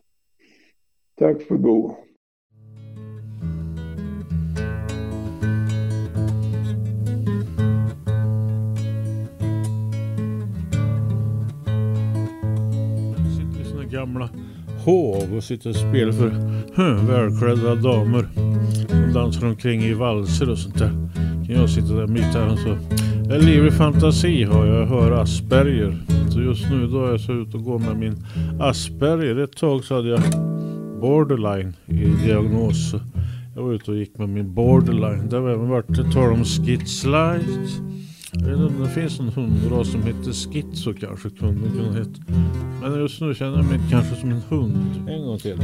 Tack 1.19 1.41
för 1.47 1.55
god. 1.55 1.91
sitter 13.35 13.61
i 13.61 13.63
såna 13.63 13.83
gamla 13.83 14.29
hov 14.85 15.35
och 15.37 15.43
sitter 15.43 15.69
och 15.69 15.75
spelar 15.75 16.11
för 16.11 16.29
hm, 16.75 17.07
välklädda 17.07 17.75
damer. 17.75 18.27
De 18.89 19.13
dansar 19.13 19.47
omkring 19.47 19.81
i 19.81 19.93
valser 19.93 20.49
och 20.49 20.57
sånt 20.57 20.79
där. 20.79 20.91
Kan 21.47 21.55
jag 21.55 21.69
sitta 21.69 21.93
där 21.93 22.07
mitt 22.07 22.23
här 22.23 22.51
och 22.51 22.59
så. 22.59 22.69
En 23.33 23.45
livlig 23.45 23.73
fantasi 23.73 24.43
har 24.43 24.65
jag, 24.65 24.81
jag 24.81 24.85
hör 24.85 25.11
Asperger. 25.11 25.97
Så 26.29 26.41
just 26.41 26.69
nu 26.69 26.87
då 26.87 27.05
är 27.05 27.11
jag 27.11 27.19
så 27.19 27.33
ute 27.33 27.57
och 27.57 27.63
går 27.63 27.79
med 27.79 27.97
min 27.97 28.25
Asperger. 28.59 29.35
Ett 29.35 29.57
tag 29.57 29.83
så 29.83 29.95
hade 29.95 30.09
jag 30.09 30.54
borderline 31.01 31.73
i 31.87 32.25
diagnos. 32.25 32.95
Jag 33.55 33.63
var 33.63 33.73
ute 33.73 33.91
och 33.91 33.97
gick 33.97 34.17
med 34.17 34.29
min 34.29 34.53
borderline. 34.53 35.29
Det 35.29 35.37
har 35.37 35.49
även 35.49 35.69
varit 35.69 36.13
tal 36.13 36.33
om 36.33 36.45
skitslight. 36.45 37.81
Jag 38.33 38.41
vet 38.41 38.59
inte 38.59 38.65
om 38.65 38.83
det 38.83 38.89
finns 38.89 39.19
en 39.19 39.29
hundras 39.29 39.91
som 39.91 40.03
heter 40.03 40.31
Schizo 40.33 40.93
kanske 40.93 41.29
kunde 41.29 41.69
kunna 41.69 41.93
heta. 41.93 42.21
Men 42.81 42.99
just 42.99 43.21
nu 43.21 43.35
känner 43.35 43.57
jag 43.57 43.65
mig 43.65 43.79
kanske 43.91 44.15
som 44.15 44.31
en 44.31 44.41
hund. 44.49 45.09
En 45.09 45.25
gång 45.25 45.37
till. 45.37 45.61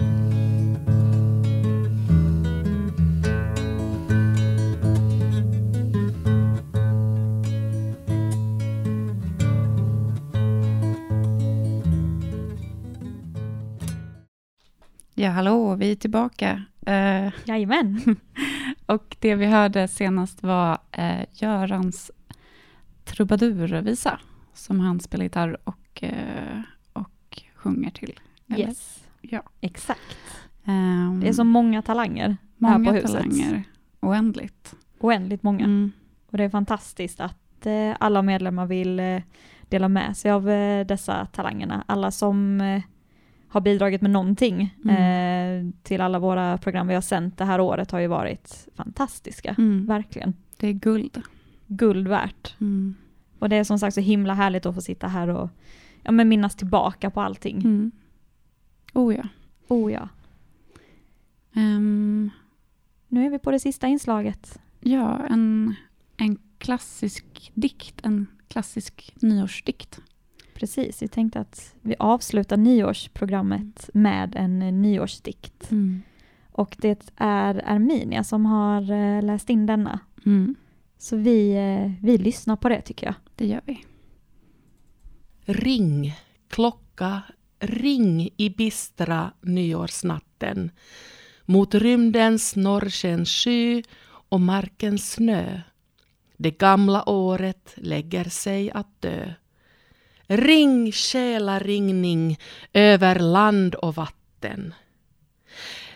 Ja, 15.21 15.29
hallå, 15.29 15.75
vi 15.75 15.91
är 15.91 15.95
tillbaka. 15.95 16.63
Uh, 16.87 17.31
Jajamän. 17.45 18.15
och 18.85 19.17
det 19.19 19.35
vi 19.35 19.45
hörde 19.45 19.87
senast 19.87 20.43
var 20.43 20.77
uh, 20.97 21.23
Görans 21.33 22.11
trubadurvisa 23.05 24.19
som 24.53 24.79
han 24.79 24.99
spelar 24.99 25.23
gitarr 25.23 25.57
och, 25.63 26.03
uh, 26.03 26.61
och 26.93 27.41
sjunger 27.55 27.91
till. 27.91 28.19
eller? 28.47 28.67
Yes. 28.67 29.03
Ja. 29.21 29.43
Exakt. 29.61 30.17
Ehm, 30.65 31.19
Det 31.19 31.27
är 31.29 31.33
så 31.33 31.43
många 31.43 31.81
talanger 31.81 32.27
här 32.29 32.37
många 32.57 32.89
på 32.89 32.95
huset. 32.95 33.11
talanger. 33.11 33.63
Oändligt. 33.99 34.75
Oändligt 34.99 35.43
många. 35.43 35.65
Mm. 35.65 35.91
Och 36.31 36.37
det 36.37 36.43
är 36.43 36.49
fantastiskt 36.49 37.19
att 37.19 37.65
eh, 37.65 37.95
alla 37.99 38.21
medlemmar 38.21 38.65
vill 38.65 38.99
eh, 38.99 39.21
dela 39.69 39.89
med 39.89 40.17
sig 40.17 40.31
av 40.31 40.49
eh, 40.49 40.85
dessa 40.85 41.25
talangerna. 41.25 41.83
Alla 41.87 42.11
som 42.11 42.61
eh, 42.61 42.81
har 43.51 43.61
bidragit 43.61 44.01
med 44.01 44.11
någonting 44.11 44.61
eh, 44.89 45.65
till 45.83 46.01
alla 46.01 46.19
våra 46.19 46.57
program 46.57 46.87
vi 46.87 46.93
har 46.93 47.01
sänt 47.01 47.37
det 47.37 47.45
här 47.45 47.61
året 47.61 47.91
har 47.91 47.99
ju 47.99 48.07
varit 48.07 48.67
fantastiska. 48.75 49.55
Mm. 49.57 49.85
Verkligen. 49.85 50.33
Det 50.57 50.67
är 50.67 50.73
guld. 50.73 51.21
Guld 51.67 52.07
värt. 52.07 52.55
Mm. 52.61 52.95
Och 53.39 53.49
det 53.49 53.55
är 53.55 53.63
som 53.63 53.79
sagt 53.79 53.93
så 53.93 54.01
himla 54.01 54.33
härligt 54.33 54.65
att 54.65 54.75
få 54.75 54.81
sitta 54.81 55.07
här 55.07 55.27
och 55.27 55.49
ja, 56.03 56.11
men 56.11 56.29
minnas 56.29 56.55
tillbaka 56.55 57.09
på 57.09 57.21
allting. 57.21 57.57
Mm. 57.57 57.91
Oh 58.93 59.15
ja. 59.15 59.23
Oh 59.67 59.91
ja. 59.93 60.09
Ehm, 61.55 62.29
Nu 63.07 63.25
är 63.25 63.29
vi 63.29 63.39
på 63.39 63.51
det 63.51 63.59
sista 63.59 63.87
inslaget. 63.87 64.59
ja, 64.79 65.19
en, 65.29 65.75
en 66.17 66.37
klassisk 66.57 67.51
dikt, 67.53 67.99
en 68.03 68.27
klassisk 68.47 69.13
nyårsdikt. 69.21 69.99
Precis, 70.61 71.01
vi 71.01 71.07
tänkte 71.07 71.39
att 71.39 71.75
vi 71.81 71.95
avslutar 71.99 72.57
nyårsprogrammet 72.57 73.89
med 73.93 74.35
en 74.35 74.61
eh, 74.61 74.73
nyårsdikt. 74.73 75.71
Mm. 75.71 76.01
Och 76.51 76.75
det 76.79 77.11
är 77.15 77.55
Erminia 77.65 78.23
som 78.23 78.45
har 78.45 78.91
eh, 78.91 79.23
läst 79.23 79.49
in 79.49 79.65
denna. 79.65 79.99
Mm. 80.25 80.55
Så 80.97 81.17
vi, 81.17 81.51
eh, 81.51 81.91
vi 82.05 82.17
lyssnar 82.17 82.55
på 82.55 82.69
det 82.69 82.81
tycker 82.81 83.05
jag. 83.07 83.15
Det 83.35 83.45
gör 83.45 83.61
vi. 83.65 83.85
Ring, 85.45 86.13
klocka, 86.47 87.21
ring 87.59 88.29
i 88.37 88.49
bistra 88.49 89.31
nyårsnatten 89.41 90.71
mot 91.45 91.75
rymdens 91.75 92.55
norrskenssky 92.55 93.83
och 94.03 94.41
markens 94.41 95.11
snö. 95.11 95.61
Det 96.37 96.51
gamla 96.51 97.09
året 97.09 97.73
lägger 97.75 98.23
sig 98.23 98.71
att 98.71 99.01
dö. 99.01 99.33
Ring 100.33 100.91
själaringning 100.91 102.39
över 102.73 103.19
land 103.19 103.75
och 103.75 103.95
vatten. 103.95 104.73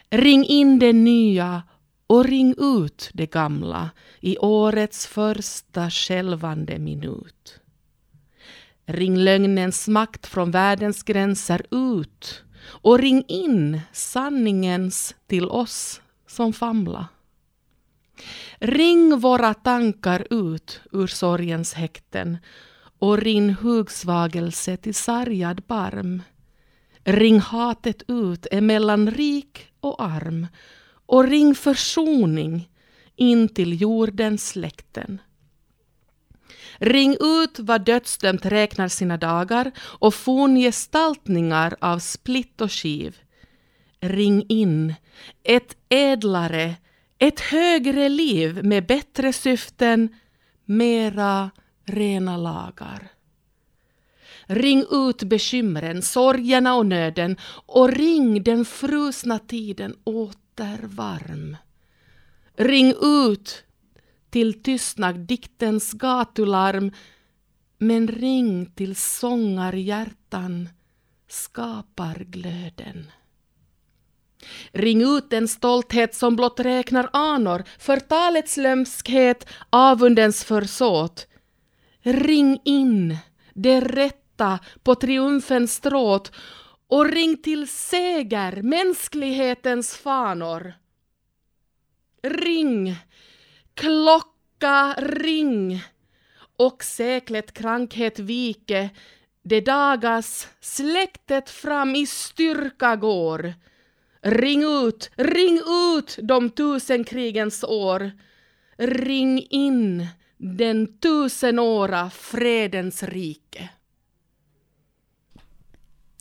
Ring 0.10 0.46
in 0.46 0.80
det 0.80 0.94
nya 0.94 1.64
och 2.08 2.26
ring 2.26 2.56
ut 2.58 3.10
det 3.14 3.26
gamla 3.26 3.90
i 4.20 4.38
årets 4.38 5.08
första 5.08 5.90
skälvande 5.90 6.80
minut. 6.80 7.60
Ring 8.86 9.18
lögnens 9.18 9.88
makt 9.88 10.26
från 10.26 10.52
världens 10.52 11.04
gränser 11.04 11.66
ut 11.72 12.44
och 12.66 13.00
ring 13.00 13.24
in 13.28 13.82
sanningens 13.92 15.16
till 15.28 15.50
oss 15.50 16.02
som 16.28 16.54
famla. 16.54 17.08
Ring 18.60 19.20
våra 19.20 19.54
tankar 19.54 20.28
ut 20.30 20.82
ur 20.92 21.08
sorgens 21.08 21.74
häkten 21.74 22.38
och 23.06 23.18
ring 23.18 23.53
hugsvagelse 23.53 24.78
till 24.78 24.95
sargad 24.95 25.62
barm. 25.68 26.22
Ring 27.03 27.39
hatet 27.39 28.03
ut 28.08 28.47
emellan 28.51 29.12
rik 29.12 29.68
och 29.80 30.03
arm 30.03 30.47
och 31.06 31.24
ring 31.24 31.56
försoning 31.56 32.70
in 33.16 33.49
till 33.49 33.82
jordens 33.82 34.49
släkten. 34.49 35.22
Ring 36.78 37.18
ut 37.20 37.60
vad 37.60 37.86
dödsdömt 37.86 38.45
räknar 38.45 38.88
sina 38.88 39.18
dagar 39.18 39.72
och 39.80 40.14
forngestaltningar 40.14 41.76
av 41.82 41.99
splitt 41.99 42.62
och 42.62 42.72
skiv. 42.72 43.18
Ring 43.99 44.45
in 44.49 44.93
ett 45.43 45.76
ädlare, 45.89 46.76
ett 47.20 47.39
högre 47.39 48.10
liv 48.10 48.64
med 48.64 48.86
bättre 48.86 49.34
syften, 49.34 50.10
mera 50.66 51.51
rena 51.86 52.38
lagar. 52.38 53.12
Ring 54.48 54.86
ut 54.92 55.24
bekymren, 55.24 56.02
sorgerna 56.02 56.76
och 56.76 56.86
nöden 56.86 57.38
och 57.66 57.92
ring 57.92 58.44
den 58.44 58.66
frusna 58.66 59.40
tiden 59.40 59.96
åter 60.04 60.80
varm. 60.84 61.58
Ring 62.56 62.94
ut 63.02 63.64
till 64.30 64.64
tystnad 64.64 65.16
diktens 65.16 65.94
gatularm 65.94 66.92
men 67.78 68.08
ring 68.08 68.66
till 68.66 68.96
sångarhjärtan 68.96 70.70
skapar 71.28 72.16
glöden. 72.16 73.12
Ring 74.72 75.02
ut 75.18 75.30
den 75.30 75.48
stolthet 75.48 76.16
som 76.16 76.36
blott 76.36 76.60
räknar 76.60 77.10
anor, 77.14 77.64
förtalets 77.80 78.58
lömskhet, 78.58 79.48
avundens 79.70 80.44
försåt. 80.44 81.28
Ring 82.08 82.60
in 82.64 83.18
det 83.53 83.82
rätta 83.82 84.60
på 84.84 84.95
triumfens 84.95 85.74
stråt 85.74 86.32
och 86.88 87.06
ring 87.06 87.38
till 87.38 87.68
seger 87.68 88.62
mänsklighetens 88.62 89.95
fanor. 89.95 90.74
Ring, 92.24 92.95
klocka 93.74 94.93
ring 94.97 95.84
och 96.58 96.84
seklet 96.84 97.53
krankhet 97.53 98.20
vike 98.20 98.89
det 99.43 99.62
dagas 99.62 100.47
släktet 100.60 101.49
fram 101.49 101.95
i 101.95 102.06
styrka 102.06 102.95
går. 102.95 103.53
Ring 104.22 104.64
ut, 104.64 105.12
ring 105.16 105.62
ut 105.97 106.20
de 106.22 106.49
tusen 106.49 107.03
krigens 107.03 107.64
år. 107.64 108.12
Ring 108.78 109.47
in 109.49 110.08
den 110.38 110.98
tusenåra 111.00 112.10
fredens 112.10 113.04
rike. 113.04 113.70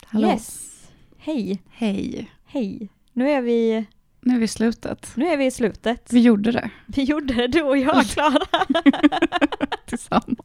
Hallå. 0.07 0.29
Yes. 0.29 0.71
Hej. 1.19 1.63
Hej. 1.71 2.31
Hej. 2.47 2.89
Nu 3.13 3.31
är 3.31 3.43
vi... 3.43 3.87
Nu 4.21 4.35
är 4.35 4.39
vi 4.39 4.45
i 4.45 4.49
slutet. 4.49 5.13
Nu 5.17 5.27
är 5.29 5.37
vi 5.37 5.47
i 5.47 5.51
slutet. 5.51 6.13
Vi 6.13 6.21
gjorde 6.21 6.53
det. 6.53 6.71
Vi 6.87 7.03
gjorde 7.03 7.35
det, 7.35 7.47
du 7.47 7.63
och 7.63 7.79
jag, 7.79 8.05
Klara. 8.07 8.39
Tillsammans. 9.87 10.39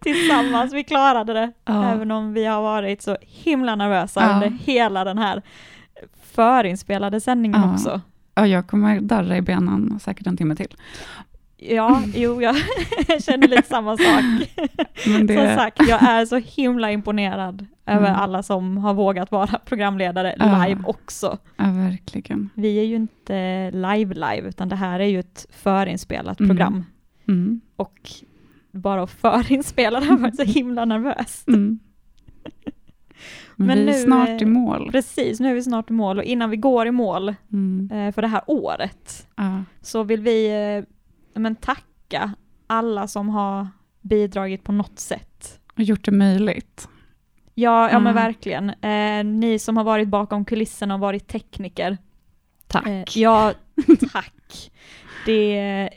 Tillsammans, 0.00 0.72
vi 0.72 0.84
klarade 0.84 1.32
det. 1.32 1.52
Ja. 1.64 1.90
Även 1.92 2.10
om 2.10 2.32
vi 2.32 2.44
har 2.44 2.62
varit 2.62 3.02
så 3.02 3.16
himla 3.20 3.76
nervösa 3.76 4.20
Ja. 4.20 4.34
under 4.34 4.48
hela 4.64 5.04
den 5.04 5.18
här 5.18 5.42
förinspelade 6.32 7.20
sändningen 7.20 7.60
Ja. 7.60 7.72
också. 7.74 8.00
Ja, 8.34 8.46
jag 8.46 8.66
kommer 8.66 9.00
darra 9.00 9.36
i 9.36 9.42
benen 9.42 10.00
säkert 10.00 10.26
en 10.26 10.36
timme 10.36 10.56
till. 10.56 10.76
Ja, 11.62 12.02
jo, 12.14 12.42
jag 12.42 12.56
känner 13.22 13.48
lite 13.48 13.68
samma 13.68 13.96
sak. 13.96 14.24
Men 15.06 15.26
det- 15.26 15.36
Som 15.36 15.56
sagt, 15.56 15.88
jag 15.88 16.02
är 16.02 16.26
så 16.26 16.36
himla 16.36 16.90
imponerad 16.92 17.66
över 17.86 18.06
Mm. 18.08 18.20
alla 18.20 18.42
som 18.42 18.76
har 18.78 18.94
vågat 18.94 19.30
vara 19.30 19.58
programledare 19.64 20.34
Ja. 20.38 20.64
live 20.66 20.80
också. 20.86 21.38
Ja, 21.56 21.64
verkligen. 21.64 22.50
Vi 22.54 22.78
är 22.78 22.84
ju 22.84 22.96
inte 22.96 23.70
live-live, 23.70 24.48
utan 24.48 24.68
det 24.68 24.76
här 24.76 25.00
är 25.00 25.04
ju 25.06 25.20
ett 25.20 25.46
förinspelat 25.50 26.40
Mm. 26.40 26.48
program. 26.48 26.84
Mm. 27.28 27.60
Och 27.76 28.10
bara 28.72 29.02
att 29.02 29.10
förinspela 29.10 30.00
det 30.00 30.06
har 30.06 30.16
varit 30.18 30.36
så 30.36 30.42
himla 30.44 30.84
nervöst. 30.84 31.48
Mm. 31.48 31.78
Men 33.56 33.78
vi 33.78 33.88
är 33.88 33.92
snart 33.92 34.42
i 34.42 34.44
mål. 34.44 34.88
Precis, 34.92 35.40
nu 35.40 35.50
är 35.50 35.54
vi 35.54 35.62
snart 35.62 35.90
i 35.90 35.92
mål 35.92 36.18
och 36.18 36.24
innan 36.24 36.50
vi 36.50 36.56
går 36.56 36.86
i 36.86 36.90
mål 36.90 37.34
Mm. 37.52 37.90
eh, 37.92 38.12
för 38.14 38.22
det 38.22 38.28
här 38.28 38.42
året 38.46 39.26
Ja. 39.36 39.62
så 39.80 40.02
vill 40.02 40.20
vi 40.20 40.46
eh, 40.78 40.84
men, 41.34 41.56
tacka 41.56 42.32
alla 42.66 43.08
som 43.08 43.28
har 43.28 43.68
bidragit 44.00 44.64
på 44.64 44.72
något 44.72 44.98
sätt. 44.98 45.60
Och 45.76 45.82
gjort 45.82 46.04
det 46.04 46.10
möjligt. 46.12 46.88
Ja, 47.54 47.90
ja 47.90 47.98
men 47.98 48.12
Mm. 48.12 48.14
verkligen. 48.24 48.70
Eh, 48.70 49.24
ni 49.24 49.58
som 49.58 49.76
har 49.76 49.84
varit 49.84 50.08
bakom 50.08 50.44
kulisserna 50.44 50.94
och 50.94 51.00
varit 51.00 51.28
tekniker. 51.28 51.98
Tack. 52.66 52.86
Eh, 52.86 53.04
ja, 53.14 53.52
tack. 54.12 54.70
Det 55.26 55.90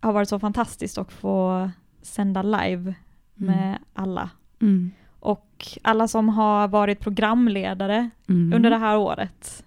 har 0.00 0.12
varit 0.12 0.28
så 0.28 0.38
fantastiskt 0.38 0.98
att 0.98 1.12
få 1.12 1.70
sända 2.02 2.42
live 2.42 2.94
med 3.34 3.78
alla. 3.94 4.30
Mm. 4.60 4.90
Och 5.20 5.66
alla 5.82 6.08
som 6.08 6.28
har 6.28 6.68
varit 6.68 7.00
programledare 7.00 8.10
Mm. 8.28 8.52
under 8.52 8.70
det 8.70 8.76
här 8.78 8.98
året 8.98 9.64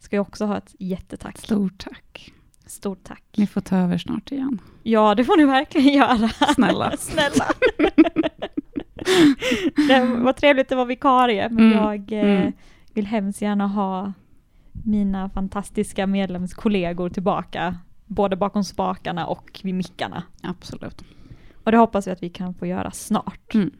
ska 0.00 0.16
ju 0.16 0.20
också 0.20 0.44
ha 0.46 0.56
ett 0.56 0.74
jättetack. 0.78 1.38
Stort 1.38 1.78
tack. 1.78 2.32
Stort 2.66 3.04
tack. 3.04 3.22
Ni 3.36 3.46
får 3.46 3.60
ta 3.60 3.76
över 3.76 3.98
snart 3.98 4.32
igen. 4.32 4.58
Ja, 4.82 5.14
det 5.14 5.24
får 5.24 5.36
ni 5.36 5.44
verkligen 5.44 5.94
göra. 5.94 6.28
Snälla. 6.54 6.90
Snälla. 6.98 7.44
det 9.88 10.04
var 10.04 10.32
trevligt 10.32 10.72
att 10.72 10.76
vara 10.76 10.86
vikarie, 10.86 11.48
men 11.50 11.72
Mm. 11.72 11.78
jag 11.78 12.12
eh, 12.12 12.40
Mm. 12.40 12.52
vill 12.94 13.06
hemskt 13.06 13.42
gärna 13.42 13.66
ha 13.66 14.12
mina 14.84 15.30
fantastiska 15.30 16.06
medlemskollegor 16.06 17.08
tillbaka, 17.10 17.76
både 18.06 18.36
bakom 18.36 18.64
spakarna 18.64 19.26
och 19.26 19.60
vid 19.64 19.74
mickarna. 19.74 20.22
Absolut. 20.42 21.02
Och 21.64 21.72
det 21.72 21.78
hoppas 21.78 22.06
vi 22.06 22.10
att 22.10 22.22
vi 22.22 22.30
kan 22.30 22.54
få 22.54 22.66
göra 22.66 22.90
snart. 22.90 23.54
Mm. 23.54 23.70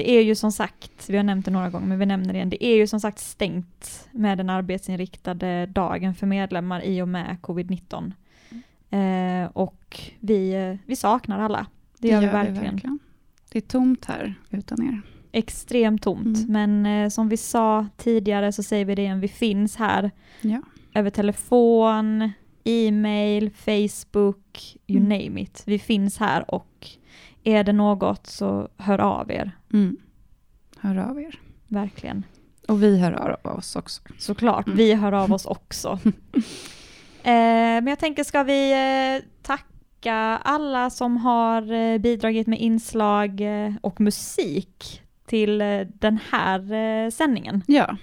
Det 0.00 0.10
är 0.10 0.22
ju 0.22 0.34
som 0.34 0.52
sagt, 0.52 1.08
vi 1.10 1.16
har 1.16 1.24
nämnt 1.24 1.44
det 1.44 1.50
några 1.50 1.70
gånger, 1.70 1.86
men 1.86 1.98
vi 1.98 2.06
nämner 2.06 2.32
det 2.32 2.36
igen, 2.36 2.50
det 2.50 2.64
är 2.64 2.76
ju 2.76 2.86
som 2.86 3.00
sagt 3.00 3.18
stängt 3.18 4.08
med 4.12 4.38
den 4.38 4.50
arbetsinriktade 4.50 5.66
dagen 5.66 6.14
för 6.14 6.26
medlemmar 6.26 6.80
i 6.84 7.02
och 7.02 7.08
med 7.08 7.36
covid-19. 7.42 8.12
Eh, 8.90 9.50
och 9.52 10.00
vi, 10.20 10.52
eh, 10.54 10.76
vi 10.86 10.96
saknar 10.96 11.38
alla. 11.38 11.66
Det 11.98 12.08
gör, 12.08 12.20
vi, 12.20 12.26
verkligen. 12.26 12.98
Det 13.52 13.58
är 13.58 13.62
tomt 13.62 14.04
här 14.04 14.34
utan 14.50 14.82
er. 14.88 15.00
Extremt 15.32 16.02
tomt, 16.02 16.38
Mm. 16.38 16.52
men 16.80 16.86
eh, 17.04 17.08
som 17.08 17.28
vi 17.28 17.36
sa 17.36 17.86
tidigare 17.96 18.52
så 18.52 18.62
säger 18.62 18.84
vi 18.84 18.94
det 18.94 19.02
igen, 19.02 19.20
vi 19.20 19.28
finns 19.28 19.76
här 19.76 20.10
Ja. 20.40 20.62
över 20.94 21.10
telefon, 21.10 22.30
e-mail, 22.64 23.50
Facebook, 23.50 24.76
you 24.86 25.00
Mm. 25.00 25.08
name 25.08 25.40
it. 25.40 25.62
Vi 25.66 25.78
finns 25.78 26.18
här 26.18 26.54
och 26.54 26.88
är 27.44 27.64
det 27.64 27.72
något 27.72 28.26
så 28.26 28.68
hör 28.76 28.98
av 29.00 29.30
er. 29.30 29.50
Mm. 29.72 29.96
Hör 30.78 30.96
av 31.10 31.20
er. 31.20 31.38
Verkligen. 31.68 32.24
Och 32.68 32.82
vi 32.82 32.98
hör 32.98 33.12
av 33.46 33.56
oss 33.58 33.76
också. 33.76 34.02
Såklart, 34.18 34.66
Mm. 34.66 34.76
vi 34.76 34.94
hör 34.94 35.12
av 35.12 35.32
oss 35.32 35.46
också. 35.46 35.98
eh, 37.22 37.32
men 37.82 37.86
jag 37.86 37.98
tänker, 37.98 38.24
ska 38.24 38.42
vi 38.42 38.72
eh, 38.72 39.24
tacka 39.42 40.14
alla 40.44 40.90
som 40.90 41.16
har 41.16 41.72
eh, 41.72 41.98
bidragit 41.98 42.46
med 42.46 42.60
inslag 42.60 43.40
eh, 43.40 43.72
och 43.80 44.00
musik 44.00 45.02
till 45.26 45.60
eh, 45.60 45.80
den 45.94 46.18
här 46.30 46.72
eh, 46.72 47.10
sändningen? 47.10 47.62
Ja, 47.66 47.96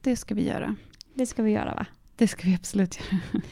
det 0.00 0.16
ska 0.16 0.34
vi 0.34 0.46
göra. 0.48 0.76
Det 1.14 1.26
ska 1.26 1.42
vi 1.42 1.50
göra 1.50 1.74
va? 1.74 1.86
Det 2.16 2.28
ska 2.28 2.42
vi 2.48 2.54
absolut 2.54 2.98
göra. 3.10 3.42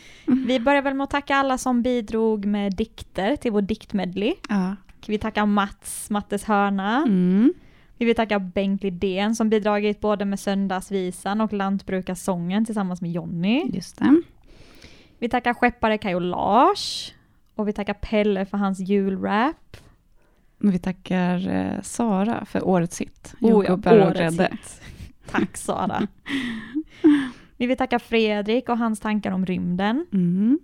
Vi 0.47 0.61
börjar 0.61 0.83
väl 0.83 0.95
med 0.95 1.05
att 1.05 1.11
tacka 1.11 1.37
alla 1.37 1.59
som 1.59 1.83
bidrog 1.83 2.45
med 2.45 2.77
dikter 2.77 3.37
till 3.37 3.53
vår 3.53 3.63
diktmedley. 3.63 4.35
Ja. 4.49 4.77
Vi 5.09 5.19
tackar 5.19 5.47
Mats, 5.47 6.11
Mattes 6.11 6.45
hörna. 6.45 6.97
Mm. 6.97 7.55
Vi 7.99 8.05
vill 8.05 8.17
tacka 8.17 8.39
Bengt 8.39 8.83
Lidén 8.83 9.35
som 9.37 9.51
bidragit 9.51 10.01
både 10.01 10.25
med 10.25 10.41
Söndagsvisan 10.41 11.41
och 11.41 11.53
Lantbrukarsången 11.53 12.65
tillsammans 12.65 13.01
med 13.01 13.13
Jonny. 13.13 13.71
Just 13.73 13.99
det. 13.99 14.23
Vi 15.19 15.29
tackar 15.29 15.55
skeppare 15.55 15.99
Kaj 15.99 16.15
och 16.15 16.21
Lars. 16.21 17.15
Och 17.55 17.69
vi 17.69 17.73
tackar 17.73 17.95
Pelle 17.95 18.47
för 18.47 18.59
hans 18.59 18.81
julrap. 18.81 19.77
Vi 20.59 20.79
tackar 20.79 21.49
eh, 21.49 21.83
Sara 21.83 22.45
för 22.45 22.69
årets 22.69 23.01
hit. 23.01 23.35
Oh 23.41 23.65
ja, 23.65 23.75
årets 23.75 24.41
hit. 24.41 24.81
Tack 25.31 25.57
Sara. 25.57 26.07
vi 27.57 27.67
vill 27.67 27.77
tacka 27.77 27.99
Fredrik 27.99 28.69
och 28.69 28.79
hans 28.79 29.01
tankar 29.01 29.31
om 29.31 29.47
rymden. 29.47 30.07
Mm. 30.13 30.59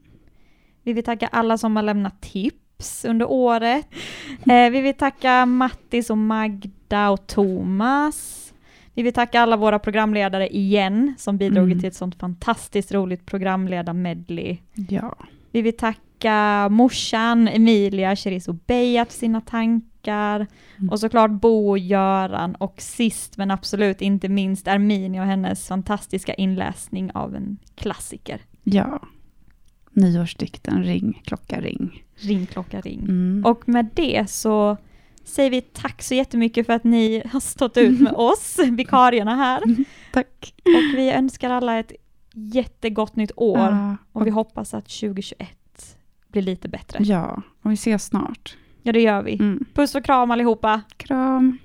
Vi 0.82 0.92
vill 0.92 1.04
tacka 1.04 1.26
alla 1.26 1.58
som 1.58 1.76
har 1.76 1.82
lämnat 1.82 2.20
tips 2.20 2.69
under 3.04 3.30
året. 3.30 3.86
Eh, 4.46 4.70
vi 4.70 4.80
vill 4.80 4.94
tacka 4.94 5.46
Mattis 5.46 6.10
och 6.10 6.18
Magda 6.18 7.10
och 7.10 7.26
Thomas. 7.26 8.36
Vi 8.94 9.02
vill 9.02 9.12
tacka 9.12 9.40
alla 9.40 9.56
våra 9.56 9.78
programledare 9.78 10.48
igen 10.56 11.14
som 11.18 11.36
bidrog 11.38 11.64
Mm. 11.66 11.78
till 11.80 11.88
ett 11.88 11.94
sånt 11.94 12.14
fantastiskt 12.18 12.92
roligt 12.92 13.26
programledar-medley. 13.26 14.58
Ja. 14.88 15.16
Vi 15.52 15.62
vill 15.62 15.76
tacka 15.76 16.68
morsan 16.70 17.48
Emilia 17.48 18.16
Cherizo 18.16 18.52
Beyat 18.52 19.12
för 19.12 19.18
sina 19.18 19.40
tankar. 19.40 20.46
Mm. 20.78 20.90
Och 20.90 21.00
såklart 21.00 21.30
Bo 21.30 21.68
och 21.70 21.78
Göran. 21.78 22.54
Och 22.54 22.74
sist 22.80 23.36
men 23.36 23.50
absolut 23.50 24.02
inte 24.02 24.28
minst 24.28 24.68
Erminia 24.68 25.22
och 25.22 25.28
hennes 25.28 25.68
fantastiska 25.68 26.34
inläsning 26.34 27.10
av 27.14 27.34
en 27.36 27.58
klassiker. 27.74 28.40
Ja. 28.64 29.00
Nyårsdikten 30.00 30.84
Ring, 30.84 31.22
klocka 31.24 31.60
ring. 31.60 32.04
Ring 32.16 32.46
klocka 32.46 32.80
ring. 32.80 33.00
Mm. 33.00 33.44
Och 33.46 33.68
med 33.68 33.88
det 33.94 34.30
så 34.30 34.76
säger 35.24 35.50
vi 35.50 35.60
tack 35.60 36.02
så 36.02 36.14
jättemycket 36.14 36.66
för 36.66 36.72
att 36.72 36.84
ni 36.84 37.22
har 37.32 37.40
stått 37.40 37.76
ut 37.76 38.00
med 38.00 38.12
oss, 38.16 38.58
vikarierna 38.70 39.36
här. 39.36 39.62
Tack. 40.12 40.54
Och 40.64 40.98
vi 40.98 41.10
önskar 41.10 41.50
alla 41.50 41.78
ett 41.78 41.92
jättegott 42.32 43.16
nytt 43.16 43.32
år. 43.36 43.58
Ja, 43.58 43.96
och 44.12 44.26
vi 44.26 44.30
hoppas 44.30 44.74
att 44.74 44.84
2021 44.84 45.48
blir 46.28 46.42
lite 46.42 46.68
bättre. 46.68 47.04
Ja, 47.04 47.42
och 47.62 47.70
vi 47.70 47.74
ses 47.74 48.04
snart. 48.04 48.56
Ja, 48.82 48.92
det 48.92 49.00
gör 49.00 49.22
vi. 49.22 49.34
Mm. 49.34 49.64
Puss 49.74 49.94
och 49.94 50.04
kram 50.04 50.30
allihopa. 50.30 50.82
Kram. 50.96 51.58